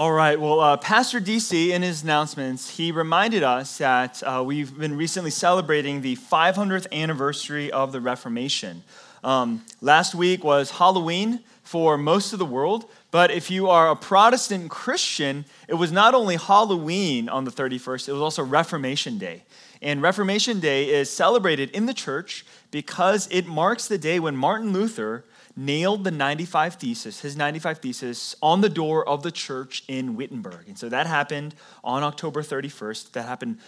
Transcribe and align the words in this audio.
All 0.00 0.12
right. 0.12 0.40
Well, 0.40 0.60
uh, 0.60 0.78
Pastor 0.78 1.20
DC, 1.20 1.68
in 1.68 1.82
his 1.82 2.02
announcements, 2.02 2.70
he 2.70 2.90
reminded 2.90 3.42
us 3.42 3.76
that 3.76 4.22
uh, 4.22 4.42
we've 4.42 4.74
been 4.78 4.96
recently 4.96 5.30
celebrating 5.30 6.00
the 6.00 6.16
500th 6.16 6.90
anniversary 6.90 7.70
of 7.70 7.92
the 7.92 8.00
Reformation. 8.00 8.82
Um, 9.22 9.62
last 9.82 10.14
week 10.14 10.42
was 10.42 10.70
Halloween 10.70 11.40
for 11.64 11.98
most 11.98 12.32
of 12.32 12.38
the 12.38 12.46
world, 12.46 12.86
but 13.10 13.30
if 13.30 13.50
you 13.50 13.68
are 13.68 13.90
a 13.90 13.94
Protestant 13.94 14.70
Christian, 14.70 15.44
it 15.68 15.74
was 15.74 15.92
not 15.92 16.14
only 16.14 16.36
Halloween 16.36 17.28
on 17.28 17.44
the 17.44 17.50
31st, 17.50 18.08
it 18.08 18.12
was 18.12 18.22
also 18.22 18.42
Reformation 18.42 19.18
Day. 19.18 19.42
And 19.82 20.00
Reformation 20.00 20.60
Day 20.60 20.88
is 20.88 21.10
celebrated 21.10 21.68
in 21.72 21.84
the 21.84 21.92
church 21.92 22.46
because 22.70 23.28
it 23.30 23.46
marks 23.46 23.86
the 23.86 23.98
day 23.98 24.18
when 24.18 24.34
Martin 24.34 24.72
Luther 24.72 25.26
nailed 25.60 26.04
the 26.04 26.10
95 26.10 26.76
thesis, 26.76 27.20
his 27.20 27.36
95 27.36 27.78
thesis, 27.78 28.34
on 28.42 28.62
the 28.62 28.68
door 28.68 29.06
of 29.06 29.22
the 29.22 29.30
church 29.30 29.84
in 29.88 30.16
Wittenberg. 30.16 30.66
And 30.66 30.78
so 30.78 30.88
that 30.88 31.06
happened 31.06 31.54
on 31.84 32.02
October 32.02 32.42
31st. 32.42 33.12
That 33.12 33.24
happened 33.24 33.58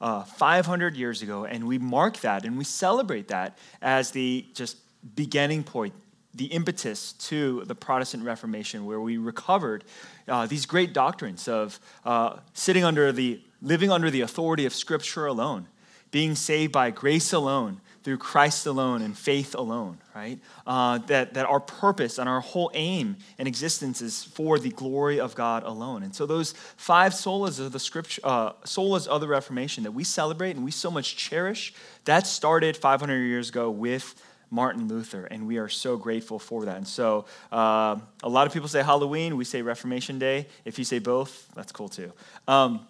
uh, 0.00 0.22
500 0.22 0.96
years 0.96 1.20
ago. 1.20 1.44
And 1.44 1.68
we 1.68 1.76
mark 1.76 2.20
that 2.20 2.46
and 2.46 2.56
we 2.56 2.64
celebrate 2.64 3.28
that 3.28 3.58
as 3.82 4.12
the 4.12 4.46
just 4.54 4.78
beginning 5.14 5.62
point, 5.62 5.92
the 6.34 6.46
impetus 6.46 7.12
to 7.12 7.62
the 7.66 7.74
Protestant 7.74 8.24
Reformation, 8.24 8.86
where 8.86 9.00
we 9.00 9.18
recovered 9.18 9.84
uh, 10.28 10.46
these 10.46 10.64
great 10.64 10.94
doctrines 10.94 11.48
of 11.48 11.78
uh, 12.06 12.38
sitting 12.54 12.82
under 12.82 13.12
the, 13.12 13.42
living 13.60 13.90
under 13.90 14.10
the 14.10 14.22
authority 14.22 14.64
of 14.64 14.72
Scripture 14.72 15.26
alone, 15.26 15.66
being 16.10 16.34
saved 16.34 16.72
by 16.72 16.90
grace 16.90 17.34
alone, 17.34 17.81
through 18.02 18.18
Christ 18.18 18.66
alone 18.66 19.00
and 19.02 19.16
faith 19.16 19.54
alone, 19.54 19.98
right? 20.14 20.38
Uh, 20.66 20.98
that, 20.98 21.34
that 21.34 21.46
our 21.46 21.60
purpose 21.60 22.18
and 22.18 22.28
our 22.28 22.40
whole 22.40 22.70
aim 22.74 23.16
and 23.38 23.46
existence 23.46 24.02
is 24.02 24.24
for 24.24 24.58
the 24.58 24.70
glory 24.70 25.20
of 25.20 25.34
God 25.34 25.62
alone. 25.62 26.02
And 26.02 26.14
so 26.14 26.26
those 26.26 26.52
five 26.76 27.12
solas 27.12 27.60
of 27.60 27.72
the 27.72 27.78
scripture, 27.78 28.20
uh, 28.24 28.52
solas 28.64 29.06
of 29.06 29.20
the 29.20 29.28
Reformation 29.28 29.84
that 29.84 29.92
we 29.92 30.04
celebrate 30.04 30.56
and 30.56 30.64
we 30.64 30.70
so 30.70 30.90
much 30.90 31.16
cherish, 31.16 31.72
that 32.04 32.26
started 32.26 32.76
500 32.76 33.18
years 33.18 33.50
ago 33.50 33.70
with 33.70 34.20
Martin 34.50 34.86
Luther, 34.86 35.24
and 35.24 35.46
we 35.46 35.56
are 35.56 35.68
so 35.68 35.96
grateful 35.96 36.38
for 36.38 36.66
that. 36.66 36.76
And 36.76 36.86
so, 36.86 37.24
uh, 37.50 37.96
a 38.22 38.28
lot 38.28 38.46
of 38.46 38.52
people 38.52 38.68
say 38.68 38.82
Halloween, 38.82 39.38
we 39.38 39.46
say 39.46 39.62
Reformation 39.62 40.18
Day. 40.18 40.46
If 40.66 40.78
you 40.78 40.84
say 40.84 40.98
both, 40.98 41.48
that's 41.54 41.72
cool 41.72 41.88
too. 41.88 42.12
Um, 42.46 42.86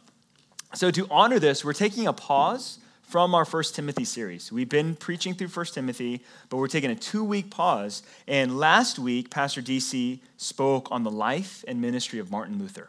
so, 0.74 0.90
to 0.90 1.06
honor 1.08 1.38
this, 1.38 1.64
we're 1.64 1.72
taking 1.72 2.08
a 2.08 2.12
pause 2.12 2.80
from 3.12 3.34
our 3.34 3.44
First 3.44 3.74
Timothy 3.74 4.06
series. 4.06 4.50
We've 4.50 4.70
been 4.70 4.96
preaching 4.96 5.34
through 5.34 5.48
First 5.48 5.74
Timothy, 5.74 6.22
but 6.48 6.56
we're 6.56 6.66
taking 6.66 6.90
a 6.90 6.94
two 6.94 7.22
week 7.22 7.50
pause. 7.50 8.02
And 8.26 8.58
last 8.58 8.98
week, 8.98 9.28
Pastor 9.28 9.60
DC 9.60 10.18
spoke 10.38 10.88
on 10.90 11.02
the 11.02 11.10
life 11.10 11.62
and 11.68 11.78
ministry 11.78 12.20
of 12.20 12.30
Martin 12.30 12.58
Luther. 12.58 12.88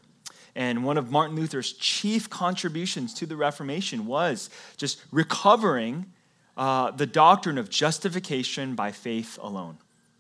And 0.56 0.86
one 0.86 0.98
of 0.98 1.12
Martin 1.12 1.36
Luther's 1.36 1.74
chief 1.74 2.30
contributions 2.30 3.14
to 3.16 3.26
the 3.26 3.36
Reformation 3.36 4.06
was 4.06 4.50
just 4.78 5.04
recovering 5.12 6.06
uh, 6.56 6.92
the 6.92 7.06
doctrine 7.06 7.58
of 7.58 7.70
justification 7.70 8.76
by 8.76 8.94
faith 8.94 9.38
alone. 9.42 9.78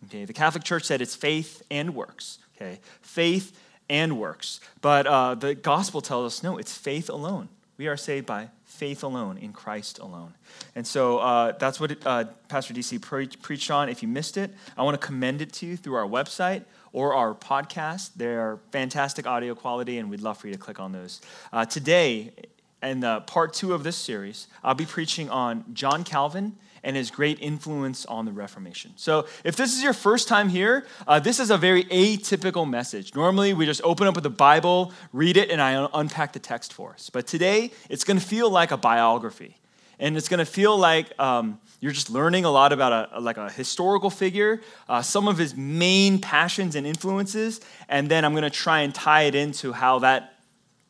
Okay, 0.07 0.25
the 0.25 0.33
Catholic 0.33 0.65
Church 0.65 0.83
said 0.83 1.01
it's 1.01 1.15
faith 1.15 1.63
and 1.71 1.95
works. 1.95 2.39
Okay, 2.57 2.81
faith 2.99 3.57
and 3.89 4.19
works. 4.19 4.59
But 4.81 5.07
uh, 5.07 5.35
the 5.35 5.55
gospel 5.55 6.01
tells 6.01 6.33
us 6.33 6.43
no, 6.43 6.57
it's 6.57 6.77
faith 6.77 7.07
alone. 7.09 7.47
We 7.77 7.87
are 7.87 7.95
saved 7.95 8.25
by 8.25 8.49
faith 8.73 9.03
alone, 9.03 9.38
in 9.38 9.53
Christ 9.53 9.99
alone. 9.99 10.33
And 10.75 10.85
so 10.85 11.19
uh, 11.19 11.53
that's 11.53 11.79
what 11.79 11.95
uh, 12.05 12.25
Pastor 12.47 12.73
DC 12.73 13.02
pre- 13.02 13.27
preached 13.27 13.69
on. 13.71 13.89
If 13.89 14.02
you 14.02 14.07
missed 14.07 14.38
it, 14.38 14.52
I 14.77 14.83
want 14.83 14.99
to 14.99 15.05
commend 15.05 15.41
it 15.41 15.53
to 15.53 15.65
you 15.65 15.77
through 15.77 15.95
our 15.95 16.07
website 16.07 16.63
or 16.91 17.13
our 17.13 17.33
podcast. 17.33 18.11
They're 18.15 18.59
fantastic 18.71 19.27
audio 19.27 19.55
quality, 19.55 19.97
and 19.99 20.09
we'd 20.09 20.21
love 20.21 20.38
for 20.38 20.47
you 20.47 20.53
to 20.53 20.59
click 20.59 20.80
on 20.80 20.91
those. 20.91 21.21
Uh, 21.52 21.65
today, 21.65 22.33
in 22.81 23.02
part 23.27 23.53
two 23.53 23.73
of 23.73 23.83
this 23.83 23.95
series, 23.95 24.47
I'll 24.63 24.75
be 24.75 24.85
preaching 24.85 25.30
on 25.30 25.63
John 25.73 26.03
Calvin 26.03 26.58
and 26.84 26.95
his 26.95 27.09
great 27.12 27.39
influence 27.39 28.05
on 28.05 28.26
the 28.26 28.32
Reformation. 28.32 28.94
So, 28.95 29.27
if 29.44 29.55
this 29.55 29.73
is 29.76 29.83
your 29.83 29.94
first 29.94 30.27
time 30.27 30.49
here, 30.49 30.86
uh, 31.08 31.20
this 31.20 31.39
is 31.39 31.49
a 31.49 31.58
very 31.58 31.86
atypical 31.86 32.70
message. 32.70 33.16
Normally, 33.16 33.54
we 33.54 33.66
just 33.66 33.82
open 33.83 34.08
up 34.08 34.16
with 34.16 34.23
the 34.23 34.30
Bible, 34.30 34.92
read 35.11 35.38
it, 35.38 35.49
and 35.49 35.61
I 35.61 35.88
unpack 35.93 36.33
the 36.33 36.39
text 36.39 36.73
for 36.73 36.93
us. 36.93 37.10
But 37.10 37.27
today, 37.27 37.72
it's 37.89 38.04
going 38.04 38.20
to 38.20 38.26
feel 38.26 38.49
like 38.49 38.72
a 38.72 38.77
biography. 38.77 39.58
And 39.99 40.17
it's 40.17 40.27
going 40.27 40.39
to 40.39 40.45
feel 40.45 40.77
like 40.77 41.17
um, 41.20 41.60
you're 41.80 41.92
just 41.92 42.10
learning 42.10 42.45
a 42.45 42.49
lot 42.49 42.73
about 42.73 43.11
a, 43.14 43.20
like 43.20 43.38
a 43.38 43.49
historical 43.49 44.10
figure, 44.10 44.61
uh, 44.89 45.02
some 45.02 45.27
of 45.27 45.38
his 45.38 45.55
main 45.55 46.20
passions 46.20 46.76
and 46.76 46.86
influences, 46.88 47.61
and 47.88 48.10
then 48.10 48.26
I'm 48.26 48.33
going 48.33 48.43
to 48.43 48.49
try 48.49 48.82
and 48.82 48.93
tie 48.93 49.23
it 49.23 49.36
into 49.36 49.72
how 49.72 49.99
that 49.99 50.33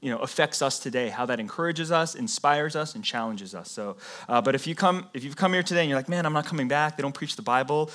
you 0.04 0.10
know, 0.10 0.18
affects 0.18 0.62
us 0.62 0.80
today, 0.80 1.08
how 1.08 1.26
that 1.26 1.40
encourages 1.40 1.90
us, 1.90 2.14
inspires 2.14 2.76
us, 2.76 2.94
and 2.94 3.06
challenges 3.06 3.56
us. 3.56 3.72
So, 3.72 3.96
uh, 4.28 4.42
but 4.42 4.54
if 4.54 4.68
you 4.68 4.76
come, 4.76 5.08
if 5.14 5.24
you've 5.24 5.38
come 5.38 5.54
here 5.54 5.64
today 5.64 5.80
and 5.80 5.90
you're 5.90 5.98
like, 5.98 6.10
man, 6.10 6.26
I'm 6.26 6.34
not 6.34 6.46
coming 6.46 6.68
back, 6.68 6.98
they 6.98 7.02
don't 7.02 7.16
preach 7.16 7.38
the 7.38 7.42
Bible, 7.42 7.90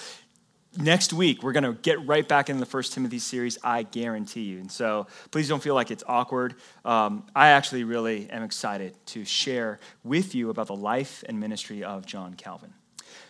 next 0.76 1.12
week 1.12 1.42
we're 1.42 1.52
going 1.52 1.64
to 1.64 1.72
get 1.72 2.04
right 2.06 2.26
back 2.26 2.48
into 2.48 2.60
the 2.60 2.66
first 2.66 2.92
timothy 2.92 3.18
series 3.18 3.58
i 3.64 3.82
guarantee 3.82 4.42
you. 4.42 4.58
And 4.58 4.70
so 4.70 5.06
please 5.30 5.48
don't 5.48 5.62
feel 5.62 5.74
like 5.74 5.90
it's 5.90 6.04
awkward. 6.06 6.54
Um, 6.84 7.26
i 7.34 7.48
actually 7.48 7.84
really 7.84 8.28
am 8.30 8.42
excited 8.42 8.94
to 9.06 9.24
share 9.24 9.80
with 10.04 10.34
you 10.34 10.50
about 10.50 10.66
the 10.66 10.76
life 10.76 11.24
and 11.28 11.40
ministry 11.40 11.82
of 11.84 12.06
john 12.06 12.34
calvin. 12.34 12.72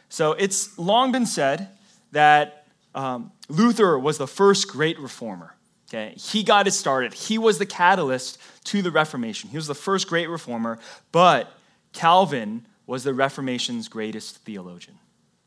So 0.08 0.32
it's 0.32 0.78
long 0.78 1.12
been 1.12 1.26
said 1.26 1.68
that 2.12 2.66
um, 2.94 3.32
luther 3.48 3.98
was 3.98 4.18
the 4.18 4.26
first 4.26 4.68
great 4.68 4.98
reformer 4.98 5.54
Okay, 5.88 6.14
he 6.16 6.42
got 6.42 6.66
it 6.66 6.72
started. 6.72 7.14
He 7.14 7.38
was 7.38 7.58
the 7.58 7.66
catalyst 7.66 8.38
to 8.64 8.82
the 8.82 8.90
Reformation. 8.90 9.48
He 9.48 9.56
was 9.56 9.66
the 9.66 9.74
first 9.74 10.06
great 10.06 10.28
reformer, 10.28 10.78
but 11.12 11.50
Calvin 11.94 12.66
was 12.86 13.04
the 13.04 13.14
Reformation's 13.14 13.88
greatest 13.88 14.36
theologian. 14.38 14.98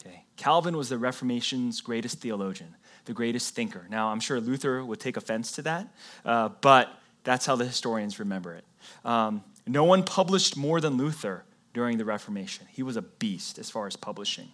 Okay, 0.01 0.23
Calvin 0.37 0.75
was 0.75 0.89
the 0.89 0.97
Reformation's 0.97 1.79
greatest 1.79 2.21
theologian, 2.21 2.75
the 3.05 3.13
greatest 3.13 3.53
thinker. 3.53 3.85
Now, 3.89 4.07
I'm 4.07 4.19
sure 4.19 4.39
Luther 4.39 4.83
would 4.83 4.99
take 4.99 5.15
offense 5.15 5.51
to 5.53 5.61
that, 5.61 5.87
uh, 6.25 6.49
but 6.61 6.89
that's 7.23 7.45
how 7.45 7.55
the 7.55 7.65
historians 7.65 8.17
remember 8.17 8.55
it. 8.55 8.65
Um, 9.05 9.43
no 9.67 9.83
one 9.83 10.01
published 10.01 10.57
more 10.57 10.81
than 10.81 10.97
Luther 10.97 11.45
during 11.71 11.99
the 11.99 12.05
Reformation. 12.05 12.65
He 12.71 12.81
was 12.81 12.97
a 12.97 13.03
beast 13.03 13.59
as 13.59 13.69
far 13.69 13.85
as 13.85 13.95
publishing. 13.95 14.49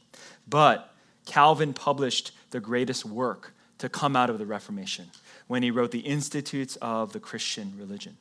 But 0.48 0.94
Calvin 1.26 1.74
published 1.74 2.32
the 2.52 2.60
greatest 2.60 3.06
work 3.06 3.54
to 3.78 3.88
come 3.90 4.16
out 4.16 4.30
of 4.30 4.38
the 4.38 4.46
Reformation 4.46 5.12
when 5.48 5.64
he 5.64 5.72
wrote 5.72 5.92
the 5.92 6.00
Institutes 6.00 6.78
of 6.82 7.14
the 7.14 7.20
Christian 7.20 7.74
Religion. 7.78 8.18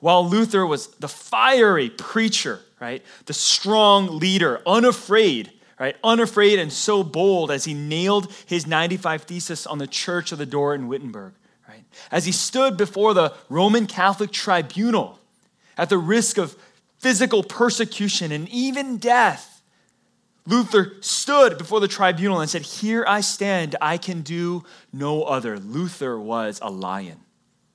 While 0.00 0.28
Luther 0.28 0.66
was 0.66 0.88
the 0.96 1.08
fiery 1.08 1.90
preacher, 1.90 2.60
right, 2.80 3.02
the 3.26 3.32
strong 3.32 4.18
leader, 4.18 4.60
unafraid, 4.66 5.50
right, 5.80 5.96
unafraid 6.04 6.58
and 6.58 6.72
so 6.72 7.02
bold 7.02 7.50
as 7.50 7.64
he 7.64 7.74
nailed 7.74 8.32
his 8.46 8.66
95 8.66 9.22
thesis 9.22 9.66
on 9.66 9.78
the 9.78 9.86
church 9.86 10.30
of 10.30 10.38
the 10.38 10.46
door 10.46 10.74
in 10.74 10.88
Wittenberg, 10.88 11.32
right, 11.68 11.84
as 12.10 12.26
he 12.26 12.32
stood 12.32 12.76
before 12.76 13.14
the 13.14 13.34
Roman 13.48 13.86
Catholic 13.86 14.30
tribunal 14.30 15.18
at 15.76 15.88
the 15.88 15.98
risk 15.98 16.36
of 16.36 16.56
physical 16.98 17.42
persecution 17.42 18.32
and 18.32 18.48
even 18.48 18.98
death 18.98 19.57
Luther 20.48 20.94
stood 21.00 21.58
before 21.58 21.78
the 21.78 21.88
tribunal 21.88 22.40
and 22.40 22.48
said, 22.48 22.62
Here 22.62 23.04
I 23.06 23.20
stand, 23.20 23.76
I 23.82 23.98
can 23.98 24.22
do 24.22 24.64
no 24.92 25.22
other. 25.24 25.58
Luther 25.58 26.18
was 26.18 26.58
a 26.62 26.70
lion, 26.70 27.20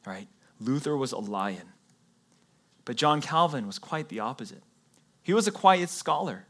right? 0.06 0.28
Luther 0.60 0.98
was 0.98 1.12
a 1.12 1.20
lion. 1.20 1.68
But 2.84 2.96
John 2.96 3.22
Calvin 3.22 3.68
was 3.68 3.78
quite 3.78 4.10
the 4.10 4.22
opposite. 4.22 4.64
He 5.22 5.34
was 5.34 5.48
a 5.48 5.52
quiet 5.52 5.90
scholar. 5.90 6.48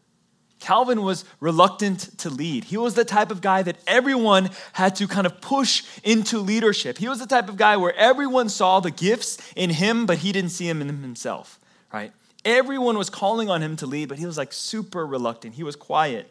Calvin 0.59 1.01
was 1.01 1.25
reluctant 1.41 2.17
to 2.19 2.29
lead. 2.29 2.63
He 2.63 2.78
was 2.78 2.94
the 2.94 3.03
type 3.03 3.29
of 3.29 3.41
guy 3.41 3.61
that 3.63 3.75
everyone 3.85 4.50
had 4.72 4.95
to 4.95 5.09
kind 5.09 5.28
of 5.28 5.41
push 5.41 5.84
into 6.05 6.40
leadership. 6.40 6.97
He 6.97 7.09
was 7.09 7.19
the 7.19 7.28
type 7.28 7.50
of 7.50 7.57
guy 7.57 7.75
where 7.75 7.94
everyone 7.95 8.47
saw 8.47 8.79
the 8.79 8.91
gifts 8.91 9.38
in 9.57 9.72
him, 9.72 10.05
but 10.05 10.19
he 10.19 10.31
didn't 10.31 10.52
see 10.52 10.70
them 10.70 10.81
in 10.81 10.87
himself, 10.87 11.59
right? 11.91 12.14
Everyone 12.45 12.97
was 12.97 13.09
calling 13.09 13.49
on 13.49 13.61
him 13.61 13.75
to 13.78 13.85
lead, 13.85 14.09
but 14.09 14.19
he 14.19 14.25
was 14.25 14.37
like 14.37 14.51
super 14.51 15.05
reluctant. 15.05 15.55
He 15.55 15.63
was 15.63 15.75
quiet. 15.75 16.29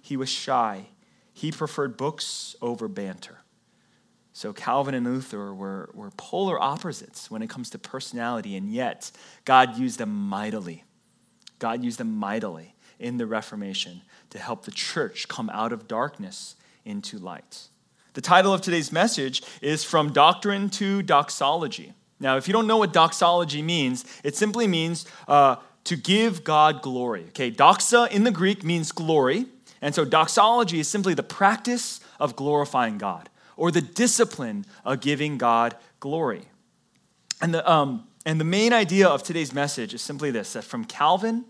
He 0.00 0.16
was 0.16 0.28
shy. 0.28 0.86
He 1.32 1.50
preferred 1.50 1.96
books 1.96 2.54
over 2.60 2.88
banter. 2.88 3.38
So 4.32 4.52
Calvin 4.52 4.94
and 4.94 5.06
Luther 5.06 5.52
were, 5.52 5.90
were 5.94 6.10
polar 6.16 6.60
opposites 6.60 7.30
when 7.30 7.42
it 7.42 7.50
comes 7.50 7.70
to 7.70 7.78
personality, 7.78 8.56
and 8.56 8.70
yet 8.70 9.10
God 9.44 9.76
used 9.76 9.98
them 9.98 10.14
mightily. 10.14 10.84
God 11.58 11.84
used 11.84 11.98
them 11.98 12.16
mightily 12.16 12.74
in 12.98 13.18
the 13.18 13.26
Reformation 13.26 14.02
to 14.30 14.38
help 14.38 14.64
the 14.64 14.70
church 14.70 15.28
come 15.28 15.50
out 15.50 15.72
of 15.72 15.86
darkness 15.86 16.56
into 16.84 17.18
light. 17.18 17.68
The 18.14 18.20
title 18.20 18.52
of 18.52 18.62
today's 18.62 18.92
message 18.92 19.42
is 19.60 19.84
From 19.84 20.12
Doctrine 20.12 20.70
to 20.70 21.02
Doxology. 21.02 21.92
Now, 22.22 22.36
if 22.36 22.46
you 22.46 22.52
don't 22.52 22.68
know 22.68 22.76
what 22.76 22.92
doxology 22.92 23.62
means, 23.62 24.04
it 24.22 24.36
simply 24.36 24.68
means 24.68 25.06
uh, 25.26 25.56
to 25.84 25.96
give 25.96 26.44
God 26.44 26.80
glory. 26.80 27.24
Okay, 27.28 27.50
doxa 27.50 28.10
in 28.12 28.22
the 28.22 28.30
Greek 28.30 28.62
means 28.62 28.92
glory. 28.92 29.46
And 29.82 29.92
so 29.92 30.04
doxology 30.04 30.78
is 30.78 30.86
simply 30.86 31.14
the 31.14 31.24
practice 31.24 31.98
of 32.20 32.36
glorifying 32.36 32.96
God 32.96 33.28
or 33.56 33.72
the 33.72 33.80
discipline 33.80 34.64
of 34.84 35.00
giving 35.00 35.36
God 35.36 35.76
glory. 35.98 36.42
And 37.40 37.52
the, 37.52 37.68
um, 37.68 38.06
and 38.24 38.38
the 38.38 38.44
main 38.44 38.72
idea 38.72 39.08
of 39.08 39.24
today's 39.24 39.52
message 39.52 39.92
is 39.92 40.00
simply 40.00 40.30
this 40.30 40.52
that 40.52 40.62
from 40.62 40.84
Calvin, 40.84 41.44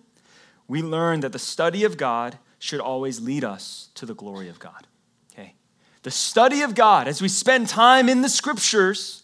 we 0.69 0.80
learn 0.80 1.20
that 1.20 1.32
the 1.32 1.38
study 1.38 1.84
of 1.84 1.98
God 1.98 2.38
should 2.58 2.80
always 2.80 3.20
lead 3.20 3.44
us 3.44 3.90
to 3.96 4.06
the 4.06 4.14
glory 4.14 4.48
of 4.48 4.58
God. 4.58 4.86
Okay? 5.34 5.52
The 6.02 6.10
study 6.10 6.62
of 6.62 6.74
God, 6.74 7.08
as 7.08 7.20
we 7.20 7.28
spend 7.28 7.69
time 7.69 8.08
in 8.08 8.22
the 8.22 8.30
scriptures, 8.30 9.21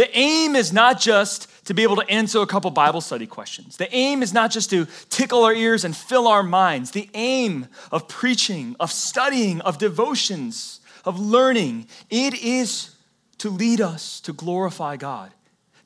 the 0.00 0.18
aim 0.18 0.56
is 0.56 0.72
not 0.72 0.98
just 0.98 1.46
to 1.66 1.74
be 1.74 1.82
able 1.82 1.96
to 1.96 2.08
answer 2.08 2.40
a 2.40 2.46
couple 2.46 2.70
Bible 2.70 3.02
study 3.02 3.26
questions. 3.26 3.76
The 3.76 3.94
aim 3.94 4.22
is 4.22 4.32
not 4.32 4.50
just 4.50 4.70
to 4.70 4.86
tickle 5.10 5.44
our 5.44 5.52
ears 5.52 5.84
and 5.84 5.94
fill 5.94 6.26
our 6.26 6.42
minds. 6.42 6.92
The 6.92 7.10
aim 7.12 7.66
of 7.92 8.08
preaching, 8.08 8.76
of 8.80 8.90
studying, 8.90 9.60
of 9.60 9.76
devotions, 9.76 10.80
of 11.04 11.20
learning, 11.20 11.86
it 12.08 12.32
is 12.42 12.96
to 13.36 13.50
lead 13.50 13.82
us 13.82 14.20
to 14.20 14.32
glorify 14.32 14.96
God. 14.96 15.34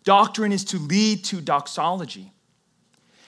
Doctrine 0.04 0.52
is 0.52 0.64
to 0.66 0.78
lead 0.78 1.24
to 1.24 1.40
doxology. 1.40 2.30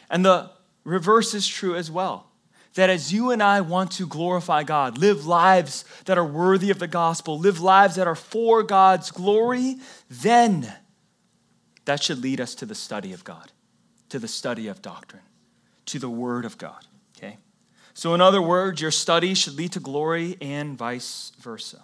And 0.09 0.25
the 0.25 0.53
reverse 0.85 1.35
is 1.35 1.49
true 1.49 1.75
as 1.75 1.91
well. 1.91 2.29
That 2.77 2.89
as 2.89 3.13
you 3.13 3.31
and 3.31 3.43
I 3.43 3.61
want 3.61 3.91
to 3.93 4.07
glorify 4.07 4.63
God, 4.63 4.97
live 4.97 5.27
lives 5.27 5.85
that 6.05 6.17
are 6.17 6.25
worthy 6.25 6.71
of 6.71 6.79
the 6.79 6.87
gospel, 6.87 7.39
live 7.39 7.61
lives 7.61 7.97
that 7.97 8.07
are 8.07 8.15
for 8.15 8.63
God's 8.63 9.11
glory, 9.11 9.77
then 10.09 10.73
that 11.87 12.03
should 12.03 12.23
lead 12.23 12.41
us 12.41 12.55
to 12.57 12.67
the 12.67 12.75
study 12.75 13.13
of 13.13 13.25
God, 13.25 13.51
to 14.11 14.19
the 14.19 14.29
study 14.29 14.69
of 14.69 14.83
doctrine, 14.83 15.23
to 15.87 15.99
the 15.99 16.11
Word 16.11 16.45
of 16.45 16.59
God. 16.59 16.85
Okay? 17.17 17.39
So, 17.95 18.15
in 18.15 18.21
other 18.21 18.43
words, 18.43 18.81
your 18.81 18.91
study 18.91 19.35
should 19.35 19.55
lead 19.55 19.73
to 19.73 19.81
glory 19.81 20.37
and 20.41 20.77
vice 20.77 21.33
versa. 21.41 21.83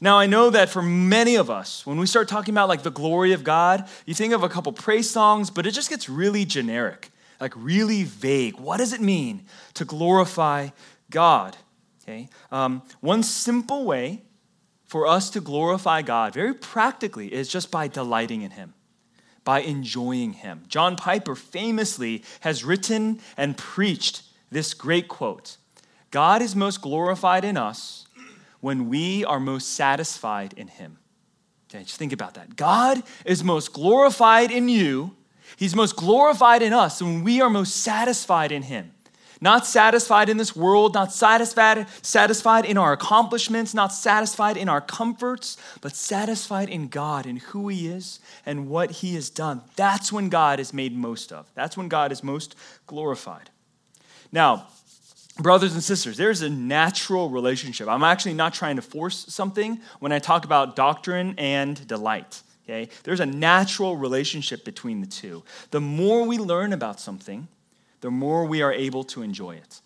Now, 0.00 0.18
I 0.18 0.26
know 0.26 0.50
that 0.50 0.70
for 0.70 0.82
many 0.82 1.34
of 1.34 1.50
us, 1.50 1.84
when 1.86 1.98
we 1.98 2.06
start 2.06 2.28
talking 2.28 2.54
about 2.54 2.68
like 2.68 2.82
the 2.82 2.90
glory 2.90 3.32
of 3.32 3.44
God, 3.44 3.88
you 4.06 4.14
think 4.14 4.32
of 4.32 4.42
a 4.42 4.48
couple 4.48 4.72
praise 4.72 5.10
songs, 5.10 5.50
but 5.50 5.66
it 5.66 5.72
just 5.72 5.90
gets 5.90 6.08
really 6.08 6.44
generic, 6.44 7.10
like 7.42 7.54
really 7.56 8.04
vague. 8.04 8.56
What 8.60 8.76
does 8.76 8.92
it 8.92 9.00
mean 9.00 9.46
to 9.74 9.84
glorify 9.84 10.68
God? 11.10 11.56
Okay, 12.02 12.28
um, 12.52 12.82
one 13.00 13.24
simple 13.24 13.84
way 13.84 14.22
for 14.84 15.08
us 15.08 15.28
to 15.30 15.40
glorify 15.40 16.02
God, 16.02 16.34
very 16.34 16.54
practically, 16.54 17.34
is 17.34 17.48
just 17.48 17.72
by 17.72 17.88
delighting 17.88 18.42
in 18.42 18.52
Him, 18.52 18.74
by 19.42 19.60
enjoying 19.60 20.34
Him. 20.34 20.62
John 20.68 20.94
Piper 20.94 21.34
famously 21.34 22.22
has 22.40 22.64
written 22.64 23.18
and 23.36 23.56
preached 23.56 24.22
this 24.52 24.72
great 24.72 25.08
quote 25.08 25.56
God 26.12 26.42
is 26.42 26.54
most 26.54 26.80
glorified 26.80 27.44
in 27.44 27.56
us 27.56 28.06
when 28.60 28.88
we 28.88 29.24
are 29.24 29.40
most 29.40 29.70
satisfied 29.70 30.54
in 30.56 30.68
Him. 30.68 30.98
Okay, 31.68 31.82
just 31.82 31.96
think 31.96 32.12
about 32.12 32.34
that. 32.34 32.54
God 32.54 33.02
is 33.24 33.42
most 33.42 33.72
glorified 33.72 34.52
in 34.52 34.68
you, 34.68 35.16
He's 35.62 35.76
most 35.76 35.94
glorified 35.94 36.60
in 36.60 36.72
us 36.72 37.00
when 37.00 37.22
we 37.22 37.40
are 37.40 37.48
most 37.48 37.76
satisfied 37.76 38.50
in 38.50 38.62
Him. 38.62 38.90
Not 39.40 39.64
satisfied 39.64 40.28
in 40.28 40.36
this 40.36 40.56
world, 40.56 40.92
not 40.92 41.12
satisfied, 41.12 41.86
satisfied 42.02 42.64
in 42.64 42.76
our 42.76 42.92
accomplishments, 42.92 43.72
not 43.72 43.92
satisfied 43.92 44.56
in 44.56 44.68
our 44.68 44.80
comforts, 44.80 45.56
but 45.80 45.94
satisfied 45.94 46.68
in 46.68 46.88
God 46.88 47.26
and 47.26 47.38
who 47.38 47.68
He 47.68 47.86
is 47.86 48.18
and 48.44 48.68
what 48.68 48.90
He 48.90 49.14
has 49.14 49.30
done. 49.30 49.60
That's 49.76 50.10
when 50.10 50.30
God 50.30 50.58
is 50.58 50.74
made 50.74 50.96
most 50.96 51.30
of. 51.30 51.48
That's 51.54 51.76
when 51.76 51.86
God 51.86 52.10
is 52.10 52.24
most 52.24 52.56
glorified. 52.88 53.48
Now, 54.32 54.66
brothers 55.38 55.74
and 55.74 55.84
sisters, 55.84 56.16
there's 56.16 56.42
a 56.42 56.50
natural 56.50 57.30
relationship. 57.30 57.86
I'm 57.86 58.02
actually 58.02 58.34
not 58.34 58.52
trying 58.52 58.74
to 58.74 58.82
force 58.82 59.26
something 59.28 59.80
when 60.00 60.10
I 60.10 60.18
talk 60.18 60.44
about 60.44 60.74
doctrine 60.74 61.36
and 61.38 61.86
delight. 61.86 62.42
Okay? 62.64 62.88
There's 63.02 63.20
a 63.20 63.26
natural 63.26 63.96
relationship 63.96 64.64
between 64.64 65.00
the 65.00 65.06
two. 65.06 65.42
The 65.70 65.80
more 65.80 66.24
we 66.24 66.38
learn 66.38 66.72
about 66.72 67.00
something, 67.00 67.48
the 68.00 68.10
more 68.10 68.44
we 68.44 68.62
are 68.62 68.72
able 68.72 69.04
to 69.04 69.22
enjoy 69.22 69.56
it. 69.56 69.80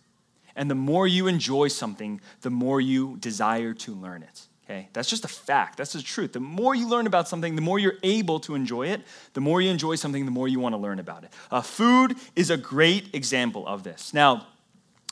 And 0.54 0.70
the 0.70 0.74
more 0.74 1.06
you 1.06 1.26
enjoy 1.26 1.68
something, 1.68 2.20
the 2.40 2.50
more 2.50 2.80
you 2.80 3.18
desire 3.18 3.74
to 3.74 3.94
learn 3.94 4.22
it. 4.22 4.46
Okay? 4.64 4.88
That's 4.92 5.08
just 5.08 5.24
a 5.24 5.28
fact. 5.28 5.78
That's 5.78 5.92
the 5.92 6.02
truth. 6.02 6.32
The 6.32 6.40
more 6.40 6.74
you 6.74 6.88
learn 6.88 7.06
about 7.06 7.28
something, 7.28 7.54
the 7.54 7.62
more 7.62 7.78
you're 7.78 7.98
able 8.02 8.40
to 8.40 8.54
enjoy 8.54 8.88
it. 8.88 9.02
The 9.34 9.40
more 9.40 9.60
you 9.60 9.70
enjoy 9.70 9.94
something, 9.94 10.24
the 10.24 10.30
more 10.30 10.48
you 10.48 10.58
want 10.58 10.72
to 10.74 10.78
learn 10.78 10.98
about 10.98 11.24
it. 11.24 11.32
Uh, 11.50 11.60
food 11.60 12.16
is 12.34 12.50
a 12.50 12.56
great 12.56 13.14
example 13.14 13.66
of 13.66 13.84
this. 13.84 14.12
Now, 14.12 14.46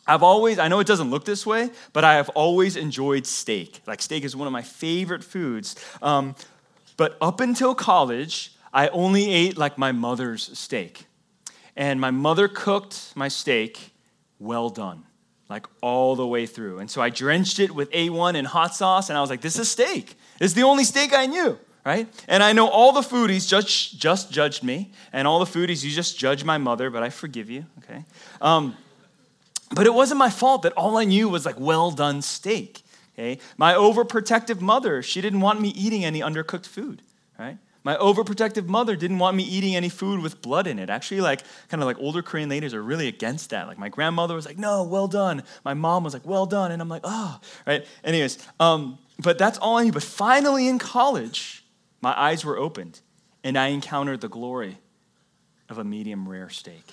I've 0.06 0.22
always, 0.22 0.58
I 0.58 0.68
know 0.68 0.80
it 0.80 0.86
doesn't 0.86 1.10
look 1.10 1.24
this 1.24 1.46
way, 1.46 1.70
but 1.92 2.04
I 2.04 2.14
have 2.14 2.28
always 2.30 2.76
enjoyed 2.76 3.26
steak. 3.26 3.80
Like, 3.86 4.02
steak 4.02 4.24
is 4.24 4.36
one 4.36 4.46
of 4.46 4.52
my 4.52 4.62
favorite 4.62 5.24
foods. 5.24 5.76
Um, 6.02 6.34
but 6.96 7.16
up 7.20 7.40
until 7.40 7.74
college, 7.74 8.52
I 8.72 8.88
only 8.88 9.30
ate 9.30 9.56
like 9.56 9.78
my 9.78 9.92
mother's 9.92 10.56
steak. 10.58 11.06
And 11.76 12.00
my 12.00 12.10
mother 12.10 12.48
cooked 12.48 13.12
my 13.16 13.28
steak 13.28 13.92
well 14.38 14.70
done, 14.70 15.04
like 15.48 15.66
all 15.80 16.14
the 16.14 16.26
way 16.26 16.46
through. 16.46 16.78
And 16.78 16.90
so 16.90 17.02
I 17.02 17.10
drenched 17.10 17.58
it 17.58 17.74
with 17.74 17.90
A1 17.90 18.36
and 18.36 18.46
hot 18.46 18.74
sauce, 18.74 19.08
and 19.08 19.18
I 19.18 19.20
was 19.20 19.30
like, 19.30 19.40
this 19.40 19.58
is 19.58 19.70
steak. 19.70 20.16
It's 20.40 20.54
the 20.54 20.62
only 20.62 20.84
steak 20.84 21.12
I 21.12 21.26
knew 21.26 21.58
right? 21.84 22.08
And 22.28 22.42
I 22.42 22.52
know 22.52 22.68
all 22.68 22.92
the 22.92 23.02
foodies 23.02 23.46
just, 23.46 23.98
just 23.98 24.30
judged 24.30 24.62
me, 24.62 24.90
and 25.12 25.28
all 25.28 25.38
the 25.38 25.44
foodies, 25.44 25.84
you 25.84 25.90
just 25.90 26.18
judge 26.18 26.44
my 26.44 26.58
mother, 26.58 26.90
but 26.90 27.02
I 27.02 27.10
forgive 27.10 27.50
you, 27.50 27.66
okay? 27.78 28.04
Um, 28.40 28.76
but 29.70 29.86
it 29.86 29.94
wasn't 29.94 30.18
my 30.18 30.30
fault 30.30 30.62
that 30.62 30.72
all 30.74 30.96
I 30.96 31.04
knew 31.04 31.28
was 31.28 31.44
like 31.44 31.58
well 31.58 31.90
done 31.90 32.22
steak. 32.22 32.82
Okay? 33.14 33.38
My 33.56 33.74
overprotective 33.74 34.60
mother, 34.60 35.02
she 35.02 35.20
didn't 35.20 35.40
want 35.40 35.60
me 35.60 35.68
eating 35.68 36.04
any 36.04 36.20
undercooked 36.20 36.66
food, 36.66 37.02
right? 37.38 37.58
My 37.84 37.96
overprotective 37.96 38.66
mother 38.66 38.96
didn't 38.96 39.18
want 39.18 39.36
me 39.36 39.42
eating 39.42 39.76
any 39.76 39.90
food 39.90 40.22
with 40.22 40.40
blood 40.40 40.66
in 40.66 40.78
it. 40.78 40.88
Actually, 40.88 41.20
like 41.20 41.42
kind 41.68 41.82
of 41.82 41.86
like 41.86 41.98
older 41.98 42.22
Korean 42.22 42.48
ladies 42.48 42.72
are 42.72 42.82
really 42.82 43.08
against 43.08 43.50
that. 43.50 43.68
Like 43.68 43.78
my 43.78 43.90
grandmother 43.90 44.34
was 44.34 44.46
like, 44.46 44.56
"No, 44.56 44.84
well 44.84 45.06
done." 45.06 45.42
My 45.66 45.74
mom 45.74 46.02
was 46.02 46.14
like, 46.14 46.24
"Well 46.24 46.46
done," 46.46 46.72
and 46.72 46.80
I'm 46.80 46.88
like, 46.88 47.02
"Oh," 47.04 47.38
right. 47.66 47.86
Anyways, 48.02 48.38
um, 48.58 48.98
but 49.18 49.36
that's 49.36 49.58
all 49.58 49.76
I 49.76 49.84
knew. 49.84 49.92
But 49.92 50.02
finally, 50.02 50.66
in 50.66 50.78
college, 50.78 51.62
my 52.00 52.18
eyes 52.18 52.42
were 52.42 52.56
opened, 52.56 53.00
and 53.44 53.58
I 53.58 53.66
encountered 53.68 54.22
the 54.22 54.30
glory 54.30 54.78
of 55.68 55.76
a 55.76 55.84
medium 55.84 56.26
rare 56.26 56.48
steak. 56.48 56.84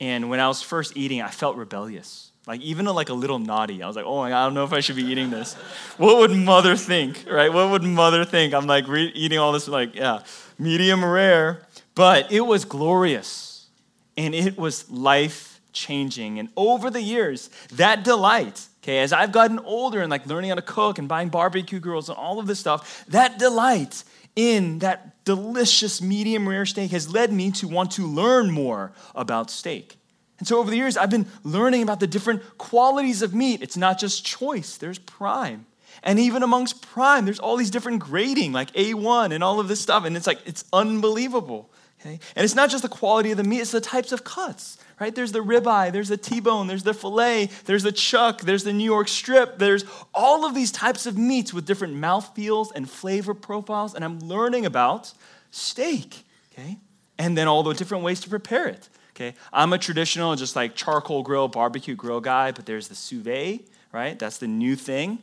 And 0.00 0.30
when 0.30 0.40
I 0.40 0.48
was 0.48 0.62
first 0.62 0.96
eating, 0.96 1.22
I 1.22 1.30
felt 1.30 1.56
rebellious. 1.56 2.31
Like 2.46 2.60
even 2.60 2.86
like 2.86 3.08
a 3.08 3.14
little 3.14 3.38
naughty. 3.38 3.82
I 3.82 3.86
was 3.86 3.94
like, 3.94 4.04
oh 4.04 4.18
my 4.18 4.30
God, 4.30 4.42
I 4.42 4.46
don't 4.46 4.54
know 4.54 4.64
if 4.64 4.72
I 4.72 4.80
should 4.80 4.96
be 4.96 5.04
eating 5.04 5.30
this. 5.30 5.54
what 5.96 6.18
would 6.18 6.32
mother 6.32 6.76
think, 6.76 7.24
right? 7.30 7.52
What 7.52 7.70
would 7.70 7.84
mother 7.84 8.24
think? 8.24 8.52
I'm 8.52 8.66
like 8.66 8.88
re- 8.88 9.12
eating 9.14 9.38
all 9.38 9.52
this, 9.52 9.68
like, 9.68 9.94
yeah, 9.94 10.22
medium 10.58 11.04
rare. 11.04 11.66
But 11.94 12.32
it 12.32 12.40
was 12.40 12.64
glorious 12.64 13.68
and 14.16 14.34
it 14.34 14.58
was 14.58 14.90
life 14.90 15.60
changing. 15.72 16.38
And 16.38 16.48
over 16.56 16.90
the 16.90 17.00
years, 17.00 17.48
that 17.74 18.02
delight, 18.02 18.66
okay, 18.82 19.00
as 19.00 19.12
I've 19.12 19.30
gotten 19.30 19.60
older 19.60 20.00
and 20.00 20.10
like 20.10 20.26
learning 20.26 20.50
how 20.50 20.56
to 20.56 20.62
cook 20.62 20.98
and 20.98 21.08
buying 21.08 21.28
barbecue 21.28 21.78
grills 21.78 22.08
and 22.08 22.18
all 22.18 22.40
of 22.40 22.46
this 22.46 22.58
stuff, 22.58 23.04
that 23.08 23.38
delight 23.38 24.02
in 24.34 24.80
that 24.80 25.24
delicious 25.24 26.00
medium 26.02 26.48
rare 26.48 26.66
steak 26.66 26.90
has 26.90 27.12
led 27.12 27.32
me 27.32 27.50
to 27.52 27.68
want 27.68 27.92
to 27.92 28.06
learn 28.06 28.50
more 28.50 28.92
about 29.14 29.50
steak. 29.50 29.96
And 30.42 30.46
so 30.48 30.58
over 30.58 30.68
the 30.68 30.76
years, 30.76 30.96
I've 30.96 31.08
been 31.08 31.26
learning 31.44 31.84
about 31.84 32.00
the 32.00 32.08
different 32.08 32.58
qualities 32.58 33.22
of 33.22 33.32
meat. 33.32 33.62
It's 33.62 33.76
not 33.76 33.96
just 33.96 34.26
choice, 34.26 34.76
there's 34.76 34.98
prime. 34.98 35.66
And 36.02 36.18
even 36.18 36.42
amongst 36.42 36.82
prime, 36.82 37.26
there's 37.26 37.38
all 37.38 37.56
these 37.56 37.70
different 37.70 38.00
grading, 38.00 38.52
like 38.52 38.72
A1 38.72 39.32
and 39.32 39.44
all 39.44 39.60
of 39.60 39.68
this 39.68 39.80
stuff. 39.80 40.04
And 40.04 40.16
it's 40.16 40.26
like, 40.26 40.40
it's 40.44 40.64
unbelievable. 40.72 41.70
Okay? 42.00 42.18
And 42.34 42.44
it's 42.44 42.56
not 42.56 42.70
just 42.70 42.82
the 42.82 42.88
quality 42.88 43.30
of 43.30 43.36
the 43.36 43.44
meat, 43.44 43.60
it's 43.60 43.70
the 43.70 43.80
types 43.80 44.10
of 44.10 44.24
cuts 44.24 44.78
right? 45.02 45.16
There's 45.16 45.32
the 45.32 45.40
ribeye, 45.40 45.90
there's 45.90 46.10
the 46.10 46.16
T-bone, 46.16 46.68
there's 46.68 46.84
the 46.84 46.94
filet, 46.94 47.46
there's 47.64 47.82
the 47.82 47.90
chuck, 47.90 48.42
there's 48.42 48.62
the 48.62 48.72
New 48.72 48.84
York 48.84 49.08
strip. 49.08 49.58
There's 49.58 49.84
all 50.14 50.46
of 50.46 50.54
these 50.54 50.70
types 50.70 51.06
of 51.06 51.18
meats 51.18 51.52
with 51.52 51.66
different 51.66 51.94
mouth 51.94 52.30
feels 52.36 52.70
and 52.70 52.88
flavor 52.88 53.34
profiles, 53.34 53.96
and 53.96 54.04
I'm 54.04 54.20
learning 54.20 54.64
about 54.64 55.12
steak, 55.50 56.22
okay? 56.52 56.78
And 57.18 57.36
then 57.36 57.48
all 57.48 57.64
the 57.64 57.74
different 57.74 58.04
ways 58.04 58.20
to 58.20 58.28
prepare 58.28 58.68
it. 58.68 58.88
Okay, 59.14 59.34
I'm 59.52 59.72
a 59.72 59.78
traditional, 59.78 60.34
just 60.36 60.56
like 60.56 60.74
charcoal 60.74 61.22
grill, 61.22 61.48
barbecue 61.48 61.94
grill 61.94 62.20
guy, 62.20 62.50
but 62.50 62.64
there's 62.64 62.88
the 62.88 62.94
sous 62.94 63.22
vide, 63.22 63.60
right? 63.92 64.18
That's 64.18 64.38
the 64.38 64.46
new 64.46 64.74
thing. 64.74 65.18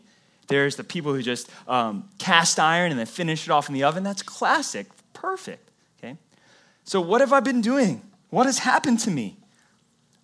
There's 0.48 0.76
the 0.76 0.84
people 0.84 1.14
who 1.14 1.22
just 1.22 1.50
um, 1.68 2.08
cast 2.18 2.60
iron 2.60 2.92
and 2.92 3.00
then 3.00 3.08
finish 3.08 3.48
it 3.48 3.52
off 3.52 3.68
in 3.68 3.74
the 3.74 3.84
oven. 3.84 4.04
That's 4.04 4.22
classic, 4.22 4.88
perfect. 5.14 5.70
Okay, 5.98 6.18
so 6.84 7.02
what 7.02 7.22
have 7.22 7.34
I 7.34 7.40
been 7.40 7.62
doing? 7.62 8.04
What 8.30 8.46
has 8.46 8.60
happened 8.60 9.00
to 9.02 9.12
me? 9.12 9.40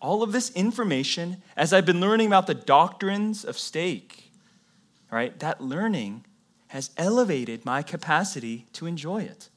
all 0.06 0.22
of 0.22 0.32
this 0.32 0.52
information 0.52 1.42
as 1.58 1.74
I've 1.74 1.86
been 1.86 2.00
learning 2.00 2.28
about 2.28 2.46
the 2.46 2.54
doctrines 2.54 3.44
of 3.44 3.58
steak. 3.58 4.32
right? 5.10 5.38
that 5.40 5.62
learning 5.62 6.26
has 6.68 6.92
elevated 6.96 7.66
my 7.66 7.82
capacity 7.82 8.68
to 8.74 8.86
enjoy 8.86 9.24
it, 9.24 9.50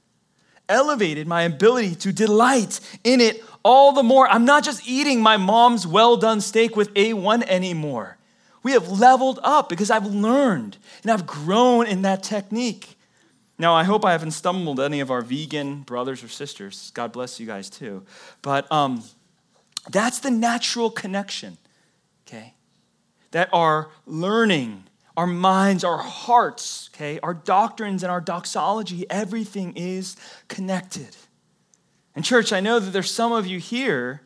elevated 0.69 1.27
my 1.27 1.43
ability 1.43 1.95
to 1.97 2.13
delight 2.13 2.81
in 3.05 3.21
it 3.21 3.45
all 3.65 3.93
the 3.93 4.03
more. 4.03 4.29
I'm 4.29 4.45
not 4.45 4.65
just 4.65 4.89
eating 4.89 5.21
my 5.21 5.37
mom's 5.37 5.87
well 5.87 6.17
done 6.17 6.41
steak 6.41 6.77
with 6.77 6.93
A1 6.95 7.43
anymore. 7.45 8.17
We 8.63 8.73
have 8.73 8.89
leveled 8.89 9.41
up 9.43 9.69
because 9.69 9.91
I've 9.91 10.07
learned 10.07 10.77
and 11.03 11.11
I've 11.11 11.27
grown 11.27 11.87
in 11.87 12.03
that 12.03 12.23
technique. 12.23 12.97
Now, 13.59 13.75
I 13.75 13.83
hope 13.85 14.05
I 14.05 14.13
haven't 14.13 14.33
stumbled 14.33 14.79
any 14.79 15.01
of 15.01 15.11
our 15.11 15.21
vegan 15.21 15.83
brothers 15.83 16.23
or 16.23 16.29
sisters. 16.29 16.93
God 16.95 17.13
bless 17.13 17.41
you 17.41 17.47
guys 17.47 17.69
too. 17.69 18.05
But 18.41 18.71
um, 18.71 19.03
that's 19.91 20.21
the 20.21 20.31
natural 20.31 20.91
connection, 20.91 21.59
okay? 22.27 22.55
That 23.33 23.49
our 23.53 23.89
learning, 24.07 24.85
our 25.19 25.27
minds, 25.27 25.83
our 25.83 25.99
hearts, 25.99 26.91
okay, 26.95 27.19
our 27.25 27.35
doctrines 27.35 28.05
and 28.05 28.13
our 28.13 28.21
doxology, 28.21 29.05
everything 29.11 29.73
is 29.75 30.17
connected. 30.47 31.09
And, 32.15 32.25
church, 32.25 32.53
I 32.53 32.61
know 32.61 32.79
that 32.79 32.93
there's 32.93 33.11
some 33.11 33.33
of 33.33 33.45
you 33.45 33.59
here 33.59 34.23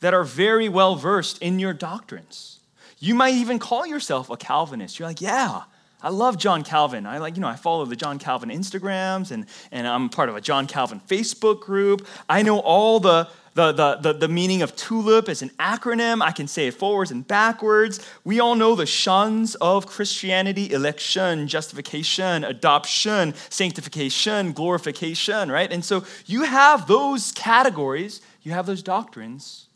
that 0.00 0.12
are 0.12 0.24
very 0.24 0.68
well 0.68 0.96
versed 0.96 1.40
in 1.40 1.60
your 1.60 1.72
doctrines. 1.72 2.58
You 2.98 3.14
might 3.14 3.34
even 3.34 3.60
call 3.60 3.86
yourself 3.86 4.30
a 4.30 4.36
Calvinist. 4.36 4.98
You're 4.98 5.06
like, 5.06 5.20
yeah, 5.20 5.62
I 6.02 6.08
love 6.08 6.38
John 6.38 6.64
Calvin. 6.64 7.06
I 7.06 7.18
like, 7.18 7.36
you 7.36 7.40
know, 7.40 7.46
I 7.46 7.54
follow 7.54 7.84
the 7.84 7.94
John 7.94 8.18
Calvin 8.18 8.48
Instagrams 8.48 9.30
and, 9.30 9.46
and 9.70 9.86
I'm 9.86 10.08
part 10.08 10.28
of 10.28 10.34
a 10.34 10.40
John 10.40 10.66
Calvin 10.66 11.00
Facebook 11.06 11.60
group. 11.60 12.04
I 12.28 12.42
know 12.42 12.58
all 12.58 12.98
the, 12.98 13.28
the, 13.54 13.72
the, 13.72 13.96
the, 13.96 14.12
the 14.12 14.28
meaning 14.28 14.62
of 14.62 14.74
tulip 14.76 15.28
as 15.28 15.42
an 15.42 15.50
acronym. 15.60 16.22
I 16.22 16.32
can 16.32 16.48
say 16.48 16.68
it 16.68 16.74
forwards 16.74 17.10
and 17.10 17.26
backwards. 17.26 18.00
We 18.24 18.40
all 18.40 18.54
know 18.54 18.74
the 18.74 18.86
shuns 18.86 19.54
of 19.56 19.86
Christianity 19.86 20.72
election, 20.72 21.48
justification, 21.48 22.44
adoption, 22.44 23.34
sanctification, 23.50 24.52
glorification, 24.52 25.50
right? 25.50 25.70
And 25.70 25.84
so 25.84 26.04
you 26.26 26.42
have 26.42 26.86
those 26.86 27.32
categories, 27.32 28.20
you 28.42 28.52
have 28.52 28.66
those 28.66 28.82
doctrines, 28.82 29.68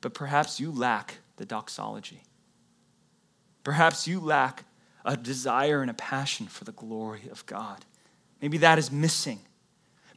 but 0.00 0.14
perhaps 0.14 0.60
you 0.60 0.70
lack 0.70 1.18
the 1.36 1.44
doxology. 1.44 2.22
Perhaps 3.64 4.06
you 4.06 4.20
lack 4.20 4.64
a 5.04 5.16
desire 5.16 5.80
and 5.80 5.90
a 5.90 5.94
passion 5.94 6.46
for 6.46 6.64
the 6.64 6.72
glory 6.72 7.28
of 7.30 7.44
God. 7.46 7.84
Maybe 8.40 8.58
that 8.58 8.78
is 8.78 8.90
missing. 8.92 9.40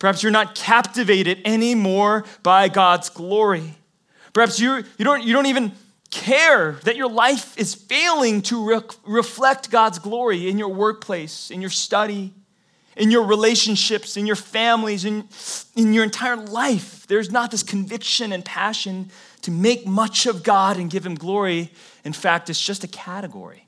Perhaps 0.01 0.24
you're 0.24 0.31
not 0.31 0.55
captivated 0.55 1.43
anymore 1.46 2.25
by 2.41 2.70
God's 2.70 3.08
glory. 3.08 3.75
Perhaps 4.34 4.60
you, 4.60 4.77
you, 4.98 5.05
don't, 5.05 5.24
you 5.24 5.31
don't 5.31 5.46
even 5.46 5.74
care 6.10 6.72
that 6.86 6.96
your 6.96 7.08
life 7.08 7.55
is 7.55 7.75
failing 7.75 8.41
to 8.41 8.67
re- 8.67 8.81
reflect 9.05 9.70
God's 9.70 10.00
glory 10.00 10.50
in 10.50 10.58
your 10.58 10.70
workplace, 10.70 11.51
in 11.51 11.62
your 11.62 11.70
study, 11.70 12.34
in 12.98 13.12
your 13.12 13.27
relationships, 13.27 14.17
in 14.17 14.25
your 14.25 14.36
families, 14.36 15.05
in, 15.05 15.27
in 15.75 15.93
your 15.93 16.03
entire 16.03 16.36
life. 16.36 17.05
There's 17.05 17.29
not 17.29 17.51
this 17.51 17.62
conviction 17.62 18.34
and 18.34 18.43
passion 18.43 19.12
to 19.43 19.51
make 19.51 19.86
much 19.86 20.25
of 20.25 20.41
God 20.41 20.77
and 20.77 20.89
give 20.89 21.05
him 21.05 21.13
glory. 21.13 21.70
In 22.03 22.13
fact, 22.13 22.50
it's 22.50 22.60
just 22.60 22.84
a 22.84 22.88
category. 22.88 23.67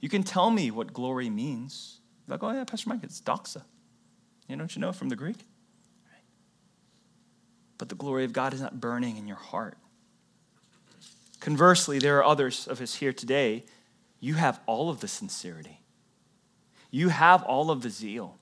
You 0.00 0.08
can 0.08 0.24
tell 0.24 0.50
me 0.50 0.72
what 0.72 0.92
glory 0.92 1.30
means. 1.30 2.00
Like, 2.26 2.42
oh, 2.42 2.50
yeah, 2.50 2.64
Pastor 2.64 2.88
Mike, 2.88 3.04
it's 3.04 3.20
doxa. 3.20 3.62
You 4.48 4.56
don't 4.56 4.74
you 4.74 4.80
know 4.80 4.90
from 4.90 5.08
the 5.08 5.14
Greek? 5.14 5.36
But 7.82 7.88
the 7.88 7.96
glory 7.96 8.24
of 8.24 8.32
God 8.32 8.54
is 8.54 8.60
not 8.60 8.80
burning 8.80 9.16
in 9.16 9.26
your 9.26 9.36
heart. 9.36 9.76
Conversely, 11.40 11.98
there 11.98 12.18
are 12.18 12.24
others 12.24 12.68
of 12.68 12.80
us 12.80 12.94
here 12.94 13.12
today. 13.12 13.64
You 14.20 14.34
have 14.34 14.60
all 14.66 14.88
of 14.88 15.00
the 15.00 15.08
sincerity, 15.08 15.80
you 16.92 17.08
have 17.08 17.42
all 17.42 17.72
of 17.72 17.82
the 17.82 17.90
zeal. 17.90 18.38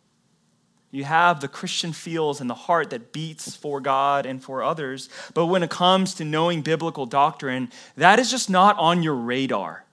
You 0.90 1.04
have 1.04 1.40
the 1.40 1.48
Christian 1.48 1.94
feels 1.94 2.42
and 2.42 2.50
the 2.50 2.54
heart 2.54 2.90
that 2.90 3.12
beats 3.14 3.56
for 3.56 3.80
God 3.80 4.26
and 4.26 4.44
for 4.44 4.62
others. 4.62 5.08
But 5.32 5.46
when 5.46 5.62
it 5.62 5.70
comes 5.70 6.12
to 6.16 6.24
knowing 6.26 6.60
biblical 6.60 7.06
doctrine, 7.06 7.70
that 7.96 8.18
is 8.18 8.30
just 8.30 8.50
not 8.50 8.76
on 8.76 9.02
your 9.02 9.14
radar. 9.14 9.86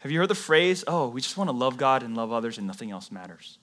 Have 0.00 0.12
you 0.12 0.18
heard 0.18 0.28
the 0.28 0.34
phrase, 0.34 0.84
oh, 0.86 1.08
we 1.08 1.22
just 1.22 1.38
want 1.38 1.48
to 1.48 1.56
love 1.56 1.78
God 1.78 2.02
and 2.02 2.14
love 2.14 2.30
others 2.30 2.58
and 2.58 2.66
nothing 2.66 2.90
else 2.90 3.10
matters? 3.10 3.56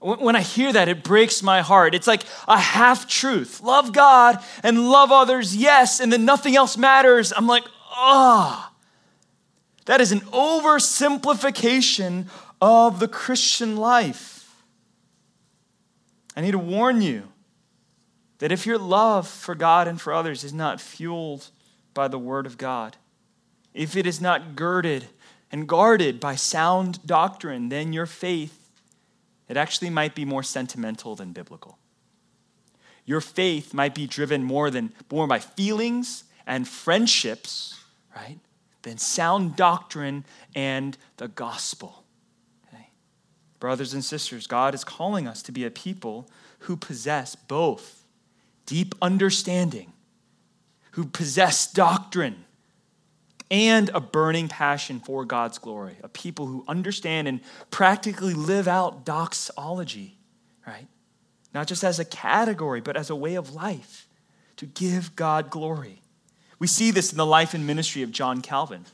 When 0.00 0.36
I 0.36 0.42
hear 0.42 0.72
that, 0.72 0.88
it 0.88 1.02
breaks 1.02 1.42
my 1.42 1.60
heart. 1.60 1.94
It's 1.94 2.06
like 2.06 2.22
a 2.46 2.58
half 2.58 3.08
truth. 3.08 3.60
Love 3.60 3.92
God 3.92 4.38
and 4.62 4.88
love 4.88 5.10
others, 5.10 5.56
yes, 5.56 5.98
and 5.98 6.12
then 6.12 6.24
nothing 6.24 6.56
else 6.56 6.76
matters. 6.76 7.32
I'm 7.36 7.46
like, 7.46 7.64
ah. 7.90 8.70
Oh. 8.70 8.74
That 9.86 10.02
is 10.02 10.12
an 10.12 10.20
oversimplification 10.20 12.26
of 12.60 13.00
the 13.00 13.08
Christian 13.08 13.76
life. 13.76 14.54
I 16.36 16.42
need 16.42 16.52
to 16.52 16.58
warn 16.58 17.00
you 17.00 17.24
that 18.38 18.52
if 18.52 18.66
your 18.66 18.78
love 18.78 19.26
for 19.26 19.54
God 19.54 19.88
and 19.88 20.00
for 20.00 20.12
others 20.12 20.44
is 20.44 20.52
not 20.52 20.80
fueled 20.80 21.48
by 21.94 22.06
the 22.06 22.18
Word 22.18 22.46
of 22.46 22.58
God, 22.58 22.96
if 23.72 23.96
it 23.96 24.06
is 24.06 24.20
not 24.20 24.54
girded 24.54 25.06
and 25.50 25.66
guarded 25.66 26.20
by 26.20 26.34
sound 26.34 27.04
doctrine, 27.06 27.70
then 27.70 27.92
your 27.92 28.06
faith, 28.06 28.57
it 29.48 29.56
actually 29.56 29.90
might 29.90 30.14
be 30.14 30.24
more 30.24 30.42
sentimental 30.42 31.14
than 31.14 31.32
biblical. 31.32 31.78
Your 33.04 33.20
faith 33.20 33.72
might 33.72 33.94
be 33.94 34.06
driven 34.06 34.44
more 34.44 34.70
than 34.70 34.92
more 35.10 35.26
by 35.26 35.38
feelings 35.38 36.24
and 36.46 36.68
friendships, 36.68 37.80
right? 38.14 38.38
Than 38.82 38.98
sound 38.98 39.56
doctrine 39.56 40.24
and 40.54 40.96
the 41.16 41.28
gospel. 41.28 42.04
Brothers 43.60 43.92
and 43.92 44.04
sisters, 44.04 44.46
God 44.46 44.74
is 44.74 44.84
calling 44.84 45.26
us 45.26 45.42
to 45.42 45.52
be 45.52 45.64
a 45.64 45.70
people 45.70 46.30
who 46.60 46.76
possess 46.76 47.34
both 47.34 48.04
deep 48.66 48.94
understanding, 49.02 49.92
who 50.92 51.04
possess 51.06 51.70
doctrine, 51.70 52.44
and 53.50 53.90
a 53.94 54.00
burning 54.00 54.48
passion 54.48 55.00
for 55.00 55.24
God's 55.24 55.58
glory. 55.58 55.96
A 56.02 56.08
people 56.08 56.46
who 56.46 56.64
understand 56.68 57.28
and 57.28 57.40
practically 57.70 58.34
live 58.34 58.68
out 58.68 59.04
doxology, 59.04 60.18
right? 60.66 60.86
Not 61.54 61.66
just 61.66 61.82
as 61.82 61.98
a 61.98 62.04
category, 62.04 62.80
but 62.80 62.96
as 62.96 63.10
a 63.10 63.16
way 63.16 63.34
of 63.36 63.54
life 63.54 64.06
to 64.56 64.66
give 64.66 65.16
God 65.16 65.50
glory. 65.50 66.02
We 66.58 66.66
see 66.66 66.90
this 66.90 67.12
in 67.12 67.18
the 67.18 67.26
life 67.26 67.54
and 67.54 67.66
ministry 67.66 68.02
of 68.02 68.10
John 68.10 68.42
Calvin. 68.42 68.84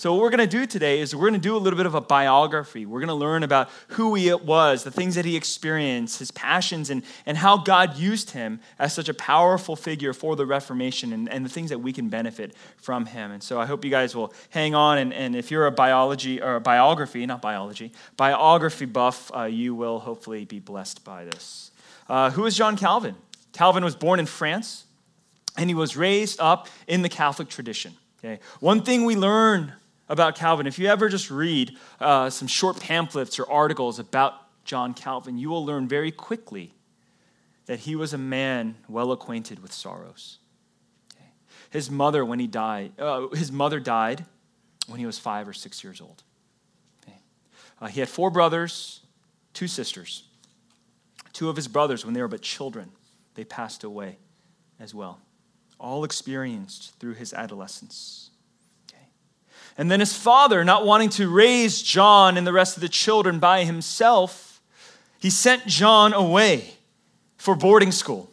So, 0.00 0.14
what 0.14 0.22
we're 0.22 0.30
going 0.30 0.38
to 0.38 0.46
do 0.46 0.64
today 0.64 1.00
is 1.00 1.14
we're 1.14 1.28
going 1.28 1.34
to 1.34 1.38
do 1.38 1.54
a 1.54 1.58
little 1.58 1.76
bit 1.76 1.84
of 1.84 1.94
a 1.94 2.00
biography. 2.00 2.86
We're 2.86 3.00
going 3.00 3.08
to 3.08 3.14
learn 3.14 3.42
about 3.42 3.68
who 3.88 4.14
he 4.14 4.32
was, 4.32 4.82
the 4.82 4.90
things 4.90 5.14
that 5.16 5.26
he 5.26 5.36
experienced, 5.36 6.20
his 6.20 6.30
passions, 6.30 6.88
and, 6.88 7.02
and 7.26 7.36
how 7.36 7.58
God 7.58 7.98
used 7.98 8.30
him 8.30 8.60
as 8.78 8.94
such 8.94 9.10
a 9.10 9.12
powerful 9.12 9.76
figure 9.76 10.14
for 10.14 10.36
the 10.36 10.46
Reformation 10.46 11.12
and, 11.12 11.28
and 11.28 11.44
the 11.44 11.50
things 11.50 11.68
that 11.68 11.80
we 11.80 11.92
can 11.92 12.08
benefit 12.08 12.54
from 12.78 13.04
him. 13.04 13.30
And 13.30 13.42
so, 13.42 13.60
I 13.60 13.66
hope 13.66 13.84
you 13.84 13.90
guys 13.90 14.16
will 14.16 14.32
hang 14.48 14.74
on. 14.74 14.96
And, 14.96 15.12
and 15.12 15.36
if 15.36 15.50
you're 15.50 15.66
a 15.66 15.70
biology 15.70 16.40
or 16.40 16.56
a 16.56 16.62
biography, 16.62 17.26
not 17.26 17.42
biology, 17.42 17.92
biography 18.16 18.86
buff, 18.86 19.30
uh, 19.36 19.42
you 19.42 19.74
will 19.74 19.98
hopefully 19.98 20.46
be 20.46 20.60
blessed 20.60 21.04
by 21.04 21.26
this. 21.26 21.72
Uh, 22.08 22.30
who 22.30 22.46
is 22.46 22.56
John 22.56 22.78
Calvin? 22.78 23.16
Calvin 23.52 23.84
was 23.84 23.96
born 23.96 24.18
in 24.18 24.24
France 24.24 24.86
and 25.58 25.68
he 25.68 25.74
was 25.74 25.94
raised 25.94 26.40
up 26.40 26.68
in 26.86 27.02
the 27.02 27.10
Catholic 27.10 27.50
tradition. 27.50 27.92
Okay? 28.24 28.40
One 28.60 28.82
thing 28.82 29.04
we 29.04 29.14
learn 29.14 29.74
about 30.10 30.34
Calvin, 30.34 30.66
if 30.66 30.78
you 30.78 30.88
ever 30.88 31.08
just 31.08 31.30
read 31.30 31.78
uh, 32.00 32.28
some 32.28 32.48
short 32.48 32.80
pamphlets 32.80 33.38
or 33.38 33.48
articles 33.48 34.00
about 34.00 34.34
John 34.64 34.92
Calvin, 34.92 35.38
you 35.38 35.48
will 35.48 35.64
learn 35.64 35.86
very 35.86 36.10
quickly 36.10 36.74
that 37.66 37.78
he 37.78 37.94
was 37.94 38.12
a 38.12 38.18
man 38.18 38.74
well 38.88 39.12
acquainted 39.12 39.62
with 39.62 39.72
sorrows. 39.72 40.38
His 41.70 41.88
mother, 41.88 42.24
when 42.24 42.40
he 42.40 42.48
died, 42.48 42.92
uh, 42.98 43.28
his 43.28 43.52
mother 43.52 43.78
died 43.78 44.26
when 44.88 44.98
he 44.98 45.06
was 45.06 45.20
five 45.20 45.46
or 45.46 45.52
six 45.52 45.84
years 45.84 46.00
old. 46.00 46.24
Okay. 47.04 47.16
Uh, 47.80 47.86
he 47.86 48.00
had 48.00 48.08
four 48.08 48.32
brothers, 48.32 49.02
two 49.54 49.68
sisters. 49.68 50.24
Two 51.32 51.48
of 51.48 51.54
his 51.54 51.68
brothers, 51.68 52.04
when 52.04 52.12
they 52.12 52.20
were 52.20 52.26
but 52.26 52.42
children, 52.42 52.90
they 53.34 53.44
passed 53.44 53.84
away 53.84 54.18
as 54.80 54.92
well, 54.92 55.20
all 55.78 56.02
experienced 56.02 56.98
through 56.98 57.14
his 57.14 57.32
adolescence. 57.32 58.29
And 59.80 59.90
then 59.90 60.00
his 60.00 60.14
father, 60.14 60.62
not 60.62 60.84
wanting 60.84 61.08
to 61.08 61.30
raise 61.30 61.80
John 61.80 62.36
and 62.36 62.46
the 62.46 62.52
rest 62.52 62.76
of 62.76 62.82
the 62.82 62.88
children 62.90 63.38
by 63.38 63.64
himself, 63.64 64.60
he 65.18 65.30
sent 65.30 65.66
John 65.66 66.12
away 66.12 66.74
for 67.38 67.54
boarding 67.54 67.90
school. 67.90 68.30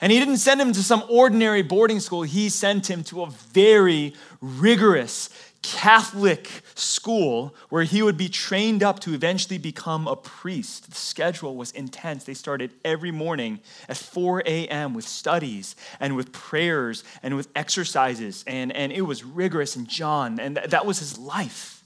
And 0.00 0.12
he 0.12 0.20
didn't 0.20 0.36
send 0.36 0.60
him 0.60 0.72
to 0.72 0.84
some 0.84 1.02
ordinary 1.08 1.62
boarding 1.62 1.98
school, 1.98 2.22
he 2.22 2.48
sent 2.48 2.88
him 2.88 3.02
to 3.02 3.24
a 3.24 3.30
very 3.30 4.14
rigorous 4.40 5.28
Catholic 5.72 6.48
school 6.76 7.52
where 7.70 7.82
he 7.82 8.00
would 8.00 8.16
be 8.16 8.28
trained 8.28 8.84
up 8.84 9.00
to 9.00 9.14
eventually 9.14 9.58
become 9.58 10.06
a 10.06 10.14
priest. 10.14 10.88
The 10.88 10.94
schedule 10.94 11.56
was 11.56 11.72
intense. 11.72 12.22
They 12.22 12.34
started 12.34 12.70
every 12.84 13.10
morning 13.10 13.58
at 13.88 13.96
4 13.96 14.44
a.m. 14.46 14.94
with 14.94 15.08
studies 15.08 15.74
and 15.98 16.14
with 16.14 16.30
prayers 16.30 17.02
and 17.20 17.34
with 17.34 17.48
exercises, 17.56 18.44
and, 18.46 18.70
and 18.76 18.92
it 18.92 19.02
was 19.02 19.24
rigorous. 19.24 19.74
And 19.74 19.88
John, 19.88 20.38
and 20.38 20.56
that 20.56 20.86
was 20.86 21.00
his 21.00 21.18
life. 21.18 21.82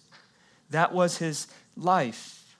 That 0.68 0.92
was 0.92 1.16
his 1.16 1.46
life. 1.74 2.56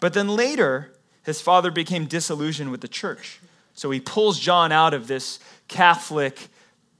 But 0.00 0.12
then 0.12 0.28
later, 0.28 0.92
his 1.24 1.40
father 1.40 1.70
became 1.70 2.04
disillusioned 2.04 2.70
with 2.70 2.82
the 2.82 2.88
church. 2.88 3.40
So 3.72 3.90
he 3.90 4.00
pulls 4.00 4.38
John 4.38 4.70
out 4.70 4.92
of 4.92 5.06
this 5.06 5.40
Catholic 5.66 6.48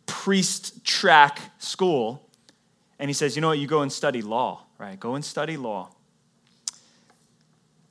priest 0.06 0.86
track 0.86 1.38
school 1.58 2.29
and 3.00 3.08
he 3.08 3.14
says, 3.14 3.34
You 3.34 3.40
know 3.42 3.48
what? 3.48 3.58
You 3.58 3.66
go 3.66 3.80
and 3.80 3.90
study 3.90 4.22
law, 4.22 4.66
right? 4.78 5.00
Go 5.00 5.14
and 5.16 5.24
study 5.24 5.56
law. 5.56 5.90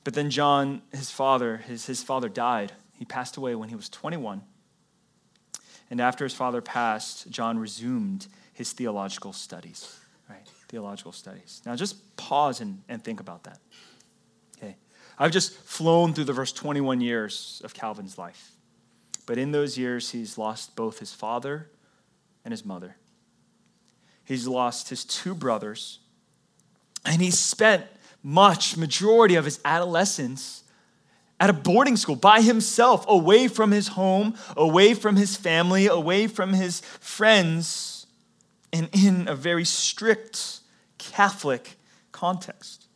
But 0.04 0.14
then 0.14 0.30
John, 0.30 0.80
his 0.92 1.10
father, 1.10 1.58
his, 1.58 1.84
his 1.84 2.02
father 2.02 2.30
died. 2.30 2.72
He 2.96 3.04
passed 3.04 3.36
away 3.36 3.54
when 3.54 3.68
he 3.68 3.74
was 3.74 3.88
21. 3.88 4.40
And 5.90 6.00
after 6.00 6.24
his 6.24 6.32
father 6.32 6.62
passed, 6.62 7.28
John 7.28 7.58
resumed 7.58 8.28
his 8.54 8.72
theological 8.72 9.32
studies, 9.32 9.98
right? 10.28 10.46
Theological 10.68 11.12
studies. 11.12 11.60
Now 11.66 11.74
just 11.74 12.16
pause 12.16 12.60
and, 12.60 12.82
and 12.88 13.02
think 13.02 13.18
about 13.18 13.44
that. 13.44 13.58
Okay. 14.56 14.76
I've 15.18 15.32
just 15.32 15.54
flown 15.54 16.14
through 16.14 16.24
the 16.24 16.34
first 16.34 16.56
21 16.56 17.00
years 17.00 17.60
of 17.64 17.74
Calvin's 17.74 18.16
life. 18.16 18.52
But 19.26 19.38
in 19.38 19.50
those 19.50 19.76
years, 19.76 20.10
he's 20.10 20.38
lost 20.38 20.76
both 20.76 21.00
his 21.00 21.12
father 21.12 21.68
and 22.44 22.52
his 22.52 22.64
mother. 22.64 22.96
He's 24.24 24.46
lost 24.46 24.88
his 24.88 25.04
two 25.04 25.34
brothers. 25.34 25.98
And 27.04 27.20
he 27.20 27.30
spent 27.30 27.86
much, 28.22 28.76
majority 28.76 29.34
of 29.34 29.44
his 29.44 29.60
adolescence 29.64 30.64
at 31.38 31.48
a 31.48 31.54
boarding 31.54 31.96
school 31.96 32.16
by 32.16 32.42
himself, 32.42 33.04
away 33.08 33.48
from 33.48 33.70
his 33.70 33.88
home, 33.88 34.34
away 34.56 34.92
from 34.92 35.16
his 35.16 35.36
family, 35.36 35.86
away 35.86 36.26
from 36.26 36.52
his 36.52 36.80
friends, 36.80 38.06
and 38.72 38.90
in 38.92 39.26
a 39.26 39.34
very 39.34 39.64
strict 39.64 40.60
Catholic 40.98 41.76
context. 42.12 42.86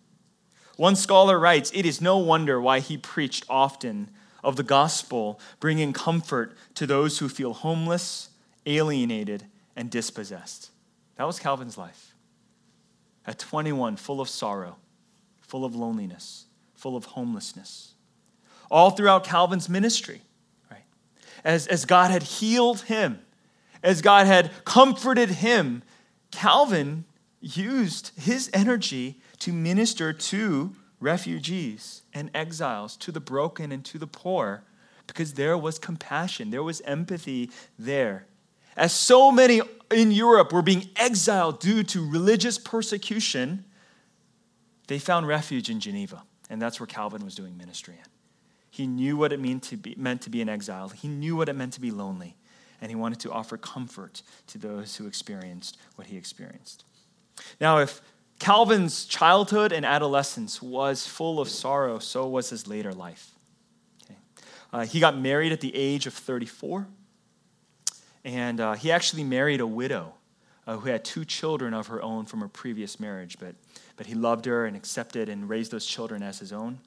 One 0.76 0.94
scholar 0.94 1.38
writes 1.38 1.70
It 1.74 1.86
is 1.86 2.00
no 2.00 2.18
wonder 2.18 2.60
why 2.60 2.80
he 2.80 2.98
preached 2.98 3.46
often 3.48 4.10
of 4.42 4.56
the 4.56 4.62
gospel, 4.62 5.40
bringing 5.58 5.94
comfort 5.94 6.54
to 6.74 6.86
those 6.86 7.18
who 7.18 7.30
feel 7.30 7.54
homeless, 7.54 8.28
alienated, 8.66 9.46
and 9.74 9.90
dispossessed. 9.90 10.70
That 11.16 11.26
was 11.26 11.38
Calvin's 11.38 11.78
life. 11.78 12.14
At 13.26 13.38
21, 13.38 13.96
full 13.96 14.20
of 14.20 14.28
sorrow, 14.28 14.76
full 15.40 15.64
of 15.64 15.74
loneliness, 15.74 16.46
full 16.74 16.96
of 16.96 17.06
homelessness. 17.06 17.94
All 18.70 18.90
throughout 18.90 19.24
Calvin's 19.24 19.68
ministry, 19.68 20.20
right? 20.70 20.84
As, 21.44 21.66
as 21.66 21.84
God 21.84 22.10
had 22.10 22.22
healed 22.22 22.82
him, 22.82 23.20
as 23.82 24.02
God 24.02 24.26
had 24.26 24.50
comforted 24.64 25.28
him, 25.28 25.82
Calvin 26.30 27.04
used 27.40 28.12
his 28.18 28.50
energy 28.52 29.20
to 29.38 29.52
minister 29.52 30.12
to 30.12 30.74
refugees 31.00 32.02
and 32.14 32.30
exiles, 32.34 32.96
to 32.96 33.12
the 33.12 33.20
broken 33.20 33.70
and 33.70 33.84
to 33.84 33.98
the 33.98 34.06
poor, 34.06 34.64
because 35.06 35.34
there 35.34 35.56
was 35.56 35.78
compassion, 35.78 36.50
there 36.50 36.62
was 36.62 36.80
empathy 36.82 37.50
there. 37.78 38.26
As 38.76 38.92
so 38.92 39.30
many 39.30 39.60
in 39.90 40.10
Europe 40.10 40.52
were 40.52 40.62
being 40.62 40.88
exiled 40.96 41.60
due 41.60 41.82
to 41.84 42.08
religious 42.08 42.58
persecution, 42.58 43.64
they 44.88 44.98
found 44.98 45.26
refuge 45.26 45.70
in 45.70 45.80
Geneva. 45.80 46.22
And 46.50 46.60
that's 46.60 46.80
where 46.80 46.86
Calvin 46.86 47.24
was 47.24 47.34
doing 47.34 47.56
ministry 47.56 47.94
in. 47.94 48.10
He 48.70 48.86
knew 48.86 49.16
what 49.16 49.32
it 49.32 49.40
meant 49.40 49.62
to 49.64 49.76
be, 49.76 49.94
meant 49.96 50.22
to 50.22 50.30
be 50.30 50.42
an 50.42 50.48
exile, 50.48 50.88
he 50.88 51.08
knew 51.08 51.36
what 51.36 51.48
it 51.48 51.54
meant 51.54 51.72
to 51.74 51.80
be 51.80 51.92
lonely, 51.92 52.36
and 52.80 52.90
he 52.90 52.96
wanted 52.96 53.20
to 53.20 53.30
offer 53.30 53.56
comfort 53.56 54.22
to 54.48 54.58
those 54.58 54.96
who 54.96 55.06
experienced 55.06 55.78
what 55.94 56.08
he 56.08 56.16
experienced. 56.16 56.84
Now, 57.60 57.78
if 57.78 58.02
Calvin's 58.40 59.04
childhood 59.04 59.72
and 59.72 59.86
adolescence 59.86 60.60
was 60.60 61.06
full 61.06 61.40
of 61.40 61.48
sorrow, 61.48 62.00
so 62.00 62.28
was 62.28 62.50
his 62.50 62.66
later 62.66 62.92
life. 62.92 63.30
Uh, 64.72 64.84
he 64.84 64.98
got 64.98 65.16
married 65.16 65.52
at 65.52 65.60
the 65.60 65.74
age 65.74 66.06
of 66.06 66.14
34. 66.14 66.88
And 68.24 68.60
uh, 68.60 68.72
he 68.74 68.90
actually 68.90 69.24
married 69.24 69.60
a 69.60 69.66
widow 69.66 70.14
uh, 70.66 70.78
who 70.78 70.88
had 70.88 71.04
two 71.04 71.24
children 71.24 71.74
of 71.74 71.88
her 71.88 72.02
own 72.02 72.24
from 72.24 72.40
her 72.40 72.48
previous 72.48 72.98
marriage, 72.98 73.36
but, 73.38 73.54
but 73.96 74.06
he 74.06 74.14
loved 74.14 74.46
her 74.46 74.64
and 74.64 74.76
accepted 74.76 75.28
and 75.28 75.48
raised 75.48 75.70
those 75.70 75.86
children 75.86 76.22
as 76.22 76.38
his 76.38 76.52
own. 76.52 76.78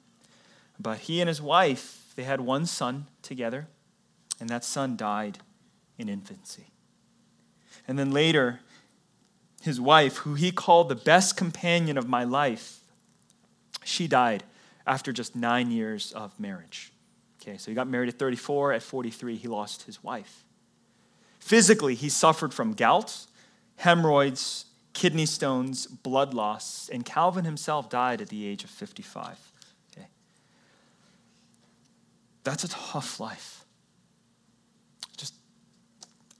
But 0.80 0.98
he 0.98 1.20
and 1.20 1.28
his 1.28 1.40
wife, 1.40 2.12
they 2.16 2.24
had 2.24 2.40
one 2.40 2.66
son 2.66 3.06
together, 3.22 3.68
and 4.40 4.48
that 4.48 4.64
son 4.64 4.96
died 4.96 5.38
in 5.96 6.08
infancy. 6.08 6.66
And 7.86 7.98
then 7.98 8.10
later, 8.10 8.60
his 9.62 9.80
wife, 9.80 10.18
who 10.18 10.34
he 10.34 10.50
called 10.50 10.88
the 10.88 10.94
best 10.94 11.36
companion 11.36 11.96
of 11.96 12.08
my 12.08 12.24
life, 12.24 12.80
she 13.84 14.06
died 14.06 14.44
after 14.86 15.12
just 15.12 15.34
nine 15.34 15.70
years 15.70 16.12
of 16.12 16.38
marriage. 16.38 16.92
Okay, 17.40 17.56
so 17.56 17.70
he 17.70 17.74
got 17.74 17.88
married 17.88 18.08
at 18.08 18.18
34. 18.18 18.72
At 18.74 18.82
43, 18.82 19.36
he 19.36 19.48
lost 19.48 19.84
his 19.84 20.02
wife. 20.02 20.44
Physically, 21.38 21.94
he 21.94 22.08
suffered 22.08 22.52
from 22.52 22.74
gout, 22.74 23.26
hemorrhoids, 23.76 24.66
kidney 24.92 25.26
stones, 25.26 25.86
blood 25.86 26.34
loss, 26.34 26.88
and 26.92 27.04
Calvin 27.04 27.44
himself 27.44 27.88
died 27.88 28.20
at 28.20 28.28
the 28.28 28.46
age 28.46 28.64
of 28.64 28.70
55. 28.70 29.38
Okay. 29.92 30.08
That's 32.44 32.64
a 32.64 32.68
tough 32.68 33.20
life. 33.20 33.64
Just, 35.16 35.34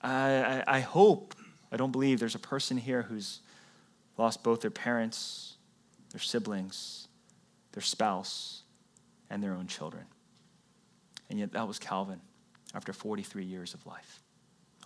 I, 0.02 0.62
I, 0.66 0.76
I 0.76 0.80
hope, 0.80 1.34
I 1.70 1.76
don't 1.76 1.92
believe 1.92 2.18
there's 2.18 2.34
a 2.34 2.40
person 2.40 2.76
here 2.76 3.02
who's 3.02 3.40
lost 4.16 4.42
both 4.42 4.60
their 4.60 4.70
parents, 4.70 5.56
their 6.10 6.20
siblings, 6.20 7.06
their 7.72 7.82
spouse, 7.82 8.62
and 9.30 9.42
their 9.42 9.54
own 9.54 9.68
children. 9.68 10.04
And 11.30 11.38
yet, 11.38 11.52
that 11.52 11.68
was 11.68 11.78
Calvin 11.78 12.20
after 12.74 12.92
43 12.92 13.44
years 13.44 13.74
of 13.74 13.86
life 13.86 14.22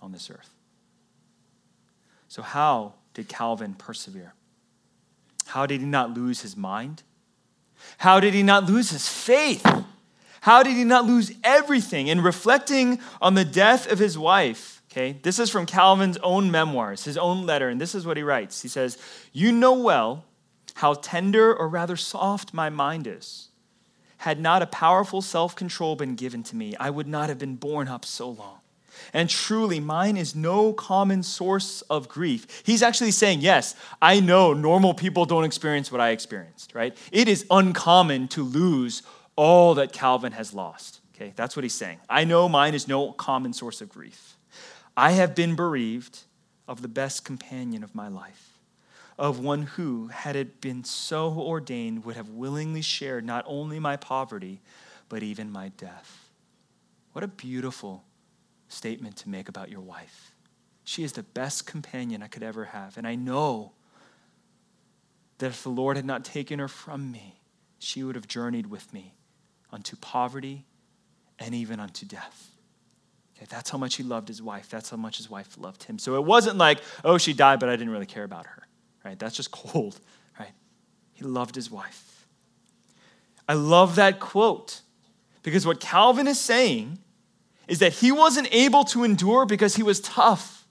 on 0.03 0.11
this 0.11 0.29
earth. 0.29 0.49
So, 2.27 2.41
how 2.41 2.93
did 3.13 3.29
Calvin 3.29 3.73
persevere? 3.73 4.33
How 5.47 5.65
did 5.65 5.79
he 5.79 5.87
not 5.87 6.13
lose 6.13 6.41
his 6.41 6.57
mind? 6.57 7.03
How 7.97 8.19
did 8.19 8.33
he 8.33 8.43
not 8.43 8.65
lose 8.65 8.89
his 8.89 9.07
faith? 9.07 9.65
How 10.41 10.61
did 10.61 10.73
he 10.73 10.83
not 10.83 11.05
lose 11.05 11.31
everything? 11.43 12.07
In 12.07 12.21
reflecting 12.21 12.99
on 13.21 13.33
the 13.35 13.45
death 13.45 13.89
of 13.91 13.99
his 13.99 14.17
wife, 14.17 14.81
okay, 14.91 15.19
this 15.23 15.39
is 15.39 15.49
from 15.49 15.65
Calvin's 15.65 16.17
own 16.17 16.51
memoirs, 16.51 17.05
his 17.05 17.17
own 17.17 17.45
letter, 17.45 17.69
and 17.69 17.79
this 17.79 17.95
is 17.95 18.05
what 18.05 18.17
he 18.17 18.23
writes. 18.23 18.61
He 18.61 18.67
says, 18.67 18.97
You 19.31 19.51
know 19.51 19.73
well 19.73 20.25
how 20.75 20.95
tender 20.95 21.55
or 21.55 21.69
rather 21.69 21.95
soft 21.95 22.53
my 22.53 22.69
mind 22.69 23.07
is. 23.07 23.49
Had 24.17 24.39
not 24.39 24.61
a 24.61 24.67
powerful 24.67 25.21
self 25.21 25.55
control 25.55 25.95
been 25.95 26.15
given 26.15 26.43
to 26.43 26.55
me, 26.55 26.75
I 26.77 26.89
would 26.89 27.07
not 27.07 27.29
have 27.29 27.37
been 27.37 27.55
borne 27.55 27.87
up 27.87 28.03
so 28.05 28.29
long. 28.29 28.59
And 29.13 29.29
truly, 29.29 29.79
mine 29.79 30.17
is 30.17 30.35
no 30.35 30.73
common 30.73 31.23
source 31.23 31.81
of 31.83 32.07
grief. 32.07 32.63
He's 32.65 32.81
actually 32.81 33.11
saying, 33.11 33.41
Yes, 33.41 33.75
I 34.01 34.19
know 34.19 34.53
normal 34.53 34.93
people 34.93 35.25
don't 35.25 35.43
experience 35.43 35.91
what 35.91 36.01
I 36.01 36.09
experienced, 36.09 36.73
right? 36.73 36.97
It 37.11 37.27
is 37.27 37.45
uncommon 37.49 38.27
to 38.29 38.43
lose 38.43 39.03
all 39.35 39.75
that 39.75 39.93
Calvin 39.93 40.33
has 40.33 40.53
lost. 40.53 41.01
Okay, 41.15 41.33
that's 41.35 41.55
what 41.55 41.63
he's 41.63 41.75
saying. 41.75 41.99
I 42.09 42.23
know 42.23 42.49
mine 42.49 42.73
is 42.73 42.87
no 42.87 43.11
common 43.11 43.53
source 43.53 43.81
of 43.81 43.89
grief. 43.89 44.37
I 44.97 45.11
have 45.11 45.35
been 45.35 45.55
bereaved 45.55 46.21
of 46.67 46.81
the 46.81 46.87
best 46.87 47.25
companion 47.25 47.83
of 47.83 47.93
my 47.93 48.07
life, 48.07 48.57
of 49.17 49.39
one 49.39 49.63
who, 49.63 50.07
had 50.07 50.35
it 50.35 50.61
been 50.61 50.83
so 50.83 51.31
ordained, 51.33 52.05
would 52.05 52.15
have 52.15 52.29
willingly 52.29 52.81
shared 52.81 53.25
not 53.25 53.43
only 53.47 53.79
my 53.79 53.95
poverty, 53.95 54.61
but 55.09 55.23
even 55.23 55.51
my 55.51 55.69
death. 55.77 56.29
What 57.11 57.23
a 57.23 57.27
beautiful 57.27 58.03
statement 58.73 59.15
to 59.17 59.29
make 59.29 59.47
about 59.47 59.69
your 59.69 59.81
wife. 59.81 60.33
She 60.83 61.03
is 61.03 61.13
the 61.13 61.23
best 61.23 61.65
companion 61.65 62.21
I 62.21 62.27
could 62.27 62.43
ever 62.43 62.65
have. 62.65 62.97
And 62.97 63.07
I 63.07 63.15
know 63.15 63.71
that 65.37 65.47
if 65.47 65.63
the 65.63 65.69
Lord 65.69 65.95
had 65.95 66.05
not 66.05 66.25
taken 66.25 66.59
her 66.59 66.67
from 66.67 67.11
me, 67.11 67.39
she 67.79 68.03
would 68.03 68.15
have 68.15 68.27
journeyed 68.27 68.67
with 68.67 68.93
me 68.93 69.13
unto 69.71 69.95
poverty 69.95 70.65
and 71.39 71.55
even 71.55 71.79
unto 71.79 72.05
death. 72.05 72.51
Okay, 73.35 73.45
that's 73.49 73.69
how 73.69 73.77
much 73.77 73.95
he 73.95 74.03
loved 74.03 74.27
his 74.27 74.41
wife. 74.41 74.69
That's 74.69 74.89
how 74.89 74.97
much 74.97 75.17
his 75.17 75.29
wife 75.29 75.57
loved 75.57 75.83
him. 75.83 75.97
So 75.97 76.15
it 76.15 76.23
wasn't 76.23 76.57
like, 76.57 76.79
oh, 77.03 77.17
she 77.17 77.33
died, 77.33 77.59
but 77.59 77.69
I 77.69 77.75
didn't 77.75 77.91
really 77.91 78.05
care 78.05 78.23
about 78.23 78.45
her. 78.45 78.67
Right? 79.03 79.17
That's 79.17 79.35
just 79.35 79.51
cold. 79.51 79.99
Right? 80.39 80.51
He 81.13 81.23
loved 81.23 81.55
his 81.55 81.71
wife. 81.71 82.27
I 83.47 83.53
love 83.53 83.95
that 83.95 84.19
quote 84.19 84.81
because 85.41 85.65
what 85.65 85.79
Calvin 85.79 86.27
is 86.27 86.39
saying 86.39 86.99
is 87.67 87.79
that 87.79 87.93
he 87.93 88.11
wasn't 88.11 88.47
able 88.51 88.83
to 88.85 89.03
endure 89.03 89.45
because 89.45 89.75
he 89.75 89.83
was 89.83 89.99
tough. 90.01 90.65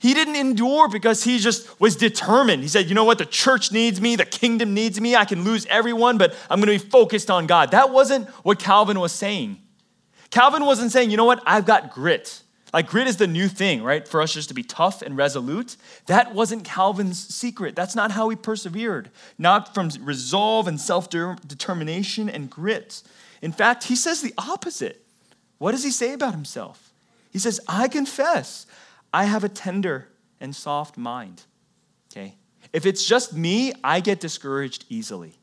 He 0.00 0.12
didn't 0.12 0.36
endure 0.36 0.88
because 0.88 1.24
he 1.24 1.38
just 1.38 1.80
was 1.80 1.96
determined. 1.96 2.62
He 2.62 2.68
said, 2.68 2.88
You 2.88 2.94
know 2.94 3.04
what? 3.04 3.18
The 3.18 3.26
church 3.26 3.72
needs 3.72 4.00
me. 4.00 4.16
The 4.16 4.26
kingdom 4.26 4.74
needs 4.74 5.00
me. 5.00 5.16
I 5.16 5.24
can 5.24 5.44
lose 5.44 5.66
everyone, 5.66 6.18
but 6.18 6.34
I'm 6.50 6.60
going 6.60 6.78
to 6.78 6.84
be 6.84 6.90
focused 6.90 7.30
on 7.30 7.46
God. 7.46 7.70
That 7.70 7.90
wasn't 7.90 8.28
what 8.44 8.58
Calvin 8.58 9.00
was 9.00 9.12
saying. 9.12 9.58
Calvin 10.30 10.64
wasn't 10.64 10.92
saying, 10.92 11.10
You 11.10 11.16
know 11.16 11.24
what? 11.24 11.42
I've 11.46 11.64
got 11.64 11.90
grit. 11.90 12.42
Like, 12.74 12.88
grit 12.88 13.06
is 13.06 13.18
the 13.18 13.28
new 13.28 13.46
thing, 13.46 13.84
right? 13.84 14.06
For 14.06 14.20
us 14.20 14.34
just 14.34 14.48
to 14.48 14.54
be 14.54 14.64
tough 14.64 15.00
and 15.00 15.16
resolute. 15.16 15.76
That 16.06 16.34
wasn't 16.34 16.64
Calvin's 16.64 17.32
secret. 17.32 17.76
That's 17.76 17.94
not 17.94 18.10
how 18.10 18.28
he 18.30 18.36
persevered, 18.36 19.10
not 19.38 19.72
from 19.72 19.90
resolve 20.00 20.66
and 20.66 20.80
self 20.80 21.08
determination 21.08 22.28
and 22.28 22.50
grit. 22.50 23.02
In 23.40 23.52
fact, 23.52 23.84
he 23.84 23.94
says 23.94 24.22
the 24.22 24.34
opposite. 24.36 25.03
What 25.58 25.72
does 25.72 25.84
he 25.84 25.90
say 25.90 26.12
about 26.12 26.34
himself? 26.34 26.92
He 27.30 27.38
says, 27.38 27.60
I 27.68 27.88
confess 27.88 28.66
I 29.12 29.24
have 29.24 29.44
a 29.44 29.48
tender 29.48 30.08
and 30.40 30.54
soft 30.54 30.96
mind. 30.96 31.42
Okay? 32.10 32.34
If 32.72 32.86
it's 32.86 33.06
just 33.06 33.32
me, 33.32 33.72
I 33.82 34.00
get 34.00 34.20
discouraged 34.20 34.84
easily. 34.88 35.38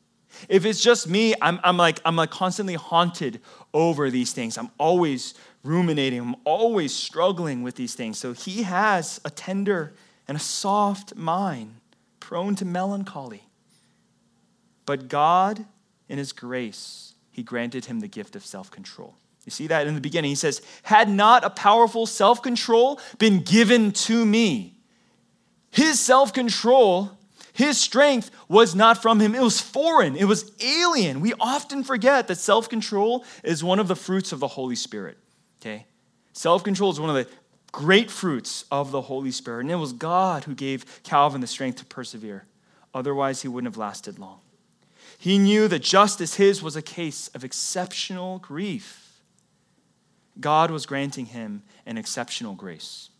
If 0.48 0.64
it's 0.64 0.82
just 0.82 1.08
me, 1.08 1.34
I'm, 1.40 1.60
I'm, 1.62 1.76
like, 1.76 2.00
I'm 2.04 2.16
like 2.16 2.30
constantly 2.30 2.74
haunted 2.74 3.40
over 3.72 4.10
these 4.10 4.32
things. 4.32 4.58
I'm 4.58 4.70
always 4.78 5.34
ruminating, 5.64 6.20
I'm 6.20 6.36
always 6.44 6.94
struggling 6.94 7.62
with 7.62 7.76
these 7.76 7.94
things. 7.94 8.18
So 8.18 8.32
he 8.32 8.64
has 8.64 9.20
a 9.24 9.30
tender 9.30 9.94
and 10.26 10.36
a 10.36 10.40
soft 10.40 11.14
mind, 11.14 11.76
prone 12.20 12.54
to 12.56 12.64
melancholy. 12.64 13.44
But 14.86 15.08
God, 15.08 15.64
in 16.08 16.18
his 16.18 16.32
grace, 16.32 17.14
he 17.30 17.42
granted 17.42 17.86
him 17.86 18.00
the 18.00 18.08
gift 18.08 18.34
of 18.36 18.44
self 18.44 18.70
control. 18.70 19.14
You 19.44 19.50
see 19.50 19.66
that 19.66 19.86
in 19.86 19.94
the 19.94 20.00
beginning. 20.00 20.30
He 20.30 20.36
says, 20.36 20.62
Had 20.84 21.08
not 21.08 21.44
a 21.44 21.50
powerful 21.50 22.06
self 22.06 22.42
control 22.42 23.00
been 23.18 23.40
given 23.40 23.92
to 23.92 24.24
me, 24.24 24.74
his 25.70 25.98
self 25.98 26.32
control 26.32 27.18
his 27.52 27.78
strength 27.78 28.30
was 28.48 28.74
not 28.74 29.02
from 29.02 29.20
him, 29.20 29.34
it 29.34 29.42
was 29.42 29.60
foreign, 29.60 30.16
it 30.16 30.24
was 30.24 30.50
alien. 30.62 31.20
We 31.20 31.34
often 31.38 31.84
forget 31.84 32.28
that 32.28 32.36
self 32.36 32.68
control 32.68 33.24
is 33.44 33.62
one 33.62 33.78
of 33.78 33.88
the 33.88 33.96
fruits 33.96 34.32
of 34.32 34.40
the 34.40 34.48
Holy 34.48 34.76
Spirit. 34.76 35.18
Okay? 35.60 35.86
Self 36.32 36.64
control 36.64 36.90
is 36.90 36.98
one 36.98 37.10
of 37.10 37.16
the 37.16 37.28
great 37.70 38.10
fruits 38.10 38.64
of 38.70 38.90
the 38.90 39.02
Holy 39.02 39.30
Spirit. 39.30 39.62
And 39.62 39.70
it 39.70 39.76
was 39.76 39.92
God 39.92 40.44
who 40.44 40.54
gave 40.54 41.02
Calvin 41.02 41.40
the 41.40 41.46
strength 41.46 41.78
to 41.78 41.84
persevere. 41.84 42.46
Otherwise, 42.94 43.42
he 43.42 43.48
wouldn't 43.48 43.72
have 43.72 43.78
lasted 43.78 44.18
long. 44.18 44.40
He 45.18 45.38
knew 45.38 45.68
that 45.68 45.82
just 45.82 46.20
as 46.20 46.34
his 46.34 46.62
was 46.62 46.74
a 46.74 46.82
case 46.82 47.28
of 47.28 47.44
exceptional 47.44 48.38
grief, 48.38 49.01
God 50.40 50.70
was 50.70 50.86
granting 50.86 51.26
him 51.26 51.62
an 51.86 51.98
exceptional 51.98 52.54
grace. 52.54 53.10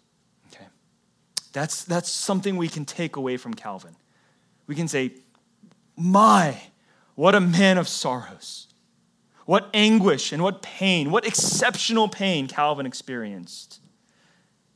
Okay? 0.52 0.66
That's, 1.52 1.84
that's 1.84 2.10
something 2.10 2.56
we 2.56 2.68
can 2.68 2.84
take 2.84 3.16
away 3.16 3.36
from 3.36 3.54
Calvin 3.54 3.96
we 4.66 4.74
can 4.74 4.88
say, 4.88 5.12
My, 5.96 6.60
what 7.14 7.34
a 7.34 7.40
man 7.40 7.78
of 7.78 7.88
sorrows. 7.88 8.68
What 9.44 9.68
anguish 9.74 10.32
and 10.32 10.42
what 10.42 10.62
pain, 10.62 11.10
what 11.10 11.26
exceptional 11.26 12.08
pain 12.08 12.46
Calvin 12.46 12.86
experienced. 12.86 13.80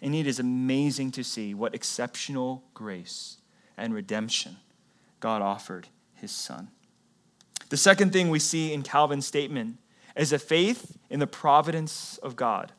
And 0.02 0.14
it 0.14 0.26
is 0.26 0.38
amazing 0.38 1.12
to 1.12 1.24
see 1.24 1.54
what 1.54 1.74
exceptional 1.74 2.64
grace 2.74 3.38
and 3.76 3.94
redemption 3.94 4.56
God 5.20 5.40
offered 5.40 5.88
his 6.14 6.32
son. 6.32 6.68
The 7.70 7.76
second 7.76 8.12
thing 8.12 8.28
we 8.28 8.38
see 8.38 8.72
in 8.72 8.82
Calvin's 8.82 9.26
statement 9.26 9.78
is 10.16 10.32
a 10.32 10.38
faith 10.38 10.96
in 11.10 11.20
the 11.20 11.26
providence 11.26 12.18
of 12.18 12.36
God. 12.36 12.72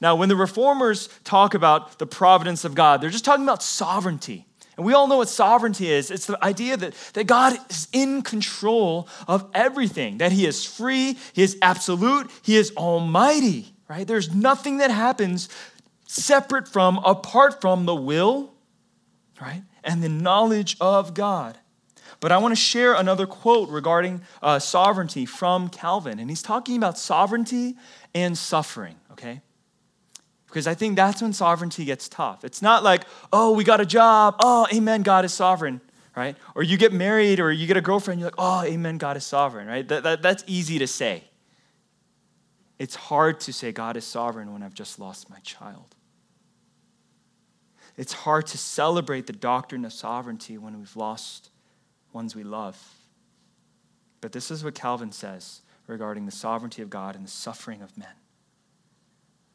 Now, 0.00 0.16
when 0.16 0.28
the 0.28 0.36
reformers 0.36 1.08
talk 1.24 1.54
about 1.54 1.98
the 1.98 2.06
providence 2.06 2.64
of 2.64 2.74
God, 2.74 3.00
they're 3.00 3.10
just 3.10 3.24
talking 3.24 3.44
about 3.44 3.62
sovereignty. 3.62 4.46
And 4.76 4.86
we 4.86 4.92
all 4.92 5.08
know 5.08 5.18
what 5.18 5.28
sovereignty 5.28 5.90
is 5.90 6.10
it's 6.10 6.26
the 6.26 6.42
idea 6.42 6.76
that, 6.76 6.94
that 7.14 7.24
God 7.24 7.58
is 7.68 7.88
in 7.92 8.22
control 8.22 9.08
of 9.26 9.48
everything, 9.52 10.18
that 10.18 10.32
He 10.32 10.46
is 10.46 10.64
free, 10.64 11.18
He 11.32 11.42
is 11.42 11.58
absolute, 11.62 12.30
He 12.42 12.56
is 12.56 12.72
almighty, 12.76 13.74
right? 13.88 14.06
There's 14.06 14.34
nothing 14.34 14.78
that 14.78 14.90
happens 14.90 15.48
separate 16.06 16.68
from, 16.68 16.98
apart 16.98 17.60
from 17.60 17.86
the 17.86 17.94
will, 17.94 18.54
right? 19.40 19.62
And 19.82 20.02
the 20.02 20.08
knowledge 20.08 20.76
of 20.80 21.12
God. 21.12 21.58
But 22.20 22.32
I 22.32 22.38
want 22.38 22.52
to 22.52 22.60
share 22.60 22.94
another 22.94 23.26
quote 23.26 23.68
regarding 23.68 24.22
uh, 24.42 24.58
sovereignty 24.58 25.24
from 25.24 25.68
Calvin. 25.68 26.18
And 26.18 26.28
he's 26.28 26.42
talking 26.42 26.76
about 26.76 26.98
sovereignty 26.98 27.76
and 28.14 28.36
suffering, 28.36 28.96
okay? 29.12 29.40
Because 30.46 30.66
I 30.66 30.74
think 30.74 30.96
that's 30.96 31.22
when 31.22 31.32
sovereignty 31.32 31.84
gets 31.84 32.08
tough. 32.08 32.44
It's 32.44 32.60
not 32.60 32.82
like, 32.82 33.04
oh, 33.32 33.52
we 33.52 33.62
got 33.62 33.80
a 33.80 33.86
job. 33.86 34.36
Oh, 34.40 34.66
amen, 34.72 35.02
God 35.02 35.24
is 35.24 35.32
sovereign, 35.32 35.80
right? 36.16 36.36
Or 36.56 36.62
you 36.62 36.76
get 36.76 36.92
married 36.92 37.38
or 37.38 37.52
you 37.52 37.66
get 37.66 37.76
a 37.76 37.80
girlfriend, 37.80 38.18
you're 38.20 38.28
like, 38.28 38.38
oh, 38.38 38.64
amen, 38.64 38.98
God 38.98 39.16
is 39.16 39.24
sovereign, 39.24 39.68
right? 39.68 39.86
That, 39.86 40.02
that, 40.02 40.22
that's 40.22 40.42
easy 40.46 40.78
to 40.80 40.86
say. 40.88 41.22
It's 42.80 42.94
hard 42.94 43.40
to 43.40 43.52
say 43.52 43.70
God 43.72 43.96
is 43.96 44.04
sovereign 44.04 44.52
when 44.52 44.62
I've 44.62 44.74
just 44.74 44.98
lost 44.98 45.30
my 45.30 45.38
child. 45.40 45.94
It's 47.96 48.12
hard 48.12 48.46
to 48.48 48.58
celebrate 48.58 49.26
the 49.26 49.32
doctrine 49.32 49.84
of 49.84 49.92
sovereignty 49.92 50.56
when 50.56 50.78
we've 50.78 50.96
lost 50.96 51.50
ones 52.12 52.34
we 52.34 52.44
love. 52.44 52.94
But 54.20 54.32
this 54.32 54.50
is 54.50 54.64
what 54.64 54.74
Calvin 54.74 55.12
says 55.12 55.62
regarding 55.86 56.26
the 56.26 56.32
sovereignty 56.32 56.82
of 56.82 56.90
God 56.90 57.14
and 57.14 57.24
the 57.24 57.30
suffering 57.30 57.82
of 57.82 57.96
men. 57.96 58.08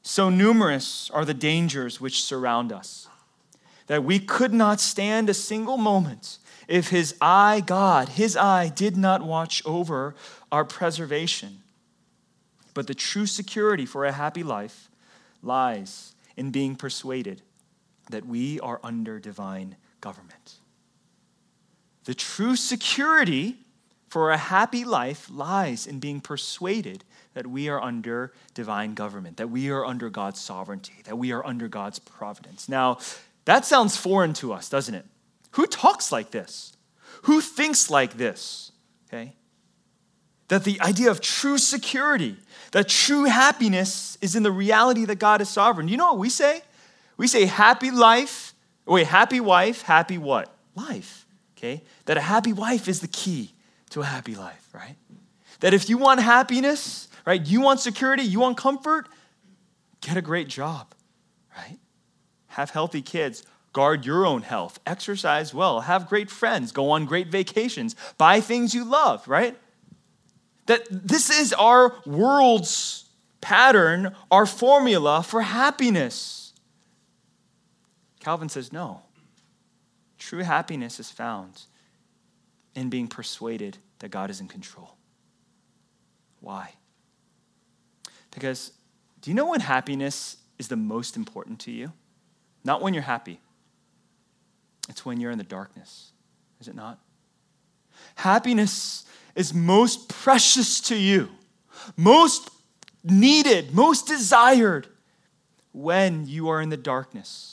So 0.02 0.30
numerous 0.30 1.10
are 1.12 1.26
the 1.26 1.34
dangers 1.34 2.02
which 2.02 2.24
surround 2.24 2.72
us 2.72 3.08
that 3.88 4.04
we 4.04 4.20
could 4.20 4.54
not 4.54 4.80
stand 4.80 5.30
a 5.30 5.34
single 5.34 5.78
moment 5.78 6.38
if 6.68 6.90
his 6.90 7.16
eye, 7.20 7.62
God, 7.66 8.10
his 8.10 8.38
eye, 8.38 8.70
did 8.70 8.96
not 8.96 9.22
watch 9.22 9.62
over 9.66 10.16
our 10.52 10.64
preservation. 10.64 11.60
But 12.74 12.88
the 12.88 12.96
true 12.96 13.26
security 13.26 13.86
for 13.86 14.06
a 14.06 14.12
happy 14.12 14.44
life 14.44 14.90
lies 15.42 16.16
in 16.38 16.52
being 16.52 16.76
persuaded 16.76 17.42
that 18.10 18.26
we 18.26 18.60
are 18.62 18.80
under 18.84 19.20
divine 19.20 19.76
government. 20.02 20.56
The 22.06 22.14
true 22.14 22.56
security 22.56 23.58
for 24.10 24.32
a 24.32 24.38
happy 24.38 24.86
life 24.86 25.28
lies 25.30 25.88
in 25.88 26.00
being 26.00 26.22
persuaded 26.22 27.04
that 27.34 27.48
we 27.48 27.68
are 27.70 27.82
under 27.82 28.32
divine 28.54 28.94
government, 28.94 29.38
that 29.38 29.50
we 29.50 29.72
are 29.72 29.86
under 29.86 30.10
God's 30.10 30.40
sovereignty, 30.40 31.02
that 31.06 31.18
we 31.18 31.32
are 31.32 31.46
under 31.46 31.68
God's 31.68 32.00
providence. 32.00 32.70
Now, 32.70 33.00
that 33.46 33.66
sounds 33.66 33.98
foreign 33.98 34.34
to 34.34 34.54
us, 34.54 34.70
doesn't 34.70 34.94
it? 34.94 35.06
Who 35.52 35.66
talks 35.66 36.12
like 36.12 36.32
this? 36.32 36.78
Who 37.24 37.42
thinks 37.42 37.90
like 37.90 38.18
this? 38.18 38.72
Okay? 39.08 39.34
That 40.50 40.64
the 40.64 40.80
idea 40.82 41.10
of 41.10 41.22
true 41.22 41.58
security, 41.58 42.38
that 42.72 42.90
true 42.90 43.26
happiness 43.26 44.18
is 44.22 44.36
in 44.36 44.44
the 44.44 44.52
reality 44.52 45.06
that 45.06 45.16
God 45.16 45.42
is 45.42 45.50
sovereign. 45.50 45.88
You 45.88 45.98
know 45.98 46.12
what 46.12 46.20
we 46.20 46.30
say? 46.30 46.62
We 47.18 47.28
say 47.28 47.46
happy 47.46 47.92
life, 47.92 48.54
wait, 48.86 49.08
happy 49.08 49.40
wife, 49.40 49.84
happy 49.84 50.18
what? 50.18 50.54
Life. 50.76 51.23
Okay? 51.64 51.82
That 52.06 52.18
a 52.18 52.22
happy 52.22 52.52
wife 52.52 52.90
is 52.90 53.00
the 53.00 53.08
key 53.08 53.54
to 53.92 54.02
a 54.02 54.06
happy 54.06 54.36
life, 54.36 54.68
right? 54.74 54.98
That 55.62 55.74
if 55.74 55.90
you 55.90 55.98
want 55.98 56.20
happiness, 56.20 57.08
right? 57.26 57.46
You 57.46 57.62
want 57.62 57.80
security, 57.80 58.24
you 58.24 58.42
want 58.42 58.58
comfort, 58.58 59.08
get 60.02 60.18
a 60.18 60.22
great 60.22 60.50
job, 60.50 60.94
right? 61.56 61.80
Have 62.48 62.72
healthy 62.72 63.02
kids, 63.02 63.44
guard 63.72 64.06
your 64.06 64.26
own 64.26 64.42
health, 64.42 64.78
exercise 64.86 65.54
well, 65.54 65.82
have 65.82 66.10
great 66.10 66.30
friends, 66.30 66.74
go 66.74 66.90
on 66.92 67.06
great 67.06 67.28
vacations, 67.28 67.96
buy 68.18 68.42
things 68.42 68.76
you 68.76 68.84
love, 68.84 69.26
right? 69.26 69.58
That 70.66 70.86
this 70.90 71.30
is 71.30 71.54
our 71.54 71.96
world's 72.06 73.06
pattern, 73.40 74.14
our 74.30 74.46
formula 74.46 75.24
for 75.24 75.42
happiness. 75.42 76.52
Calvin 78.20 78.50
says 78.50 78.74
no. 78.74 79.04
True 80.24 80.44
happiness 80.44 81.02
is 81.02 81.12
found 81.12 81.64
in 82.76 82.90
being 82.90 83.10
persuaded 83.10 83.78
that 84.00 84.08
God 84.08 84.30
is 84.30 84.40
in 84.40 84.48
control. 84.48 84.96
Why? 86.40 86.72
Because 88.32 88.72
do 89.20 89.30
you 89.30 89.36
know 89.36 89.50
when 89.50 89.60
happiness 89.60 90.38
is 90.58 90.70
the 90.70 90.78
most 90.78 91.18
important 91.18 91.60
to 91.60 91.72
you? 91.72 91.92
Not 92.64 92.82
when 92.82 92.94
you're 92.94 93.04
happy, 93.04 93.42
it's 94.88 95.06
when 95.06 95.20
you're 95.20 95.30
in 95.30 95.38
the 95.38 95.44
darkness, 95.44 96.14
is 96.62 96.70
it 96.70 96.76
not? 96.76 97.00
Happiness 98.16 99.04
is 99.36 99.54
most 99.54 100.08
precious 100.08 100.80
to 100.80 100.96
you, 100.96 101.28
most 101.98 102.50
needed, 103.04 103.76
most 103.76 104.08
desired 104.08 104.88
when 105.74 106.26
you 106.30 106.48
are 106.48 106.62
in 106.62 106.70
the 106.70 106.78
darkness, 106.78 107.53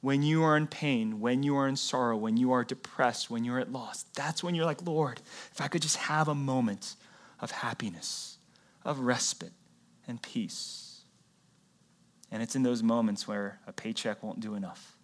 when 0.00 0.22
you 0.22 0.44
are 0.44 0.56
in 0.56 0.66
pain, 0.66 1.20
when 1.20 1.42
you 1.42 1.56
are 1.56 1.66
in 1.66 1.76
sorrow, 1.76 2.16
when 2.16 2.36
you 2.36 2.52
are 2.52 2.64
depressed, 2.64 3.30
when 3.30 3.44
you're 3.44 3.58
at 3.58 3.72
loss. 3.72 4.04
That's 4.14 4.42
when 4.42 4.54
you're 4.54 4.64
like, 4.64 4.86
Lord, 4.86 5.20
if 5.52 5.60
I 5.60 5.68
could 5.68 5.82
just 5.82 5.96
have 5.96 6.28
a 6.28 6.34
moment 6.34 6.94
of 7.40 7.50
happiness, 7.50 8.38
of 8.84 9.00
respite, 9.00 9.52
and 10.06 10.22
peace. 10.22 11.02
And 12.30 12.42
it's 12.42 12.54
in 12.56 12.62
those 12.62 12.82
moments 12.82 13.26
where 13.26 13.60
a 13.66 13.72
paycheck 13.72 14.22
won't 14.22 14.40
do 14.40 14.54
enough. 14.54 14.96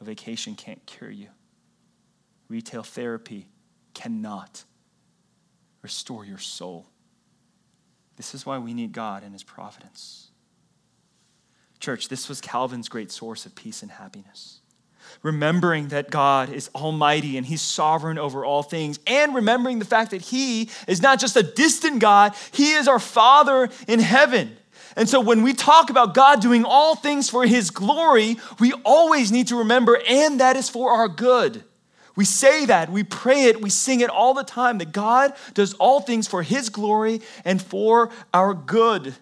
A 0.00 0.04
vacation 0.04 0.54
can't 0.54 0.84
cure 0.86 1.10
you. 1.10 1.28
Retail 2.48 2.82
therapy 2.82 3.48
cannot 3.94 4.64
restore 5.80 6.24
your 6.24 6.38
soul. 6.38 6.86
This 8.16 8.34
is 8.34 8.44
why 8.44 8.58
we 8.58 8.74
need 8.74 8.92
God 8.92 9.22
and 9.22 9.32
His 9.32 9.42
providence. 9.42 10.31
Church, 11.82 12.08
this 12.08 12.28
was 12.28 12.40
Calvin's 12.40 12.88
great 12.88 13.10
source 13.10 13.44
of 13.44 13.54
peace 13.54 13.82
and 13.82 13.90
happiness 13.90 14.60
remembering 15.22 15.88
that 15.88 16.10
God 16.10 16.50
is 16.50 16.70
almighty 16.74 17.36
and 17.36 17.46
he's 17.46 17.62
sovereign 17.62 18.18
over 18.18 18.44
all 18.44 18.62
things, 18.62 18.98
and 19.06 19.34
remembering 19.34 19.78
the 19.78 19.84
fact 19.84 20.10
that 20.12 20.22
he 20.22 20.70
is 20.88 21.02
not 21.02 21.20
just 21.20 21.36
a 21.36 21.42
distant 21.42 22.00
God, 22.00 22.34
he 22.52 22.72
is 22.72 22.88
our 22.88 22.98
Father 22.98 23.68
in 23.86 24.00
heaven. 24.00 24.56
And 24.96 25.08
so 25.08 25.20
when 25.20 25.42
we 25.42 25.52
talk 25.54 25.90
about 25.90 26.14
God 26.14 26.40
doing 26.40 26.64
all 26.64 26.94
things 26.94 27.30
for 27.30 27.46
his 27.46 27.70
glory, 27.70 28.38
we 28.58 28.72
always 28.84 29.32
need 29.32 29.48
to 29.48 29.56
remember, 29.56 29.98
and 30.08 30.40
that 30.40 30.56
is 30.56 30.68
for 30.68 30.92
our 30.92 31.08
good. 31.08 31.62
We 32.14 32.24
say 32.24 32.66
that, 32.66 32.90
we 32.90 33.04
pray 33.04 33.44
it, 33.44 33.62
we 33.62 33.70
sing 33.70 34.00
it 34.00 34.10
all 34.10 34.34
the 34.34 34.44
time 34.44 34.78
that 34.78 34.92
God 34.92 35.32
does 35.54 35.72
all 35.74 36.00
things 36.00 36.28
for 36.28 36.42
His 36.42 36.68
glory 36.68 37.22
and 37.42 37.60
for 37.60 38.10
our 38.34 38.52
good. 38.52 39.14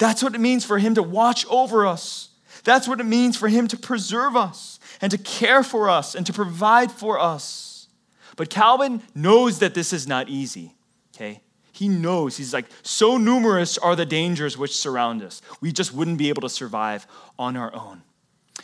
That's 0.00 0.22
what 0.22 0.34
it 0.34 0.40
means 0.40 0.64
for 0.64 0.78
Him 0.78 0.94
to 0.94 1.02
watch 1.02 1.46
over 1.48 1.86
us. 1.86 2.30
That's 2.64 2.88
what 2.88 3.00
it 3.00 3.04
means 3.04 3.36
for 3.36 3.48
Him 3.48 3.68
to 3.68 3.76
preserve 3.76 4.34
us 4.34 4.80
and 5.00 5.10
to 5.12 5.18
care 5.18 5.62
for 5.62 5.90
us 5.90 6.14
and 6.14 6.24
to 6.26 6.32
provide 6.32 6.90
for 6.90 7.20
us. 7.20 7.86
But 8.34 8.48
Calvin 8.48 9.02
knows 9.14 9.58
that 9.58 9.74
this 9.74 9.92
is 9.92 10.08
not 10.08 10.30
easy, 10.30 10.74
okay? 11.14 11.42
He 11.72 11.86
knows. 11.86 12.38
He's 12.38 12.54
like, 12.54 12.64
so 12.82 13.18
numerous 13.18 13.76
are 13.76 13.94
the 13.94 14.06
dangers 14.06 14.56
which 14.56 14.74
surround 14.74 15.22
us. 15.22 15.42
We 15.60 15.70
just 15.70 15.92
wouldn't 15.92 16.16
be 16.16 16.30
able 16.30 16.42
to 16.42 16.48
survive 16.48 17.06
on 17.38 17.58
our 17.58 17.74
own. 17.74 18.02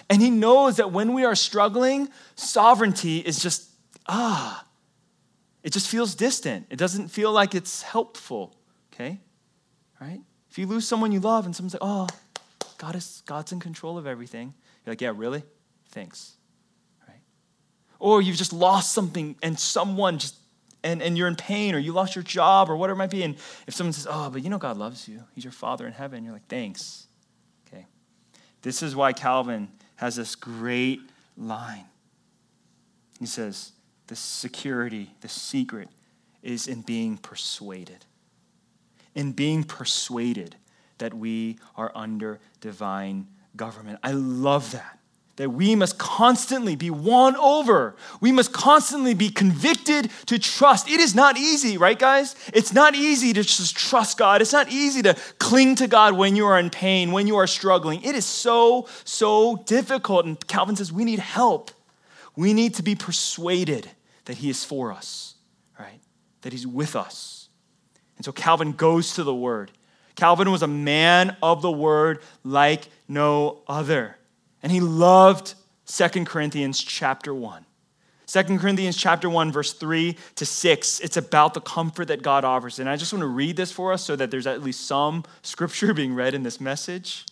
And 0.09 0.23
he 0.23 0.31
knows 0.31 0.79
that 0.79 0.91
when 0.91 1.13
we 1.13 1.27
are 1.27 1.35
struggling, 1.35 2.09
sovereignty 2.35 3.19
is 3.19 3.39
just, 3.39 3.69
ah, 4.09 4.65
it 5.63 5.75
just 5.75 5.89
feels 5.89 6.15
distant. 6.15 6.67
It 6.71 6.77
doesn't 6.77 7.09
feel 7.09 7.31
like 7.31 7.55
it's 7.55 7.83
helpful, 7.83 8.57
okay? 8.95 9.21
Right? 10.01 10.21
If 10.57 10.61
you 10.61 10.67
lose 10.67 10.89
someone 10.89 11.13
you 11.13 11.21
love 11.21 11.45
and 11.45 11.55
someone's 11.55 11.75
like, 11.75 11.83
oh, 11.83 12.07
God 12.79 12.97
is, 12.97 13.23
God's 13.27 13.53
in 13.53 13.61
control 13.61 13.99
of 13.99 14.07
everything, 14.07 14.55
you're 14.87 14.93
like, 14.93 15.03
yeah, 15.03 15.13
really? 15.15 15.43
Thanks. 15.91 16.33
Right? 17.07 17.21
Or 17.99 18.23
you've 18.23 18.39
just 18.39 18.55
lost 18.55 18.93
something 18.93 19.37
and 19.43 19.59
someone 19.59 20.17
just, 20.17 20.35
and, 20.83 21.03
and 21.03 21.19
you're 21.19 21.29
in 21.29 21.37
pain 21.37 21.75
or 21.75 21.79
you 21.79 21.93
lost 21.93 22.17
your 22.17 22.23
job 22.23 22.71
or 22.71 22.77
whatever 22.79 22.95
it 22.95 23.01
might 23.01 23.11
be. 23.11 23.23
And 23.23 23.35
if 23.67 23.75
someone 23.75 23.93
says, 23.93 24.07
oh, 24.09 24.31
but 24.31 24.43
you 24.43 24.49
know 24.49 24.57
God 24.57 24.79
loves 24.79 25.07
you, 25.07 25.25
He's 25.35 25.45
your 25.45 25.53
Father 25.53 25.87
in 25.87 25.93
heaven, 25.93 26.25
you're 26.25 26.33
like, 26.33 26.49
thanks. 26.49 27.07
Okay. 27.69 27.85
This 28.63 28.83
is 28.83 28.97
why 28.97 29.13
Calvin 29.13 29.69
has 29.97 30.17
this 30.17 30.35
great 30.35 31.01
line. 31.37 31.85
He 33.21 33.27
says, 33.27 33.73
The 34.07 34.17
security, 34.17 35.11
the 35.21 35.29
secret 35.29 35.91
is 36.43 36.67
in 36.67 36.81
being 36.81 37.19
persuaded. 37.19 38.07
In 39.17 39.33
being 39.33 39.65
persuaded 39.65 40.55
that 40.99 41.13
we 41.13 41.59
are 41.75 41.91
under 41.95 42.39
divine 42.61 43.27
government. 43.57 43.99
I 44.03 44.13
love 44.13 44.71
that 44.73 44.97
that 45.37 45.51
we 45.51 45.75
must 45.75 45.99
constantly 45.99 46.77
be 46.77 46.91
won 46.91 47.37
over. 47.37 47.95
We 48.21 48.33
must 48.33 48.53
constantly 48.53 49.15
be 49.15 49.29
convicted 49.29 50.11
to 50.27 50.39
trust. 50.39 50.89
It 50.89 50.99
is 50.99 51.15
not 51.15 51.37
easy, 51.37 51.77
right, 51.77 51.99
guys? 51.99 52.35
It's 52.55 52.73
not 52.73 52.95
easy 52.95 53.33
to 53.35 53.43
just 53.43 53.77
trust 53.77 54.19
God. 54.19 54.41
It's 54.41 54.53
not 54.53 54.71
easy 54.71 55.03
to 55.03 55.15
cling 55.39 55.77
to 55.77 55.87
God 55.87 56.15
when 56.15 56.37
you 56.37 56.47
are 56.47 56.59
in 56.59 56.71
pain, 56.71 57.13
when 57.13 57.27
you 57.27 57.37
are 57.37 57.47
struggling. 57.47 58.03
It 58.03 58.15
is 58.15 58.25
so, 58.25 58.89
so 59.05 59.57
difficult. 59.67 60.25
And 60.25 60.47
Calvin 60.47 60.77
says 60.77 60.91
we 60.91 61.05
need 61.05 61.19
help. 61.19 61.71
We 62.35 62.55
need 62.55 62.75
to 62.77 62.83
be 62.83 62.95
persuaded 62.95 63.91
that 64.25 64.39
He 64.39 64.49
is 64.49 64.65
for 64.65 64.93
us, 64.93 65.35
right? 65.79 66.01
That 66.43 66.53
He's 66.53 66.67
with 66.67 66.97
us. 66.97 67.49
And 68.17 68.25
so 68.25 68.33
Calvin 68.33 68.73
goes 68.73 69.15
to 69.15 69.25
the 69.25 69.35
Word. 69.35 69.71
Calvin 70.15 70.51
was 70.51 70.63
a 70.63 70.69
man 70.69 71.37
of 71.43 71.63
the 71.63 71.71
Word 71.71 72.21
like 72.43 72.89
no 73.09 73.59
other. 73.69 74.17
And 74.63 74.73
he 74.73 74.81
loved 74.81 75.55
2 75.87 76.25
Corinthians 76.25 76.83
chapter 76.83 77.35
1. 77.35 77.65
2 78.27 78.43
Corinthians 78.59 78.97
chapter 78.97 79.31
1 79.31 79.53
verse 79.53 79.73
3 79.73 80.17
to 80.35 80.45
6 80.45 81.01
it's 81.01 81.17
about 81.17 81.55
the 81.55 81.61
comfort 81.61 82.09
that 82.09 82.23
God 82.23 82.45
offers 82.45 82.81
and 82.81 82.89
I 82.89 82.97
just 82.97 83.13
want 83.13 83.21
to 83.21 83.29
read 83.29 83.57
this 83.57 83.71
for 83.71 83.93
us 83.93 84.03
so 84.03 84.17
that 84.17 84.33
there's 84.33 84.49
at 84.49 84.65
least 84.65 84.85
some 84.85 85.23
scripture 85.43 85.95
being 85.95 86.13
read 86.13 86.35
in 86.35 86.43
this 86.43 86.61
message. 86.61 87.25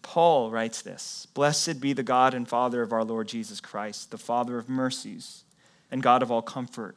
Paul 0.00 0.50
writes 0.50 0.80
this 0.80 1.26
Blessed 1.34 1.80
be 1.80 1.92
the 1.92 2.02
God 2.02 2.32
and 2.32 2.48
Father 2.48 2.80
of 2.80 2.92
our 2.92 3.04
Lord 3.04 3.28
Jesus 3.28 3.60
Christ, 3.60 4.10
the 4.10 4.18
Father 4.18 4.58
of 4.58 4.68
mercies 4.68 5.44
and 5.90 6.02
God 6.02 6.22
of 6.22 6.30
all 6.30 6.42
comfort, 6.42 6.96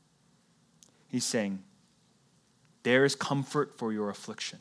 He's 1.11 1.25
saying, 1.25 1.61
There 2.83 3.03
is 3.03 3.15
comfort 3.15 3.77
for 3.77 3.91
your 3.91 4.09
affliction. 4.09 4.59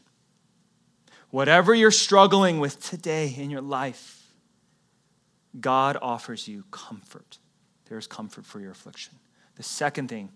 Whatever 1.30 1.72
you're 1.72 1.92
struggling 1.92 2.58
with 2.58 2.84
today 2.84 3.32
in 3.38 3.50
your 3.50 3.60
life, 3.60 4.26
God 5.60 5.96
offers 6.02 6.48
you 6.48 6.64
comfort. 6.72 7.38
There's 7.88 8.08
comfort 8.08 8.44
for 8.44 8.58
your 8.58 8.72
affliction. 8.72 9.14
The 9.54 9.62
second 9.62 10.08
thing 10.08 10.30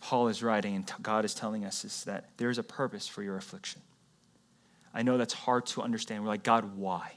Paul 0.00 0.28
is 0.28 0.42
writing 0.42 0.76
and 0.76 0.90
God 1.02 1.26
is 1.26 1.34
telling 1.34 1.64
us 1.66 1.84
is 1.84 2.04
that 2.04 2.30
there's 2.38 2.56
a 2.56 2.62
purpose 2.62 3.06
for 3.06 3.22
your 3.22 3.36
affliction. 3.36 3.82
I 4.94 5.02
know 5.02 5.18
that's 5.18 5.34
hard 5.34 5.66
to 5.66 5.82
understand. 5.82 6.22
We're 6.22 6.28
like, 6.28 6.42
God, 6.42 6.76
why? 6.76 7.12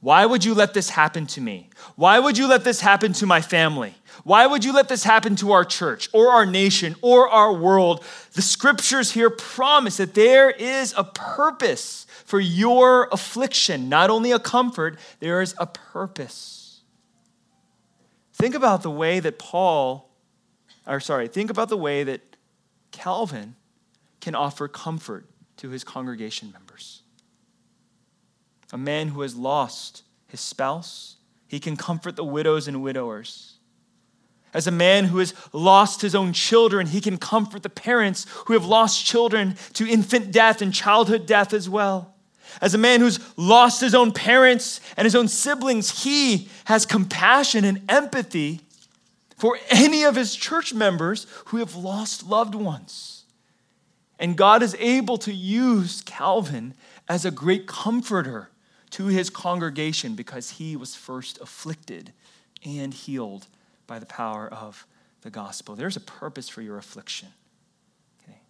Why 0.00 0.26
would 0.26 0.44
you 0.44 0.54
let 0.54 0.74
this 0.74 0.90
happen 0.90 1.26
to 1.28 1.40
me? 1.40 1.70
Why 1.94 2.18
would 2.18 2.38
you 2.38 2.48
let 2.48 2.64
this 2.64 2.80
happen 2.80 3.12
to 3.14 3.26
my 3.26 3.40
family? 3.40 3.94
Why 4.24 4.46
would 4.46 4.64
you 4.64 4.72
let 4.72 4.88
this 4.88 5.04
happen 5.04 5.36
to 5.36 5.52
our 5.52 5.64
church 5.64 6.08
or 6.12 6.30
our 6.30 6.46
nation 6.46 6.96
or 7.02 7.28
our 7.28 7.52
world? 7.52 8.04
The 8.32 8.42
scriptures 8.42 9.12
here 9.12 9.30
promise 9.30 9.98
that 9.98 10.14
there 10.14 10.50
is 10.50 10.94
a 10.96 11.04
purpose 11.04 12.06
for 12.24 12.40
your 12.40 13.08
affliction, 13.12 13.88
not 13.88 14.10
only 14.10 14.32
a 14.32 14.38
comfort, 14.38 14.98
there 15.20 15.40
is 15.40 15.54
a 15.58 15.66
purpose. 15.66 16.80
Think 18.32 18.54
about 18.54 18.82
the 18.82 18.90
way 18.90 19.20
that 19.20 19.38
Paul, 19.38 20.10
or 20.86 21.00
sorry, 21.00 21.28
think 21.28 21.50
about 21.50 21.68
the 21.68 21.76
way 21.76 22.04
that 22.04 22.36
Calvin 22.90 23.54
can 24.20 24.34
offer 24.34 24.68
comfort 24.68 25.26
to 25.58 25.70
his 25.70 25.84
congregation 25.84 26.52
members. 26.52 27.02
A 28.72 28.78
man 28.78 29.08
who 29.08 29.20
has 29.20 29.36
lost 29.36 30.02
his 30.26 30.40
spouse, 30.40 31.16
he 31.46 31.60
can 31.60 31.76
comfort 31.76 32.16
the 32.16 32.24
widows 32.24 32.66
and 32.66 32.82
widowers. 32.82 33.55
As 34.56 34.66
a 34.66 34.70
man 34.70 35.04
who 35.04 35.18
has 35.18 35.34
lost 35.52 36.00
his 36.00 36.14
own 36.14 36.32
children, 36.32 36.86
he 36.86 37.02
can 37.02 37.18
comfort 37.18 37.62
the 37.62 37.68
parents 37.68 38.24
who 38.46 38.54
have 38.54 38.64
lost 38.64 39.04
children 39.04 39.54
to 39.74 39.86
infant 39.86 40.32
death 40.32 40.62
and 40.62 40.72
childhood 40.72 41.26
death 41.26 41.52
as 41.52 41.68
well. 41.68 42.14
As 42.62 42.72
a 42.72 42.78
man 42.78 43.00
who's 43.00 43.20
lost 43.36 43.82
his 43.82 43.94
own 43.94 44.12
parents 44.12 44.80
and 44.96 45.04
his 45.04 45.14
own 45.14 45.28
siblings, 45.28 46.04
he 46.04 46.48
has 46.64 46.86
compassion 46.86 47.66
and 47.66 47.82
empathy 47.86 48.62
for 49.36 49.58
any 49.68 50.04
of 50.04 50.16
his 50.16 50.34
church 50.34 50.72
members 50.72 51.26
who 51.48 51.58
have 51.58 51.76
lost 51.76 52.26
loved 52.26 52.54
ones. 52.54 53.24
And 54.18 54.38
God 54.38 54.62
is 54.62 54.74
able 54.78 55.18
to 55.18 55.34
use 55.34 56.00
Calvin 56.06 56.72
as 57.10 57.26
a 57.26 57.30
great 57.30 57.66
comforter 57.66 58.48
to 58.92 59.08
his 59.08 59.28
congregation 59.28 60.14
because 60.14 60.52
he 60.52 60.76
was 60.76 60.94
first 60.94 61.38
afflicted 61.42 62.14
and 62.64 62.94
healed 62.94 63.48
by 63.86 63.98
the 63.98 64.06
power 64.06 64.48
of 64.48 64.86
the 65.22 65.30
gospel. 65.30 65.74
There's 65.74 65.96
a 65.96 66.00
purpose 66.00 66.48
for 66.48 66.62
your 66.62 66.78
affliction. 66.78 67.28
Okay. 68.22 68.40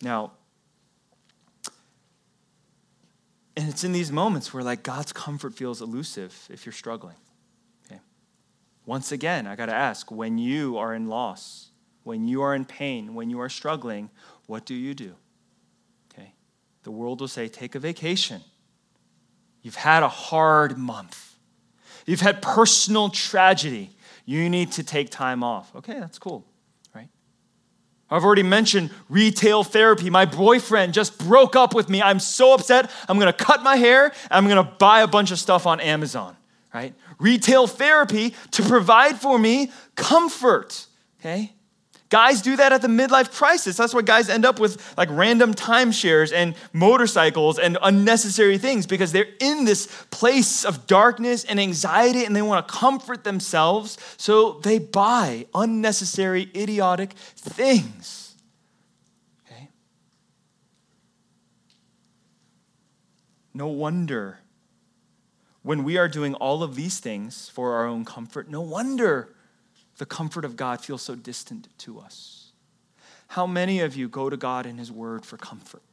Now, 0.00 0.32
And 3.56 3.68
it's 3.68 3.84
in 3.84 3.92
these 3.92 4.10
moments 4.10 4.54
where 4.54 4.62
like 4.62 4.82
God's 4.82 5.12
comfort 5.12 5.54
feels 5.54 5.82
elusive 5.82 6.48
if 6.50 6.64
you're 6.64 6.72
struggling. 6.72 7.16
Okay. 7.86 8.00
Once 8.86 9.12
again, 9.12 9.46
I 9.46 9.56
got 9.56 9.66
to 9.66 9.74
ask, 9.74 10.10
when 10.10 10.38
you 10.38 10.78
are 10.78 10.94
in 10.94 11.06
loss, 11.06 11.70
when 12.02 12.26
you 12.26 12.42
are 12.42 12.54
in 12.54 12.64
pain, 12.64 13.14
when 13.14 13.28
you 13.28 13.40
are 13.40 13.48
struggling, 13.48 14.10
what 14.46 14.64
do 14.64 14.74
you 14.74 14.94
do? 14.94 15.14
Okay. 16.12 16.32
The 16.82 16.90
world 16.90 17.20
will 17.20 17.28
say, 17.28 17.48
take 17.48 17.74
a 17.74 17.78
vacation. 17.78 18.40
You've 19.60 19.76
had 19.76 20.02
a 20.02 20.08
hard 20.08 20.78
month. 20.78 21.31
You've 22.06 22.20
had 22.20 22.42
personal 22.42 23.08
tragedy. 23.08 23.90
You 24.24 24.48
need 24.48 24.72
to 24.72 24.82
take 24.82 25.10
time 25.10 25.42
off. 25.42 25.74
Okay, 25.76 25.98
that's 25.98 26.18
cool. 26.18 26.44
Right? 26.94 27.08
I've 28.10 28.24
already 28.24 28.42
mentioned 28.42 28.90
retail 29.08 29.64
therapy. 29.64 30.10
My 30.10 30.24
boyfriend 30.24 30.94
just 30.94 31.18
broke 31.18 31.56
up 31.56 31.74
with 31.74 31.88
me. 31.88 32.02
I'm 32.02 32.20
so 32.20 32.54
upset. 32.54 32.90
I'm 33.08 33.18
going 33.18 33.32
to 33.32 33.44
cut 33.44 33.62
my 33.62 33.76
hair. 33.76 34.12
I'm 34.30 34.46
going 34.46 34.64
to 34.64 34.70
buy 34.78 35.02
a 35.02 35.08
bunch 35.08 35.30
of 35.30 35.38
stuff 35.38 35.66
on 35.66 35.80
Amazon, 35.80 36.36
right? 36.72 36.94
Retail 37.18 37.66
therapy 37.66 38.34
to 38.52 38.62
provide 38.62 39.20
for 39.20 39.38
me 39.38 39.70
comfort, 39.96 40.86
okay? 41.20 41.52
Guys 42.12 42.42
do 42.42 42.56
that 42.56 42.74
at 42.74 42.82
the 42.82 42.88
midlife 42.88 43.32
crisis. 43.32 43.78
That's 43.78 43.94
why 43.94 44.02
guys 44.02 44.28
end 44.28 44.44
up 44.44 44.60
with 44.60 44.94
like 44.98 45.08
random 45.10 45.54
timeshares 45.54 46.30
and 46.30 46.54
motorcycles 46.74 47.58
and 47.58 47.78
unnecessary 47.80 48.58
things 48.58 48.86
because 48.86 49.12
they're 49.12 49.30
in 49.40 49.64
this 49.64 49.86
place 50.10 50.66
of 50.66 50.86
darkness 50.86 51.42
and 51.44 51.58
anxiety 51.58 52.26
and 52.26 52.36
they 52.36 52.42
want 52.42 52.68
to 52.68 52.74
comfort 52.74 53.24
themselves. 53.24 53.96
So 54.18 54.60
they 54.62 54.78
buy 54.78 55.46
unnecessary, 55.54 56.50
idiotic 56.54 57.14
things. 57.14 58.34
Okay? 59.46 59.70
No 63.54 63.68
wonder 63.68 64.40
when 65.62 65.82
we 65.82 65.96
are 65.96 66.08
doing 66.08 66.34
all 66.34 66.62
of 66.62 66.74
these 66.74 67.00
things 67.00 67.48
for 67.48 67.72
our 67.72 67.86
own 67.86 68.04
comfort, 68.04 68.50
no 68.50 68.60
wonder 68.60 69.34
the 70.02 70.06
comfort 70.06 70.44
of 70.44 70.56
God 70.56 70.80
feels 70.80 71.00
so 71.00 71.14
distant 71.14 71.68
to 71.78 72.00
us. 72.00 72.50
How 73.28 73.46
many 73.46 73.78
of 73.78 73.94
you 73.94 74.08
go 74.08 74.28
to 74.28 74.36
God 74.36 74.66
in 74.66 74.76
His 74.76 74.90
Word 74.90 75.24
for 75.24 75.36
comfort? 75.36 75.84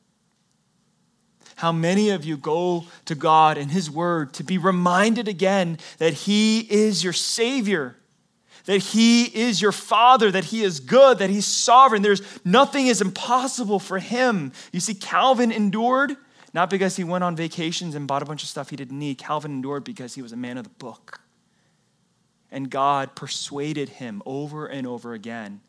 How 1.58 1.72
many 1.72 2.10
of 2.10 2.26
you 2.26 2.36
go 2.36 2.86
to 3.06 3.14
God 3.14 3.60
in 3.60 3.70
His 3.70 3.88
Word 3.92 4.34
to 4.34 4.44
be 4.44 4.58
reminded 4.58 5.28
again 5.28 5.78
that 6.00 6.14
He 6.14 6.62
is 6.62 7.04
your 7.04 7.14
Savior, 7.14 7.98
that 8.66 8.80
He 8.80 9.26
is 9.26 9.62
your 9.62 9.72
Father, 9.72 10.32
that 10.32 10.46
He 10.46 10.64
is 10.64 10.80
good, 10.80 11.20
that 11.20 11.30
He's 11.30 11.46
sovereign? 11.46 12.02
There's 12.02 12.24
nothing 12.44 12.88
is 12.88 13.02
impossible 13.02 13.78
for 13.78 14.00
Him. 14.00 14.54
You 14.72 14.80
see, 14.80 14.96
Calvin 14.96 15.52
endured 15.52 16.18
not 16.52 16.72
because 16.72 16.96
he 16.96 17.04
went 17.04 17.24
on 17.24 17.36
vacations 17.36 17.94
and 17.94 18.08
bought 18.08 18.24
a 18.24 18.26
bunch 18.26 18.42
of 18.42 18.50
stuff 18.50 18.72
he 18.72 18.76
didn't 18.76 18.98
need. 18.98 19.20
Calvin 19.20 19.52
endured 19.52 19.84
because 19.84 20.16
he 20.16 20.24
was 20.24 20.32
a 20.32 20.36
man 20.36 20.58
of 20.58 20.64
the 20.64 20.72
book. 20.72 21.22
And 22.52 22.70
God 22.70 23.16
persuaded 23.16 23.90
him 23.90 24.22
over 24.26 24.66
and 24.66 24.88
over 24.88 25.14
again 25.14 25.62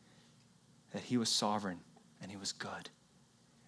that 0.92 1.02
he 1.02 1.16
was 1.16 1.28
sovereign 1.28 1.80
and 2.22 2.30
he 2.30 2.36
was 2.36 2.52
good. 2.52 2.90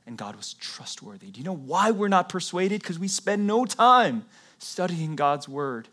And 0.07 0.19
God 0.19 0.35
was 0.35 0.55
trustworthy. 0.55 1.31
Do 1.31 1.39
you 1.39 1.45
know 1.45 1.55
why 1.55 1.91
we're 1.91 2.09
not 2.09 2.29
persuaded? 2.29 2.81
Because 2.81 2.99
we 2.99 3.09
spend 3.09 3.47
no 3.47 3.65
time 3.65 4.25
studying 4.59 5.15
God's 5.15 5.49
word. 5.49 5.89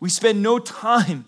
We 0.00 0.08
spend 0.08 0.42
no 0.42 0.58
time 0.58 1.24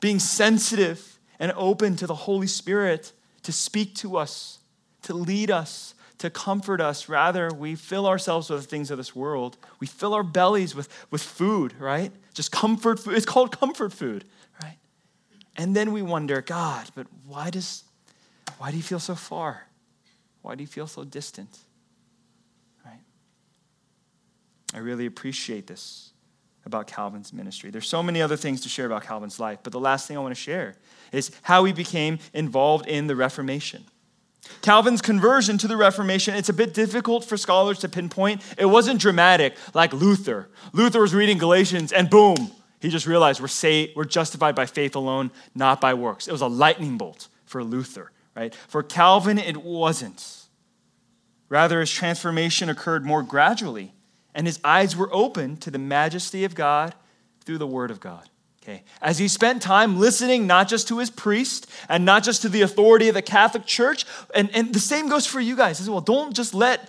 being 0.00 0.18
sensitive 0.18 1.18
and 1.38 1.52
open 1.56 1.96
to 1.96 2.06
the 2.06 2.14
Holy 2.14 2.46
Spirit 2.46 3.12
to 3.42 3.52
speak 3.52 3.94
to 3.96 4.16
us, 4.16 4.58
to 5.02 5.14
lead 5.14 5.50
us, 5.50 5.94
to 6.18 6.30
comfort 6.30 6.80
us. 6.80 7.08
Rather, 7.08 7.50
we 7.50 7.74
fill 7.74 8.06
ourselves 8.06 8.50
with 8.50 8.62
the 8.62 8.66
things 8.66 8.90
of 8.90 8.98
this 8.98 9.14
world. 9.14 9.56
We 9.80 9.86
fill 9.86 10.14
our 10.14 10.22
bellies 10.22 10.74
with, 10.74 10.88
with 11.10 11.22
food, 11.22 11.74
right? 11.78 12.12
Just 12.34 12.52
comfort 12.52 13.00
food. 13.00 13.14
It's 13.16 13.26
called 13.26 13.58
comfort 13.58 13.92
food, 13.92 14.24
right? 14.62 14.78
And 15.56 15.74
then 15.74 15.92
we 15.92 16.02
wonder, 16.02 16.40
God, 16.40 16.90
but 16.94 17.06
why 17.26 17.50
does 17.50 17.84
why 18.58 18.70
do 18.70 18.76
you 18.76 18.82
feel 18.82 19.00
so 19.00 19.14
far? 19.14 19.66
Why 20.42 20.54
do 20.54 20.62
you 20.62 20.66
feel 20.66 20.86
so 20.86 21.04
distant? 21.04 21.58
Right? 22.84 23.00
I 24.74 24.78
really 24.78 25.06
appreciate 25.06 25.66
this 25.66 26.12
about 26.64 26.86
Calvin's 26.86 27.32
ministry. 27.32 27.70
There's 27.70 27.88
so 27.88 28.02
many 28.02 28.22
other 28.22 28.36
things 28.36 28.60
to 28.62 28.68
share 28.68 28.86
about 28.86 29.04
Calvin's 29.04 29.38
life, 29.38 29.60
but 29.62 29.72
the 29.72 29.80
last 29.80 30.08
thing 30.08 30.16
I 30.16 30.20
want 30.20 30.34
to 30.34 30.40
share 30.40 30.76
is 31.12 31.30
how 31.42 31.64
he 31.64 31.72
became 31.72 32.18
involved 32.32 32.86
in 32.86 33.06
the 33.06 33.14
Reformation. 33.14 33.84
Calvin's 34.62 35.02
conversion 35.02 35.58
to 35.58 35.68
the 35.68 35.76
Reformation, 35.76 36.34
it's 36.34 36.48
a 36.48 36.52
bit 36.52 36.74
difficult 36.74 37.24
for 37.24 37.36
scholars 37.36 37.78
to 37.80 37.88
pinpoint. 37.88 38.42
It 38.58 38.66
wasn't 38.66 39.00
dramatic 39.00 39.56
like 39.74 39.92
Luther. 39.92 40.48
Luther 40.72 41.00
was 41.00 41.14
reading 41.14 41.38
Galatians 41.38 41.92
and 41.92 42.10
boom, 42.10 42.52
he 42.80 42.88
just 42.88 43.06
realized 43.06 43.40
we're, 43.40 43.48
saved, 43.48 43.96
we're 43.96 44.04
justified 44.04 44.54
by 44.54 44.66
faith 44.66 44.94
alone, 44.94 45.30
not 45.54 45.80
by 45.80 45.94
works. 45.94 46.28
It 46.28 46.32
was 46.32 46.40
a 46.40 46.46
lightning 46.46 46.98
bolt 46.98 47.28
for 47.44 47.64
Luther, 47.64 48.12
right? 48.34 48.54
For 48.54 48.82
Calvin, 48.82 49.38
it 49.38 49.56
wasn't. 49.56 50.44
Rather, 51.48 51.80
his 51.80 51.90
transformation 51.90 52.68
occurred 52.68 53.04
more 53.04 53.22
gradually, 53.22 53.94
and 54.34 54.46
his 54.46 54.60
eyes 54.62 54.96
were 54.96 55.12
opened 55.12 55.62
to 55.62 55.70
the 55.70 55.78
majesty 55.78 56.44
of 56.44 56.54
God 56.54 56.94
through 57.44 57.58
the 57.58 57.66
Word 57.66 57.90
of 57.90 58.00
God. 58.00 58.28
Okay. 58.66 58.82
As 59.00 59.18
he 59.18 59.28
spent 59.28 59.62
time 59.62 60.00
listening 60.00 60.48
not 60.48 60.66
just 60.66 60.88
to 60.88 60.98
his 60.98 61.08
priest 61.08 61.70
and 61.88 62.04
not 62.04 62.24
just 62.24 62.42
to 62.42 62.48
the 62.48 62.62
authority 62.62 63.06
of 63.06 63.14
the 63.14 63.22
Catholic 63.22 63.64
Church, 63.64 64.04
and, 64.34 64.50
and 64.52 64.74
the 64.74 64.80
same 64.80 65.08
goes 65.08 65.24
for 65.24 65.38
you 65.38 65.54
guys 65.54 65.80
as 65.80 65.88
well. 65.88 66.00
Don't 66.00 66.34
just 66.34 66.52
let 66.52 66.88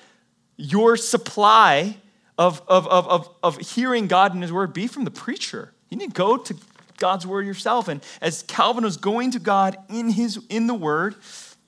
your 0.56 0.98
supply 0.98 1.98
of, 2.36 2.64
of, 2.68 2.88
of, 2.88 3.08
of, 3.08 3.30
of 3.44 3.58
hearing 3.60 4.08
God 4.08 4.34
and 4.34 4.42
his 4.42 4.52
word 4.52 4.74
be 4.74 4.88
from 4.88 5.04
the 5.04 5.12
preacher. 5.12 5.72
You 5.90 5.98
need 5.98 6.16
to 6.16 6.16
go 6.16 6.38
to 6.38 6.56
God's 6.98 7.28
word 7.28 7.46
yourself. 7.46 7.88
And 7.88 8.04
as 8.22 8.42
Calvin 8.42 8.84
was 8.84 8.98
going 8.98 9.30
to 9.32 9.40
God 9.40 9.78
in, 9.88 10.10
his, 10.10 10.44
in 10.50 10.66
the 10.66 10.74
word, 10.74 11.14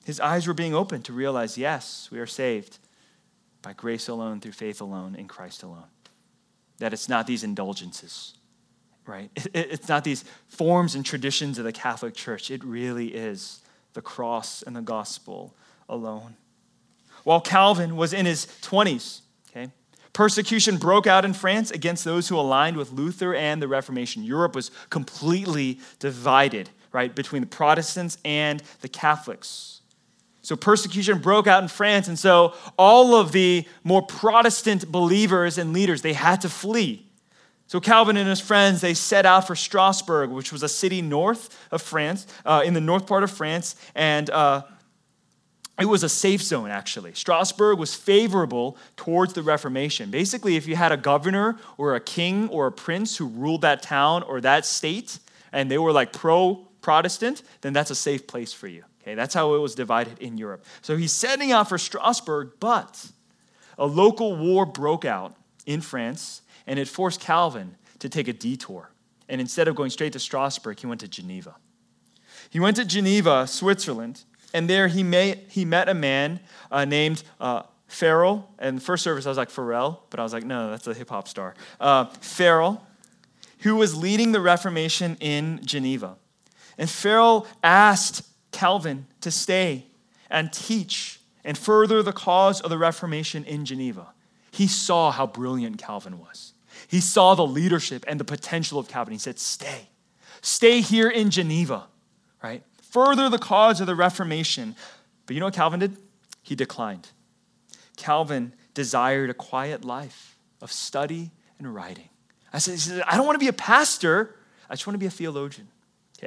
his 0.04 0.18
eyes 0.18 0.48
were 0.48 0.54
being 0.54 0.74
opened 0.74 1.04
to 1.04 1.12
realize 1.12 1.56
yes, 1.56 2.08
we 2.10 2.18
are 2.18 2.26
saved 2.26 2.78
by 3.62 3.74
grace 3.74 4.08
alone, 4.08 4.40
through 4.40 4.52
faith 4.52 4.80
alone, 4.80 5.14
in 5.14 5.28
Christ 5.28 5.62
alone. 5.62 5.84
That 6.78 6.92
it's 6.92 7.08
not 7.08 7.28
these 7.28 7.44
indulgences 7.44 8.34
right? 9.10 9.30
It's 9.54 9.88
not 9.88 10.04
these 10.04 10.24
forms 10.48 10.94
and 10.94 11.04
traditions 11.04 11.58
of 11.58 11.64
the 11.64 11.72
Catholic 11.72 12.14
Church. 12.14 12.50
It 12.50 12.64
really 12.64 13.08
is 13.08 13.60
the 13.92 14.00
cross 14.00 14.62
and 14.62 14.76
the 14.76 14.80
gospel 14.80 15.54
alone. 15.88 16.36
While 17.24 17.40
Calvin 17.40 17.96
was 17.96 18.12
in 18.12 18.24
his 18.24 18.46
20s, 18.62 19.20
okay, 19.50 19.70
persecution 20.12 20.78
broke 20.78 21.06
out 21.06 21.24
in 21.24 21.34
France 21.34 21.70
against 21.70 22.04
those 22.04 22.28
who 22.28 22.38
aligned 22.38 22.76
with 22.76 22.92
Luther 22.92 23.34
and 23.34 23.60
the 23.60 23.68
Reformation. 23.68 24.22
Europe 24.22 24.54
was 24.54 24.70
completely 24.88 25.80
divided, 25.98 26.70
right, 26.92 27.14
between 27.14 27.42
the 27.42 27.48
Protestants 27.48 28.16
and 28.24 28.62
the 28.80 28.88
Catholics. 28.88 29.80
So 30.42 30.56
persecution 30.56 31.18
broke 31.18 31.46
out 31.46 31.62
in 31.62 31.68
France, 31.68 32.08
and 32.08 32.18
so 32.18 32.54
all 32.78 33.14
of 33.14 33.32
the 33.32 33.66
more 33.84 34.00
Protestant 34.00 34.90
believers 34.90 35.58
and 35.58 35.74
leaders, 35.74 36.00
they 36.00 36.14
had 36.14 36.40
to 36.40 36.48
flee. 36.48 37.09
So 37.70 37.78
Calvin 37.78 38.16
and 38.16 38.28
his 38.28 38.40
friends, 38.40 38.80
they 38.80 38.94
set 38.94 39.24
out 39.24 39.46
for 39.46 39.54
Strasbourg, 39.54 40.30
which 40.30 40.50
was 40.50 40.64
a 40.64 40.68
city 40.68 41.00
north 41.00 41.56
of 41.70 41.80
France, 41.80 42.26
uh, 42.44 42.62
in 42.64 42.74
the 42.74 42.80
north 42.80 43.06
part 43.06 43.22
of 43.22 43.30
France, 43.30 43.76
and 43.94 44.28
uh, 44.28 44.62
it 45.78 45.84
was 45.84 46.02
a 46.02 46.08
safe 46.08 46.42
zone, 46.42 46.68
actually. 46.68 47.14
Strasbourg 47.14 47.78
was 47.78 47.94
favorable 47.94 48.76
towards 48.96 49.34
the 49.34 49.42
Reformation. 49.44 50.10
Basically, 50.10 50.56
if 50.56 50.66
you 50.66 50.74
had 50.74 50.90
a 50.90 50.96
governor 50.96 51.58
or 51.78 51.94
a 51.94 52.00
king 52.00 52.48
or 52.48 52.66
a 52.66 52.72
prince 52.72 53.16
who 53.18 53.28
ruled 53.28 53.60
that 53.60 53.82
town 53.82 54.24
or 54.24 54.40
that 54.40 54.66
state, 54.66 55.20
and 55.52 55.70
they 55.70 55.78
were 55.78 55.92
like 55.92 56.12
pro 56.12 56.66
Protestant, 56.80 57.44
then 57.60 57.72
that's 57.72 57.92
a 57.92 57.94
safe 57.94 58.26
place 58.26 58.52
for 58.52 58.66
you. 58.66 58.82
Okay, 59.02 59.14
that's 59.14 59.32
how 59.32 59.54
it 59.54 59.58
was 59.58 59.76
divided 59.76 60.18
in 60.18 60.38
Europe. 60.38 60.64
So 60.82 60.96
he's 60.96 61.12
setting 61.12 61.52
out 61.52 61.68
for 61.68 61.78
Strasbourg, 61.78 62.50
but 62.58 63.12
a 63.78 63.86
local 63.86 64.34
war 64.34 64.66
broke 64.66 65.04
out 65.04 65.36
in 65.66 65.80
France 65.80 66.42
and 66.70 66.78
it 66.78 66.86
forced 66.86 67.20
Calvin 67.20 67.74
to 67.98 68.08
take 68.08 68.28
a 68.28 68.32
detour. 68.32 68.92
And 69.28 69.40
instead 69.40 69.66
of 69.66 69.74
going 69.74 69.90
straight 69.90 70.12
to 70.12 70.20
Strasbourg, 70.20 70.78
he 70.78 70.86
went 70.86 71.00
to 71.00 71.08
Geneva. 71.08 71.56
He 72.48 72.60
went 72.60 72.76
to 72.76 72.84
Geneva, 72.84 73.48
Switzerland, 73.48 74.22
and 74.54 74.70
there 74.70 74.86
he, 74.86 75.02
may, 75.02 75.42
he 75.48 75.64
met 75.64 75.88
a 75.88 75.94
man 75.94 76.38
uh, 76.70 76.84
named 76.84 77.24
uh, 77.40 77.64
Farel. 77.88 78.48
And 78.60 78.76
the 78.76 78.80
first 78.80 79.02
service, 79.02 79.26
I 79.26 79.30
was 79.30 79.36
like, 79.36 79.50
Pharrell, 79.50 79.98
but 80.10 80.20
I 80.20 80.22
was 80.22 80.32
like, 80.32 80.44
no, 80.44 80.70
that's 80.70 80.86
a 80.86 80.94
hip 80.94 81.10
hop 81.10 81.26
star. 81.26 81.56
Uh, 81.80 82.04
Farel, 82.20 82.86
who 83.58 83.74
was 83.74 83.96
leading 83.96 84.30
the 84.30 84.40
Reformation 84.40 85.16
in 85.18 85.58
Geneva. 85.64 86.18
And 86.78 86.88
Farel 86.88 87.48
asked 87.64 88.22
Calvin 88.52 89.06
to 89.22 89.32
stay 89.32 89.86
and 90.30 90.52
teach 90.52 91.20
and 91.44 91.58
further 91.58 92.00
the 92.00 92.12
cause 92.12 92.60
of 92.60 92.70
the 92.70 92.78
Reformation 92.78 93.44
in 93.44 93.64
Geneva. 93.64 94.12
He 94.52 94.68
saw 94.68 95.10
how 95.10 95.26
brilliant 95.26 95.78
Calvin 95.78 96.20
was. 96.20 96.52
He 96.90 97.00
saw 97.00 97.36
the 97.36 97.46
leadership 97.46 98.04
and 98.08 98.18
the 98.18 98.24
potential 98.24 98.76
of 98.76 98.88
Calvin. 98.88 99.12
He 99.12 99.18
said, 99.18 99.38
Stay. 99.38 99.90
Stay 100.42 100.80
here 100.80 101.08
in 101.08 101.30
Geneva, 101.30 101.86
right? 102.42 102.64
Further 102.90 103.28
the 103.28 103.38
cause 103.38 103.80
of 103.80 103.86
the 103.86 103.94
Reformation. 103.94 104.74
But 105.24 105.34
you 105.34 105.40
know 105.40 105.46
what 105.46 105.54
Calvin 105.54 105.78
did? 105.78 105.96
He 106.42 106.56
declined. 106.56 107.08
Calvin 107.96 108.54
desired 108.74 109.30
a 109.30 109.34
quiet 109.34 109.84
life 109.84 110.36
of 110.60 110.72
study 110.72 111.30
and 111.60 111.72
writing. 111.72 112.08
I 112.52 112.58
said, 112.58 113.04
I 113.06 113.16
don't 113.16 113.24
want 113.24 113.36
to 113.36 113.44
be 113.44 113.48
a 113.48 113.52
pastor, 113.52 114.34
I 114.68 114.74
just 114.74 114.84
want 114.84 114.94
to 114.96 114.98
be 114.98 115.06
a 115.06 115.10
theologian. 115.10 115.68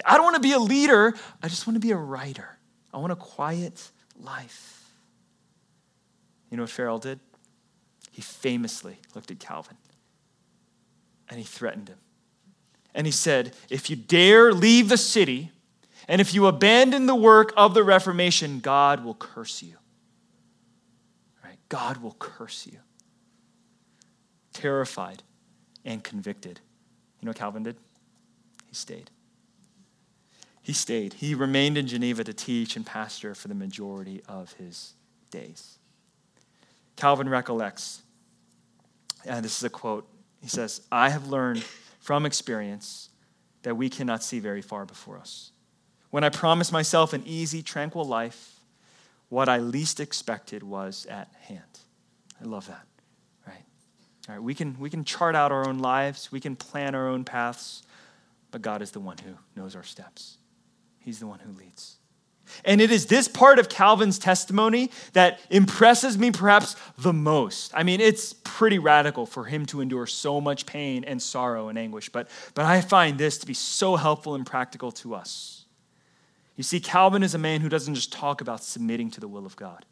I 0.06 0.16
don't 0.16 0.24
want 0.24 0.36
to 0.36 0.42
be 0.42 0.54
a 0.54 0.60
leader, 0.60 1.14
I 1.42 1.50
just 1.50 1.68
want 1.68 1.76
to 1.76 1.86
be 1.86 1.92
a 1.92 1.98
writer. 1.98 2.58
I 2.94 3.00
want 3.00 3.12
a 3.12 3.18
quiet 3.18 3.92
life. 4.18 4.90
You 6.50 6.56
know 6.56 6.64
what 6.64 6.70
Farel 6.70 7.00
did? 7.00 7.20
He 8.12 8.22
famously 8.22 9.00
looked 9.14 9.30
at 9.30 9.40
Calvin 9.42 9.76
and 11.34 11.40
he 11.40 11.46
threatened 11.46 11.90
him. 11.90 11.98
And 12.94 13.08
he 13.08 13.12
said, 13.12 13.56
If 13.68 13.90
you 13.90 13.96
dare 13.96 14.54
leave 14.54 14.88
the 14.88 14.98
city, 14.98 15.50
and 16.08 16.22
if 16.22 16.32
you 16.32 16.46
abandon 16.46 17.08
the 17.08 17.16
work 17.16 17.52
of 17.58 17.74
the 17.74 17.84
Reformation, 17.84 18.60
God 18.60 19.04
will 19.04 19.16
curse 19.16 19.64
you. 19.64 19.78
Right? 21.44 21.58
God 21.70 21.98
will 22.04 22.16
curse 22.20 22.68
you. 22.68 22.78
Terrified 24.54 25.24
and 25.84 26.04
convicted. 26.04 26.60
You 27.20 27.26
know 27.26 27.32
what 27.32 27.38
Calvin 27.38 27.64
did? 27.64 27.78
He 28.68 28.76
stayed. 28.76 29.10
he 30.62 30.72
stayed. 30.72 31.14
He 31.14 31.34
remained 31.34 31.80
in 31.80 31.88
Geneva 31.88 32.24
to 32.26 32.34
teach 32.34 32.76
and 32.76 32.86
pastor 32.86 33.34
for 33.34 33.48
the 33.48 33.56
majority 33.56 34.22
of 34.28 34.54
his 34.54 34.94
days. 35.32 35.80
Calvin 36.96 37.28
recollects, 37.28 38.04
and 39.26 39.44
this 39.44 39.58
is 39.58 39.64
a 39.64 39.70
quote. 39.72 40.08
He 40.44 40.50
says, 40.50 40.82
I 40.92 41.10
have 41.10 41.30
learned 41.30 41.64
from 42.02 42.26
experience 42.26 43.10
that 43.62 43.76
we 43.76 43.90
cannot 43.90 44.22
see 44.22 44.40
very 44.40 44.62
far 44.62 44.86
before 44.86 45.18
us. 45.18 45.52
When 46.10 46.26
I 46.26 46.30
promised 46.30 46.74
myself 46.74 47.14
an 47.14 47.24
easy, 47.26 47.64
tranquil 47.64 48.04
life, 48.04 48.60
what 49.30 49.48
I 49.48 49.60
least 49.60 50.02
expected 50.02 50.62
was 50.62 51.06
at 51.06 51.34
hand. 51.44 51.80
I 52.42 52.44
love 52.44 52.68
that, 52.68 52.86
right? 53.48 53.64
All 54.28 54.36
right, 54.36 54.44
we 54.44 54.54
can, 54.54 54.78
we 54.80 54.90
can 54.90 55.06
chart 55.06 55.34
out 55.34 55.54
our 55.54 55.66
own 55.66 55.80
lives, 55.80 56.30
we 56.30 56.42
can 56.42 56.58
plan 56.58 56.94
our 56.94 57.08
own 57.08 57.24
paths, 57.24 57.82
but 58.52 58.62
God 58.62 58.82
is 58.82 58.92
the 58.92 59.00
one 59.00 59.16
who 59.20 59.36
knows 59.56 59.78
our 59.78 59.84
steps. 59.84 60.40
He's 61.00 61.20
the 61.20 61.28
one 61.28 61.40
who 61.40 61.54
leads. 61.54 61.96
And 62.66 62.82
it 62.82 62.92
is 62.92 63.08
this 63.08 63.28
part 63.28 63.60
of 63.60 63.70
Calvin's 63.70 64.20
testimony 64.20 64.92
that 65.14 65.40
impresses 65.50 66.18
me 66.18 66.32
perhaps 66.32 66.76
the 66.98 67.14
most. 67.14 67.72
I 67.76 67.84
mean, 67.84 68.00
it's 68.00 68.34
pretty 68.34 68.80
radical 68.80 69.26
for 69.26 69.46
him 69.46 69.66
to 69.68 69.82
endure 69.82 70.08
so 70.08 70.40
much 70.40 70.66
pain 70.66 71.04
and 71.04 71.22
sorrow 71.22 71.70
and 71.70 71.78
anguish, 71.78 72.10
but, 72.10 72.28
but 72.54 72.66
I 72.66 72.82
find 72.82 73.18
this 73.18 73.38
to 73.40 73.48
be 73.48 73.54
so 73.54 73.96
helpful 73.96 74.36
and 74.36 74.46
practical 74.46 74.92
to 74.94 75.16
us. 75.16 75.66
You 76.56 76.64
see, 76.64 76.80
Calvin 76.80 77.24
is 77.24 77.34
a 77.34 77.40
man 77.40 77.62
who 77.62 77.70
doesn't 77.70 77.96
just 77.96 78.14
talk 78.14 78.42
about 78.42 78.64
submitting 78.64 79.10
to 79.12 79.20
the 79.20 79.28
will 79.28 79.46
of 79.46 79.56
God. 79.56 79.86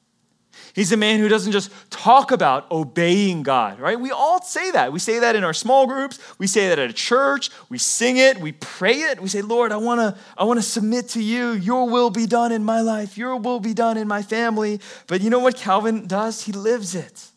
He's 0.74 0.92
a 0.92 0.98
man 0.98 1.20
who 1.20 1.28
doesn't 1.28 1.52
just 1.52 1.72
talk 1.90 2.32
about 2.32 2.70
obeying 2.72 3.44
God, 3.44 3.80
right? 3.80 4.00
We 4.00 4.12
all 4.12 4.42
say 4.42 4.72
that. 4.72 4.94
We 4.94 5.00
say 5.00 5.20
that 5.20 5.36
in 5.36 5.44
our 5.44 5.54
small 5.54 5.88
groups. 5.88 6.20
We 6.38 6.48
say 6.48 6.70
that 6.70 6.80
at 6.80 6.90
a 6.90 6.94
church. 6.94 7.50
We 7.70 7.78
sing 7.78 8.18
it. 8.18 8.40
We 8.40 8.52
pray 8.54 9.02
it. 9.02 9.22
We 9.22 9.28
say, 9.28 9.42
Lord, 9.42 9.72
I 9.72 9.78
want 9.78 10.00
to 10.00 10.22
I 10.38 10.44
wanna 10.44 10.62
submit 10.62 11.10
to 11.10 11.22
you. 11.22 11.52
Your 11.52 11.90
will 11.90 12.10
be 12.10 12.26
done 12.26 12.52
in 12.52 12.64
my 12.64 12.82
life. 12.82 13.18
Your 13.18 13.36
will 13.38 13.60
be 13.60 13.74
done 13.74 13.98
in 13.98 14.08
my 14.08 14.22
family. 14.22 14.80
But 15.08 15.22
you 15.22 15.30
know 15.30 15.40
what 15.40 15.58
Calvin 15.58 16.08
does? 16.08 16.44
He 16.44 16.52
lives 16.52 16.96
it. 16.96 17.28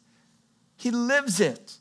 He 0.76 0.90
lives 0.90 1.40
it. 1.40 1.78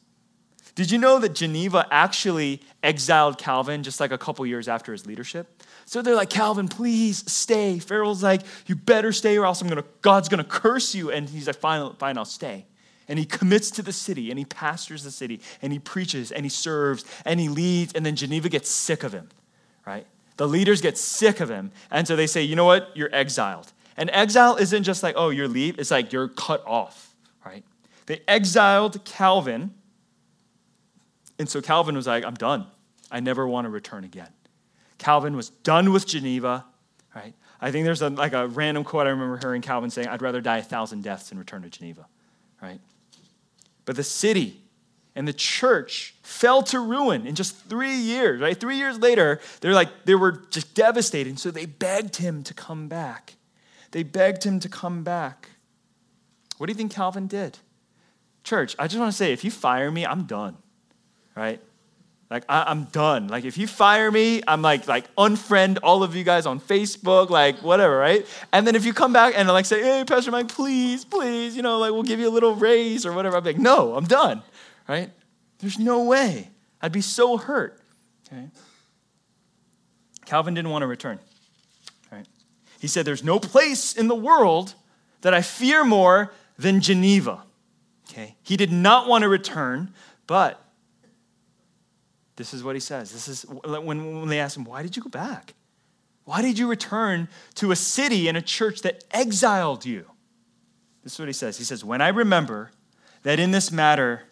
Did 0.76 0.90
you 0.90 0.98
know 0.98 1.20
that 1.20 1.36
Geneva 1.36 1.88
actually 1.92 2.62
exiled 2.82 3.38
Calvin 3.38 3.84
just 3.84 4.00
like 4.00 4.12
a 4.12 4.18
couple 4.18 4.46
years 4.46 4.68
after 4.68 4.92
his 4.92 5.06
leadership? 5.06 5.63
So 5.86 6.02
they're 6.02 6.16
like, 6.16 6.30
Calvin, 6.30 6.68
please 6.68 7.30
stay. 7.32 7.78
Farel's 7.78 8.24
like, 8.24 8.42
you 8.68 8.76
better 8.76 9.12
stay 9.12 9.38
or 9.38 9.46
else 9.46 9.62
I'm 9.62 9.68
gonna, 9.68 9.84
God's 10.02 10.30
gonna 10.30 10.44
curse 10.44 10.96
you. 10.96 11.12
And 11.12 11.30
he's 11.30 11.48
like, 11.48 11.58
fine, 11.58 11.94
fine, 11.96 12.18
I'll 12.18 12.26
stay. 12.26 12.66
And 13.08 13.20
he 13.20 13.26
commits 13.26 13.70
to 13.72 13.82
the 13.82 13.92
city 13.92 14.30
and 14.30 14.40
he 14.40 14.46
pastors 14.46 15.04
the 15.04 15.12
city 15.12 15.42
and 15.62 15.74
he 15.74 15.80
preaches 15.80 16.32
and 16.32 16.46
he 16.46 16.50
serves 16.50 17.04
and 17.26 17.40
he 17.40 17.50
leads. 17.50 17.94
And 17.94 18.06
then 18.06 18.16
Geneva 18.16 18.50
gets 18.50 18.70
sick 18.70 19.04
of 19.04 19.12
him, 19.14 19.30
right? 19.86 20.08
The 20.38 20.48
leaders 20.48 20.82
get 20.82 20.98
sick 20.98 21.40
of 21.40 21.50
him. 21.50 21.72
And 21.92 22.08
so 22.08 22.16
they 22.16 22.28
say, 22.28 22.42
you 22.42 22.56
know 22.56 22.66
what? 22.66 22.96
You're 22.96 23.14
exiled. 23.14 23.72
And 23.98 24.10
exile 24.12 24.56
isn't 24.56 24.84
just 24.84 25.04
like, 25.04 25.16
oh, 25.18 25.30
you're 25.30 25.48
leave. 25.48 25.78
It's 25.80 25.92
like 25.92 26.12
you're 26.12 26.30
cut 26.30 26.64
off, 26.66 27.16
right? 27.46 27.64
They 28.06 28.22
exiled 28.28 29.04
Calvin. 29.06 29.74
And 31.38 31.48
so 31.48 31.62
Calvin 31.62 31.96
was 31.96 32.08
like, 32.08 32.26
I'm 32.26 32.34
done. 32.34 32.68
I 33.12 33.20
never 33.20 33.48
want 33.48 33.66
to 33.66 33.70
return 33.70 34.04
again. 34.04 34.30
Calvin 35.04 35.36
was 35.36 35.50
done 35.50 35.92
with 35.92 36.08
Geneva, 36.08 36.66
right? 37.14 37.34
I 37.60 37.72
think 37.72 37.84
there's 37.84 38.02
a, 38.02 38.10
like 38.10 38.32
a 38.32 38.48
random 38.48 38.86
quote 38.86 39.06
I 39.06 39.10
remember 39.10 39.38
hearing 39.38 39.62
Calvin 39.62 39.90
saying, 39.90 40.08
I'd 40.08 40.22
rather 40.22 40.40
die 40.40 40.60
a 40.60 40.64
thousand 40.64 41.04
deaths 41.04 41.28
than 41.28 41.38
return 41.38 41.62
to 41.64 41.70
Geneva, 41.70 42.08
right? 42.62 42.80
But 43.84 43.98
the 43.98 44.04
city 44.04 44.62
and 45.14 45.28
the 45.28 45.34
church 45.34 46.16
fell 46.22 46.64
to 46.64 46.80
ruin 46.80 47.28
in 47.28 47.36
just 47.36 47.58
three 47.68 47.96
years, 47.96 48.40
right? 48.40 48.58
Three 48.58 48.78
years 48.78 48.98
later, 48.98 49.42
they're 49.60 49.74
like, 49.74 50.06
they 50.06 50.16
were 50.16 50.32
just 50.50 50.74
devastated. 50.74 51.38
So 51.38 51.52
they 51.52 51.66
begged 51.66 52.16
him 52.16 52.42
to 52.44 52.54
come 52.54 52.88
back. 52.88 53.34
They 53.92 54.04
begged 54.04 54.46
him 54.46 54.62
to 54.62 54.70
come 54.70 55.04
back. 55.04 55.50
What 56.58 56.68
do 56.68 56.72
you 56.72 56.78
think 56.78 56.94
Calvin 56.94 57.28
did? 57.28 57.60
Church, 58.46 58.74
I 58.80 58.88
just 58.88 59.00
want 59.00 59.12
to 59.12 59.18
say, 59.18 59.34
if 59.34 59.44
you 59.44 59.52
fire 59.52 59.92
me, 59.92 60.06
I'm 60.06 60.24
done, 60.24 60.58
right? 61.36 61.62
Like 62.34 62.46
I, 62.50 62.72
am 62.72 62.86
done. 62.86 63.28
Like 63.28 63.46
if 63.46 63.60
you 63.60 63.68
fire 63.68 64.10
me, 64.10 64.42
I'm 64.48 64.64
like 64.64 64.88
like 64.88 65.14
unfriend 65.18 65.78
all 65.84 66.02
of 66.02 66.16
you 66.16 66.24
guys 66.24 66.48
on 66.48 66.60
Facebook, 66.60 67.30
like 67.30 67.62
whatever, 67.62 67.96
right? 67.96 68.26
And 68.52 68.66
then 68.66 68.76
if 68.76 68.86
you 68.86 68.92
come 68.92 69.14
back 69.14 69.36
and 69.38 69.48
like 69.50 69.66
say, 69.68 69.84
hey, 69.84 70.04
Pastor 70.04 70.32
Mike, 70.32 70.48
please, 70.48 71.06
please, 71.06 71.56
you 71.56 71.62
know, 71.62 71.78
like 71.78 71.92
we'll 71.92 72.02
give 72.02 72.20
you 72.20 72.28
a 72.28 72.34
little 72.34 72.56
raise 72.56 73.06
or 73.06 73.14
whatever. 73.14 73.38
I'm 73.38 73.44
like, 73.44 73.60
no, 73.60 73.94
I'm 73.96 74.06
done, 74.06 74.42
right? 74.88 75.12
There's 75.60 75.78
no 75.78 76.06
way. 76.06 76.50
I'd 76.82 76.92
be 76.92 77.02
so 77.02 77.38
hurt. 77.38 77.80
Okay. 78.28 78.48
Calvin 80.26 80.56
didn't 80.56 80.72
want 80.72 80.82
to 80.82 80.88
return. 80.88 81.20
Right? 82.12 82.26
He 82.80 82.88
said, 82.88 83.06
There's 83.06 83.24
no 83.24 83.40
place 83.40 83.94
in 83.94 84.08
the 84.08 84.16
world 84.16 84.74
that 85.22 85.36
I 85.36 85.44
fear 85.44 85.86
more 85.86 86.34
than 86.58 86.82
Geneva. 86.82 87.44
Okay. 88.10 88.38
He 88.42 88.58
did 88.58 88.72
not 88.72 89.08
want 89.08 89.22
to 89.22 89.30
return, 89.30 89.94
but 90.26 90.63
this 92.36 92.54
is 92.54 92.64
what 92.64 92.76
he 92.76 92.80
says. 92.80 93.12
This 93.12 93.28
is 93.28 93.44
when, 93.44 93.86
when 94.20 94.28
they 94.28 94.40
ask 94.40 94.58
him, 94.58 94.64
Why 94.64 94.82
did 94.82 94.96
you 94.96 95.04
go 95.04 95.10
back? 95.10 95.54
Why 96.26 96.42
did 96.42 96.58
you 96.58 96.68
return 96.68 97.28
to 97.56 97.72
a 97.72 97.76
city 97.76 98.28
and 98.28 98.38
a 98.38 98.42
church 98.42 98.82
that 98.82 99.04
exiled 99.12 99.86
you? 99.86 100.06
This 101.04 101.14
is 101.14 101.20
what 101.20 101.28
he 101.28 101.34
says. 101.34 101.58
He 101.58 101.64
says, 101.64 101.84
When 101.84 102.02
I 102.02 102.10
remember 102.10 102.72
that 103.24 103.40
in 103.40 103.52
this 103.52 103.72
matter 103.72 104.24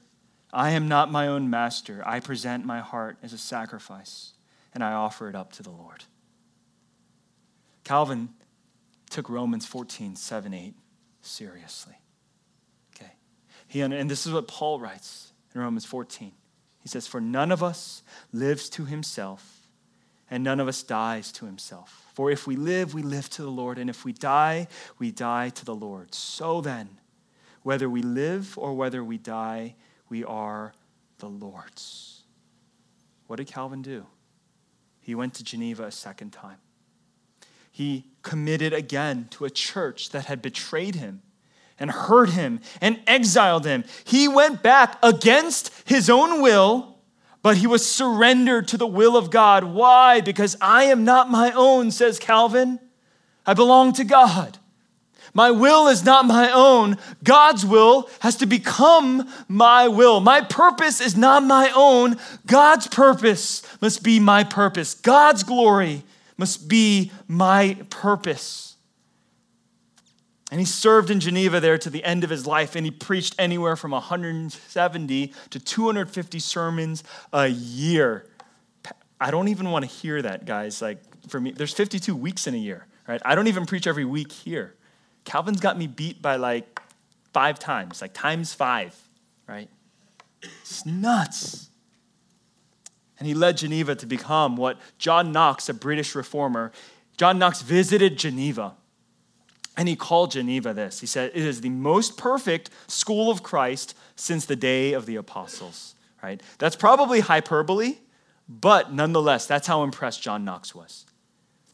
I 0.53 0.71
am 0.71 0.87
not 0.87 1.11
my 1.11 1.27
own 1.27 1.49
master, 1.49 2.01
I 2.05 2.19
present 2.19 2.65
my 2.65 2.79
heart 2.79 3.17
as 3.21 3.33
a 3.33 3.37
sacrifice 3.37 4.33
and 4.73 4.83
I 4.83 4.93
offer 4.93 5.29
it 5.29 5.35
up 5.35 5.51
to 5.53 5.63
the 5.63 5.69
Lord. 5.69 6.05
Calvin 7.83 8.29
took 9.09 9.29
Romans 9.29 9.65
14, 9.65 10.15
7, 10.15 10.53
8 10.53 10.73
seriously. 11.21 11.95
Okay. 12.95 13.11
He, 13.67 13.81
and 13.81 14.09
this 14.09 14.25
is 14.25 14.33
what 14.33 14.47
Paul 14.47 14.79
writes 14.79 15.33
in 15.53 15.61
Romans 15.61 15.85
14. 15.85 16.31
He 16.81 16.89
says, 16.89 17.07
For 17.07 17.21
none 17.21 17.51
of 17.51 17.61
us 17.63 18.03
lives 18.33 18.69
to 18.71 18.85
himself, 18.85 19.67
and 20.29 20.43
none 20.43 20.59
of 20.59 20.67
us 20.67 20.83
dies 20.83 21.31
to 21.33 21.45
himself. 21.45 22.07
For 22.13 22.31
if 22.31 22.47
we 22.47 22.55
live, 22.55 22.93
we 22.93 23.03
live 23.03 23.29
to 23.31 23.41
the 23.41 23.51
Lord, 23.51 23.77
and 23.77 23.89
if 23.89 24.03
we 24.03 24.13
die, 24.13 24.67
we 24.97 25.11
die 25.11 25.49
to 25.49 25.65
the 25.65 25.75
Lord. 25.75 26.13
So 26.15 26.61
then, 26.61 26.97
whether 27.63 27.89
we 27.89 28.01
live 28.01 28.57
or 28.57 28.73
whether 28.73 29.03
we 29.03 29.17
die, 29.17 29.75
we 30.09 30.23
are 30.23 30.73
the 31.19 31.29
Lord's. 31.29 32.23
What 33.27 33.37
did 33.37 33.47
Calvin 33.47 33.81
do? 33.81 34.07
He 34.99 35.15
went 35.15 35.35
to 35.35 35.43
Geneva 35.43 35.85
a 35.85 35.91
second 35.91 36.31
time. 36.31 36.57
He 37.71 38.07
committed 38.21 38.73
again 38.73 39.27
to 39.31 39.45
a 39.45 39.49
church 39.49 40.09
that 40.09 40.25
had 40.25 40.41
betrayed 40.41 40.95
him 40.95 41.21
and 41.81 41.91
hurt 41.91 42.29
him 42.29 42.61
and 42.79 42.99
exiled 43.07 43.65
him. 43.65 43.83
He 44.05 44.27
went 44.27 44.61
back 44.61 44.97
against 45.03 45.71
his 45.83 46.09
own 46.09 46.41
will, 46.41 46.95
but 47.41 47.57
he 47.57 47.67
was 47.67 47.85
surrendered 47.89 48.67
to 48.69 48.77
the 48.77 48.87
will 48.87 49.17
of 49.17 49.31
God. 49.31 49.63
Why? 49.63 50.21
Because 50.21 50.55
I 50.61 50.85
am 50.85 51.03
not 51.03 51.29
my 51.29 51.51
own, 51.51 51.91
says 51.91 52.19
Calvin. 52.19 52.79
I 53.45 53.55
belong 53.55 53.93
to 53.93 54.03
God. 54.03 54.59
My 55.33 55.49
will 55.49 55.87
is 55.87 56.03
not 56.03 56.25
my 56.25 56.51
own. 56.51 56.97
God's 57.23 57.65
will 57.65 58.09
has 58.19 58.35
to 58.37 58.45
become 58.45 59.27
my 59.47 59.87
will. 59.87 60.19
My 60.19 60.41
purpose 60.41 61.01
is 61.01 61.17
not 61.17 61.41
my 61.43 61.71
own. 61.73 62.17
God's 62.45 62.87
purpose 62.87 63.63
must 63.81 64.03
be 64.03 64.19
my 64.19 64.43
purpose. 64.43 64.93
God's 64.93 65.43
glory 65.43 66.03
must 66.37 66.67
be 66.67 67.11
my 67.27 67.77
purpose. 67.89 68.70
And 70.51 70.59
he 70.59 70.65
served 70.65 71.09
in 71.09 71.21
Geneva 71.21 71.61
there 71.61 71.77
to 71.77 71.89
the 71.89 72.03
end 72.03 72.25
of 72.25 72.29
his 72.29 72.45
life, 72.45 72.75
and 72.75 72.85
he 72.85 72.91
preached 72.91 73.35
anywhere 73.39 73.77
from 73.77 73.91
170 73.91 75.33
to 75.49 75.59
250 75.59 76.39
sermons 76.39 77.05
a 77.31 77.47
year. 77.47 78.27
I 79.19 79.31
don't 79.31 79.47
even 79.47 79.71
want 79.71 79.85
to 79.85 79.89
hear 79.89 80.21
that, 80.21 80.45
guys. 80.45 80.81
Like, 80.81 80.99
for 81.29 81.39
me, 81.39 81.51
there's 81.51 81.73
52 81.73 82.13
weeks 82.13 82.47
in 82.47 82.53
a 82.53 82.57
year, 82.57 82.85
right? 83.07 83.21
I 83.23 83.33
don't 83.33 83.47
even 83.47 83.65
preach 83.65 83.87
every 83.87 84.03
week 84.03 84.33
here. 84.33 84.75
Calvin's 85.23 85.61
got 85.61 85.77
me 85.77 85.87
beat 85.87 86.21
by 86.21 86.35
like 86.35 86.81
five 87.31 87.57
times, 87.57 88.01
like 88.01 88.13
times 88.13 88.53
five, 88.53 88.93
right? 89.47 89.69
It's 90.41 90.85
nuts. 90.85 91.69
And 93.19 93.27
he 93.27 93.33
led 93.33 93.57
Geneva 93.57 93.95
to 93.95 94.05
become 94.05 94.57
what 94.57 94.79
John 94.97 95.31
Knox, 95.31 95.69
a 95.69 95.73
British 95.73 96.13
reformer, 96.13 96.73
John 97.15 97.39
Knox 97.39 97.61
visited 97.61 98.17
Geneva 98.17 98.73
and 99.77 99.87
he 99.87 99.95
called 99.95 100.31
Geneva 100.31 100.73
this. 100.73 100.99
He 100.99 101.07
said, 101.07 101.31
It 101.33 101.43
is 101.43 101.61
the 101.61 101.69
most 101.69 102.17
perfect 102.17 102.69
school 102.87 103.31
of 103.31 103.43
Christ 103.43 103.95
since 104.15 104.45
the 104.45 104.55
day 104.55 104.93
of 104.93 105.05
the 105.05 105.15
apostles, 105.15 105.95
right? 106.21 106.41
That's 106.57 106.75
probably 106.75 107.21
hyperbole, 107.21 107.97
but 108.49 108.93
nonetheless, 108.93 109.45
that's 109.45 109.67
how 109.67 109.83
impressed 109.83 110.21
John 110.21 110.43
Knox 110.43 110.75
was. 110.75 111.05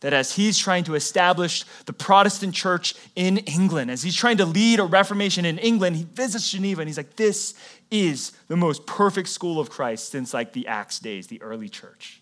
That 0.01 0.13
as 0.13 0.35
he's 0.35 0.59
trying 0.59 0.83
to 0.83 0.93
establish 0.93 1.63
the 1.85 1.93
Protestant 1.93 2.53
church 2.53 2.93
in 3.15 3.37
England, 3.39 3.89
as 3.89 4.03
he's 4.03 4.15
trying 4.15 4.37
to 4.37 4.45
lead 4.45 4.79
a 4.79 4.83
reformation 4.83 5.43
in 5.43 5.57
England, 5.57 5.95
he 5.95 6.03
visits 6.03 6.51
Geneva 6.51 6.81
and 6.81 6.89
he's 6.89 6.97
like, 6.97 7.15
This 7.15 7.55
is 7.89 8.31
the 8.47 8.57
most 8.57 8.85
perfect 8.85 9.29
school 9.29 9.59
of 9.59 9.71
Christ 9.71 10.09
since 10.11 10.35
like 10.35 10.53
the 10.53 10.67
Acts 10.67 10.99
days, 10.99 11.27
the 11.27 11.41
early 11.41 11.67
church. 11.67 12.21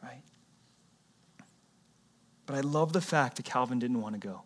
Right? 0.00 0.22
But 2.46 2.54
I 2.54 2.60
love 2.60 2.92
the 2.92 3.00
fact 3.00 3.38
that 3.38 3.44
Calvin 3.44 3.80
didn't 3.80 4.00
want 4.00 4.14
to 4.14 4.20
go. 4.20 4.42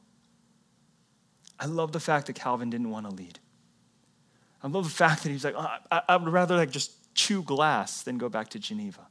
I 1.61 1.67
love 1.67 1.93
the 1.93 2.01
fact 2.01 2.27
that 2.27 2.33
Calvin 2.33 2.71
didn't 2.71 2.91
want 2.91 3.09
to 3.09 3.15
lead. 3.15 3.39
I 4.63 4.69
love 4.69 4.85
the 4.85 4.91
fact 4.91 5.23
that 5.23 5.31
he's 5.31 5.45
like, 5.45 5.55
oh, 5.57 5.69
I, 5.93 6.03
I 6.09 6.17
would 6.17 6.33
rather 6.33 6.57
like 6.57 6.71
just 6.71 7.15
chew 7.15 7.43
glass 7.43 8.03
than 8.03 8.19
go 8.19 8.31
back 8.31 8.49
to 8.51 8.59
Geneva. 8.59 9.07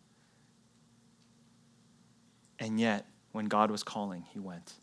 And 2.57 2.79
yet, 2.79 3.05
when 3.31 3.45
God 3.45 3.71
was 3.71 3.83
calling, 3.83 4.25
he 4.33 4.39
went. 4.39 4.73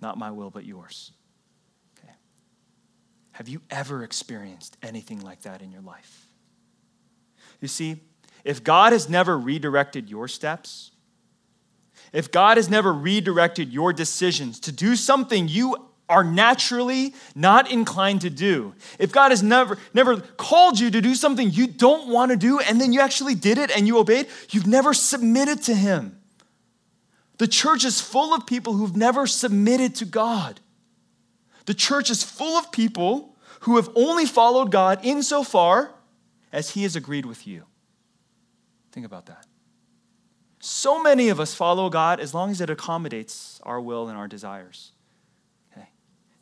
Not 0.00 0.18
my 0.18 0.30
will, 0.30 0.50
but 0.50 0.64
yours. 0.64 1.12
Okay. 1.98 2.12
Have 3.32 3.48
you 3.48 3.60
ever 3.70 4.02
experienced 4.02 4.76
anything 4.82 5.20
like 5.20 5.42
that 5.42 5.62
in 5.62 5.70
your 5.70 5.82
life? 5.82 6.26
You 7.60 7.68
see, 7.68 8.00
if 8.44 8.64
God 8.64 8.92
has 8.92 9.08
never 9.08 9.38
redirected 9.38 10.10
your 10.10 10.28
steps, 10.28 10.90
if 12.12 12.30
God 12.30 12.56
has 12.56 12.68
never 12.68 12.92
redirected 12.92 13.72
your 13.72 13.92
decisions 13.92 14.60
to 14.60 14.72
do 14.72 14.96
something 14.96 15.48
you 15.48 15.76
are 16.08 16.22
naturally 16.22 17.14
not 17.34 17.70
inclined 17.70 18.20
to 18.20 18.30
do, 18.30 18.74
if 18.98 19.12
God 19.12 19.30
has 19.30 19.42
never, 19.42 19.78
never 19.92 20.18
called 20.20 20.78
you 20.78 20.90
to 20.90 21.00
do 21.00 21.14
something 21.14 21.50
you 21.50 21.66
don't 21.66 22.08
want 22.08 22.30
to 22.30 22.36
do 22.36 22.60
and 22.60 22.80
then 22.80 22.92
you 22.92 23.00
actually 23.00 23.34
did 23.34 23.58
it 23.58 23.76
and 23.76 23.86
you 23.86 23.98
obeyed, 23.98 24.26
you've 24.50 24.66
never 24.66 24.94
submitted 24.94 25.62
to 25.64 25.74
Him. 25.74 26.18
The 27.38 27.48
church 27.48 27.84
is 27.84 28.00
full 28.00 28.32
of 28.32 28.46
people 28.46 28.74
who've 28.74 28.96
never 28.96 29.26
submitted 29.26 29.94
to 29.96 30.04
God. 30.04 30.60
The 31.66 31.74
church 31.74 32.10
is 32.10 32.22
full 32.22 32.56
of 32.56 32.70
people 32.70 33.34
who 33.60 33.76
have 33.76 33.90
only 33.96 34.26
followed 34.26 34.70
God 34.70 35.00
insofar 35.02 35.92
as 36.52 36.70
He 36.70 36.84
has 36.84 36.94
agreed 36.94 37.26
with 37.26 37.46
you. 37.46 37.64
Think 38.92 39.04
about 39.04 39.26
that. 39.26 39.46
So 40.60 41.02
many 41.02 41.28
of 41.28 41.38
us 41.38 41.54
follow 41.54 41.90
God 41.90 42.20
as 42.20 42.32
long 42.32 42.50
as 42.50 42.60
it 42.60 42.70
accommodates 42.70 43.60
our 43.64 43.80
will 43.80 44.08
and 44.08 44.16
our 44.16 44.28
desires. 44.28 44.92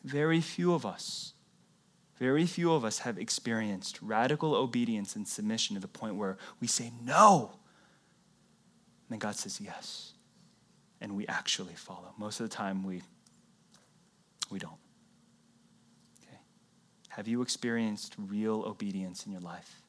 Very 0.05 0.39
few 0.39 0.75
of 0.75 0.85
us, 0.85 1.33
very 2.19 2.45
few 2.45 2.71
of 2.71 2.85
us 2.85 2.99
have 2.99 3.17
experienced 3.17 3.99
radical 4.03 4.53
obedience 4.53 5.15
and 5.15 5.27
submission 5.27 5.73
to 5.75 5.81
the 5.81 5.87
point 5.87 6.15
where 6.15 6.37
we 6.61 6.67
say 6.67 6.91
no. 7.03 7.49
And 9.07 9.09
then 9.09 9.19
God 9.19 9.35
says 9.35 9.59
yes 9.59 10.13
and 11.01 11.15
we 11.15 11.25
actually 11.25 11.73
follow. 11.73 12.13
Most 12.19 12.39
of 12.39 12.47
the 12.47 12.55
time, 12.55 12.83
we, 12.83 13.01
we 14.51 14.59
don't. 14.59 14.77
Okay? 16.23 16.37
Have 17.09 17.27
you 17.27 17.41
experienced 17.41 18.15
real 18.17 18.61
obedience 18.61 19.25
in 19.25 19.31
your 19.31 19.41
life? 19.41 19.81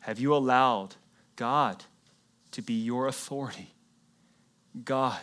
Have 0.00 0.20
you 0.20 0.32
allowed 0.32 0.94
God 1.34 1.84
to 2.52 2.62
be 2.62 2.74
your 2.74 3.08
authority? 3.08 3.74
God 4.84 5.20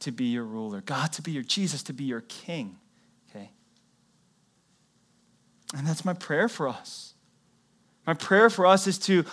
to 0.00 0.12
be 0.12 0.24
your 0.26 0.44
ruler? 0.44 0.80
God 0.80 1.12
to 1.14 1.22
be 1.22 1.32
your, 1.32 1.42
Jesus 1.42 1.82
to 1.84 1.92
be 1.92 2.04
your 2.04 2.22
king? 2.22 2.78
Okay? 3.30 3.50
And 5.76 5.86
that's 5.86 6.04
my 6.04 6.12
prayer 6.12 6.48
for 6.48 6.68
us. 6.68 7.14
My 8.06 8.14
prayer 8.14 8.50
for 8.50 8.66
us 8.66 8.86
is 8.86 8.98
to, 9.00 9.24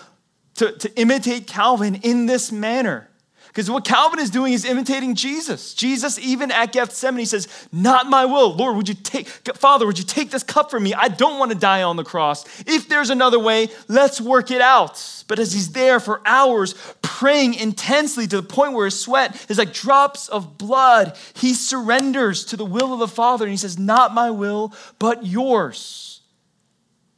to, 0.56 0.72
to 0.72 1.00
imitate 1.00 1.48
Calvin 1.48 1.96
in 1.96 2.26
this 2.26 2.52
manner 2.52 3.10
because 3.54 3.70
what 3.70 3.86
Calvin 3.86 4.18
is 4.18 4.32
doing 4.32 4.52
is 4.54 4.66
imitating 4.66 5.14
Jesus. 5.14 5.76
Jesus, 5.76 6.18
even 6.18 6.50
at 6.50 6.72
Gethsemane, 6.72 7.28
says, 7.28 7.48
Not 7.72 8.10
my 8.10 8.26
will. 8.26 8.56
Lord, 8.56 8.76
would 8.76 8.90
you 8.90 8.96
take, 8.96 9.28
Father, 9.28 9.86
would 9.86 10.00
you 10.00 10.04
take 10.04 10.32
this 10.32 10.42
cup 10.42 10.72
from 10.72 10.82
me? 10.82 10.96
I 10.96 11.08
don't 11.08 11.38
want 11.38 11.52
to 11.52 11.58
die 11.58 11.84
on 11.84 11.96
the 11.96 12.04
cross. 12.04 12.46
If 12.66 12.90
there's 12.90 13.12
another 13.12 13.38
way, 13.38 13.68
let's 13.88 14.20
work 14.20 14.50
it 14.50 14.60
out. 14.60 15.24
But 15.28 15.38
as 15.38 15.54
he's 15.54 15.72
there 15.72 16.00
for 16.00 16.20
hours, 16.26 16.74
praying 17.04 17.54
intensely 17.54 18.26
to 18.26 18.38
the 18.38 18.48
point 18.48 18.74
where 18.74 18.86
his 18.86 19.00
sweat 19.00 19.46
is 19.52 19.60
like 19.60 19.72
drops 19.72 20.30
of 20.30 20.58
blood, 20.58 21.16
he 21.36 21.54
surrenders 21.54 22.46
to 22.46 22.58
the 22.58 22.66
will 22.66 22.92
of 22.92 23.00
the 23.00 23.08
Father 23.08 23.46
and 23.46 23.52
he 23.52 23.58
says, 23.58 23.78
Not 23.78 24.16
my 24.16 24.32
will, 24.32 24.74
but 24.98 25.28
yours. 25.28 26.22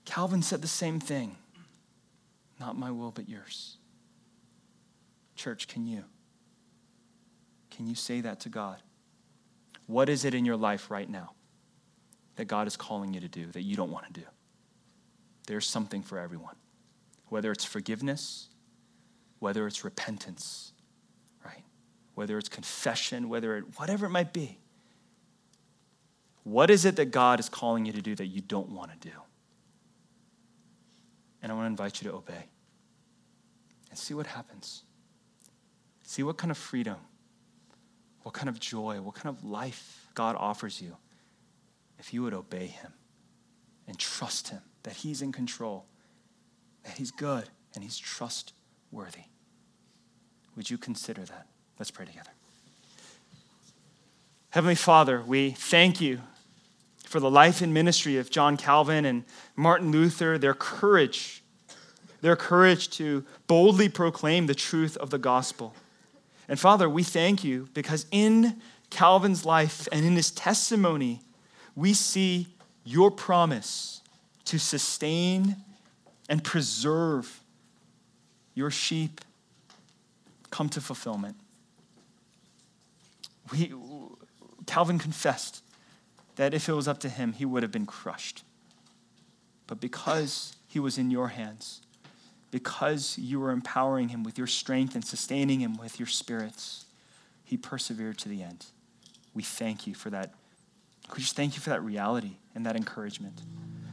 Calvin 0.04 0.42
said 0.42 0.62
the 0.62 0.68
same 0.68 1.00
thing. 1.00 1.38
Not 2.60 2.78
my 2.78 2.92
will, 2.92 3.12
but 3.12 3.30
yours. 3.30 3.78
Church, 5.38 5.70
can 5.70 5.86
you? 5.86 6.04
Can 7.76 7.88
you 7.88 7.96
say 7.96 8.22
that 8.22 8.40
to 8.42 8.50
God? 8.50 8.82
What 9.88 10.08
is 10.08 10.24
it 10.24 10.34
in 10.34 10.46
your 10.46 10.56
life 10.56 10.90
right 10.90 11.10
now 11.10 11.32
that 12.38 12.46
God 12.46 12.68
is 12.68 12.78
calling 12.78 13.14
you 13.14 13.20
to 13.20 13.28
do 13.28 13.48
that 13.48 13.64
you 13.64 13.76
don't 13.76 13.92
want 13.92 14.06
to 14.08 14.14
do? 14.22 14.26
There's 15.48 15.68
something 15.68 16.02
for 16.02 16.18
everyone. 16.18 16.56
Whether 17.28 17.52
it's 17.52 17.66
forgiveness, 17.66 18.48
whether 19.40 19.68
it's 19.68 19.84
repentance, 19.84 20.72
right? 21.44 21.64
Whether 22.14 22.38
it's 22.38 22.48
confession, 22.48 23.28
whether 23.28 23.58
it, 23.58 23.66
whatever 23.78 24.06
it 24.06 24.12
might 24.12 24.32
be. 24.32 24.58
What 26.44 26.70
is 26.70 26.86
it 26.86 26.96
that 26.96 27.12
God 27.12 27.40
is 27.40 27.50
calling 27.50 27.86
you 27.86 27.92
to 27.92 28.02
do 28.02 28.16
that 28.16 28.28
you 28.28 28.40
don't 28.40 28.70
want 28.70 28.92
to 28.92 29.10
do? 29.10 29.16
And 31.42 31.52
I 31.52 31.56
want 31.56 31.66
to 31.66 31.72
invite 31.72 32.02
you 32.02 32.10
to 32.10 32.16
obey 32.16 32.46
and 33.90 34.00
see 34.00 34.14
what 34.14 34.28
happens. 34.28 34.84
See 36.04 36.24
what 36.24 36.38
kind 36.38 36.52
of 36.52 36.58
freedom 36.58 36.98
what 38.26 38.34
kind 38.34 38.50
of 38.50 38.60
joy, 38.60 39.00
what 39.02 39.14
kind 39.14 39.38
of 39.38 39.44
life 39.44 40.08
God 40.16 40.36
offers 40.40 40.82
you 40.82 40.98
if 42.00 42.12
you 42.12 42.24
would 42.24 42.34
obey 42.34 42.66
Him 42.66 42.92
and 43.88 44.00
trust 44.00 44.48
Him 44.48 44.62
that 44.82 44.96
He's 44.96 45.22
in 45.22 45.32
control, 45.32 45.86
that 46.84 46.98
He's 46.98 47.12
good 47.12 47.48
and 47.76 47.84
He's 47.84 48.00
trustworthy. 48.00 49.26
Would 50.56 50.72
you 50.72 50.80
consider 50.80 51.22
that? 51.22 51.46
Let's 51.78 51.92
pray 51.92 52.08
together. 52.08 52.32
Heavenly 54.50 54.74
Father, 54.74 55.22
we 55.22 55.52
thank 55.52 56.02
you 56.02 56.22
for 57.06 57.20
the 57.20 57.30
life 57.30 57.62
and 57.62 57.76
ministry 57.76 58.18
of 58.18 58.32
John 58.32 58.58
Calvin 58.58 59.06
and 59.06 59.24
Martin 59.56 59.92
Luther, 59.92 60.40
their 60.40 60.56
courage, 60.56 61.44
their 62.22 62.36
courage 62.36 62.90
to 62.98 63.24
boldly 63.46 63.88
proclaim 63.88 64.48
the 64.48 64.56
truth 64.56 64.98
of 64.98 65.12
the 65.12 65.20
gospel. 65.20 65.76
And 66.48 66.60
Father, 66.60 66.88
we 66.88 67.04
thank 67.04 67.44
you 67.44 67.68
because 67.74 68.06
in 68.12 68.62
Calvin's 68.90 69.46
life 69.46 69.88
and 69.92 70.06
in 70.06 70.16
his 70.16 70.32
testimony, 70.32 71.22
we 71.76 71.94
see 71.94 72.48
your 72.84 73.10
promise 73.12 74.02
to 74.46 74.60
sustain 74.60 75.56
and 76.30 76.44
preserve 76.44 77.42
your 78.54 78.72
sheep 78.72 79.22
come 80.52 80.70
to 80.70 80.80
fulfillment. 80.80 81.36
We, 83.52 83.74
Calvin 84.66 85.00
confessed 85.00 85.64
that 86.36 86.54
if 86.54 86.70
it 86.70 86.74
was 86.74 86.88
up 86.88 87.00
to 87.00 87.10
him, 87.10 87.34
he 87.34 87.46
would 87.46 87.64
have 87.64 87.72
been 87.72 87.86
crushed. 87.86 88.44
But 89.68 89.80
because 89.80 90.56
he 90.68 90.80
was 90.80 90.98
in 90.98 91.12
your 91.12 91.30
hands, 91.30 91.82
because 92.56 93.18
you 93.18 93.38
were 93.38 93.52
empowering 93.52 94.08
him 94.08 94.24
with 94.24 94.38
your 94.38 94.48
strength 94.48 94.96
and 94.96 95.04
sustaining 95.04 95.60
him 95.60 95.76
with 95.76 96.00
your 96.00 96.08
spirits, 96.08 96.86
he 97.44 97.58
persevered 97.58 98.18
to 98.18 98.30
the 98.30 98.42
end. 98.42 98.68
We 99.34 99.44
thank 99.44 99.86
you 99.86 99.94
for 99.94 100.10
that. 100.12 100.34
We 101.14 101.20
just 101.20 101.36
thank 101.36 101.56
you 101.56 101.60
for 101.60 101.72
that 101.72 101.84
reality 101.84 102.38
and 102.56 102.66
that 102.66 102.78
encouragement. 102.78 103.42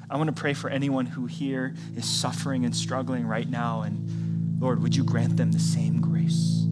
I 0.08 0.16
want 0.16 0.28
to 0.28 0.40
pray 0.40 0.54
for 0.54 0.70
anyone 0.70 1.06
who 1.06 1.26
here 1.26 1.74
is 1.96 2.08
suffering 2.08 2.64
and 2.64 2.72
struggling 2.72 3.26
right 3.26 3.50
now. 3.50 3.82
And 3.82 4.62
Lord, 4.62 4.80
would 4.80 4.94
you 4.94 5.02
grant 5.02 5.36
them 5.36 5.50
the 5.50 5.58
same 5.58 6.00
grace 6.00 6.64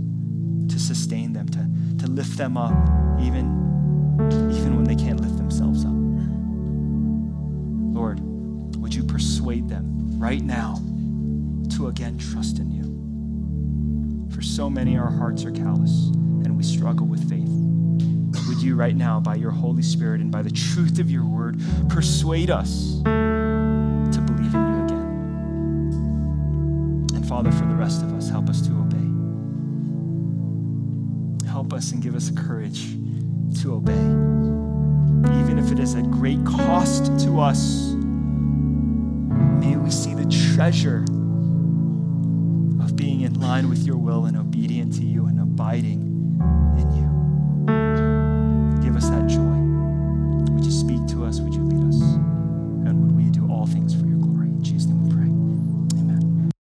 to 0.72 0.78
sustain 0.78 1.32
them, 1.32 1.48
to, 1.48 2.04
to 2.04 2.08
lift 2.08 2.38
them 2.38 2.56
up, 2.56 2.70
even, 3.20 3.50
even 4.54 4.76
when 4.76 4.84
they 4.84 4.94
can't 4.94 5.18
lift 5.18 5.38
themselves 5.38 5.84
up? 5.84 5.90
Lord, 7.92 8.20
would 8.76 8.94
you 8.94 9.02
persuade 9.02 9.68
them 9.68 10.20
right 10.20 10.40
now 10.40 10.80
to 11.80 11.88
again 11.88 12.18
trust 12.18 12.58
in 12.58 12.70
you. 12.70 12.84
For 14.34 14.42
so 14.42 14.68
many, 14.68 14.98
our 14.98 15.10
hearts 15.10 15.46
are 15.46 15.50
callous 15.50 16.08
and 16.44 16.54
we 16.54 16.62
struggle 16.62 17.06
with 17.06 17.26
faith. 17.28 17.48
Would 18.48 18.62
you, 18.62 18.76
right 18.76 18.94
now, 18.94 19.18
by 19.18 19.36
your 19.36 19.50
Holy 19.50 19.82
Spirit 19.82 20.20
and 20.20 20.30
by 20.30 20.42
the 20.42 20.50
truth 20.50 20.98
of 20.98 21.10
your 21.10 21.24
word, 21.24 21.58
persuade 21.88 22.50
us 22.50 23.00
to 23.02 24.20
believe 24.26 24.54
in 24.54 24.60
you 24.60 24.84
again? 24.84 25.06
And 27.14 27.26
Father, 27.26 27.50
for 27.50 27.64
the 27.64 27.74
rest 27.74 28.02
of 28.02 28.12
us, 28.12 28.28
help 28.28 28.50
us 28.50 28.60
to 28.66 28.72
obey. 28.72 28.98
Help 31.48 31.72
us 31.72 31.92
and 31.92 32.02
give 32.02 32.14
us 32.14 32.30
courage 32.30 32.90
to 33.62 33.72
obey, 33.74 34.04
even 35.40 35.58
if 35.58 35.72
it 35.72 35.78
is 35.78 35.94
at 35.94 36.10
great 36.10 36.44
cost 36.44 37.06
to 37.20 37.40
us. 37.40 37.94
May 39.62 39.76
we 39.76 39.90
see 39.90 40.12
the 40.12 40.26
treasure 40.26 41.06
line 43.50 43.68
with 43.68 43.84
your 43.84 43.96
will 43.96 44.26
and 44.26 44.36
obedient 44.36 44.92
to 44.92 45.04
you 45.04 45.26
and 45.26 45.40
abiding. 45.40 46.09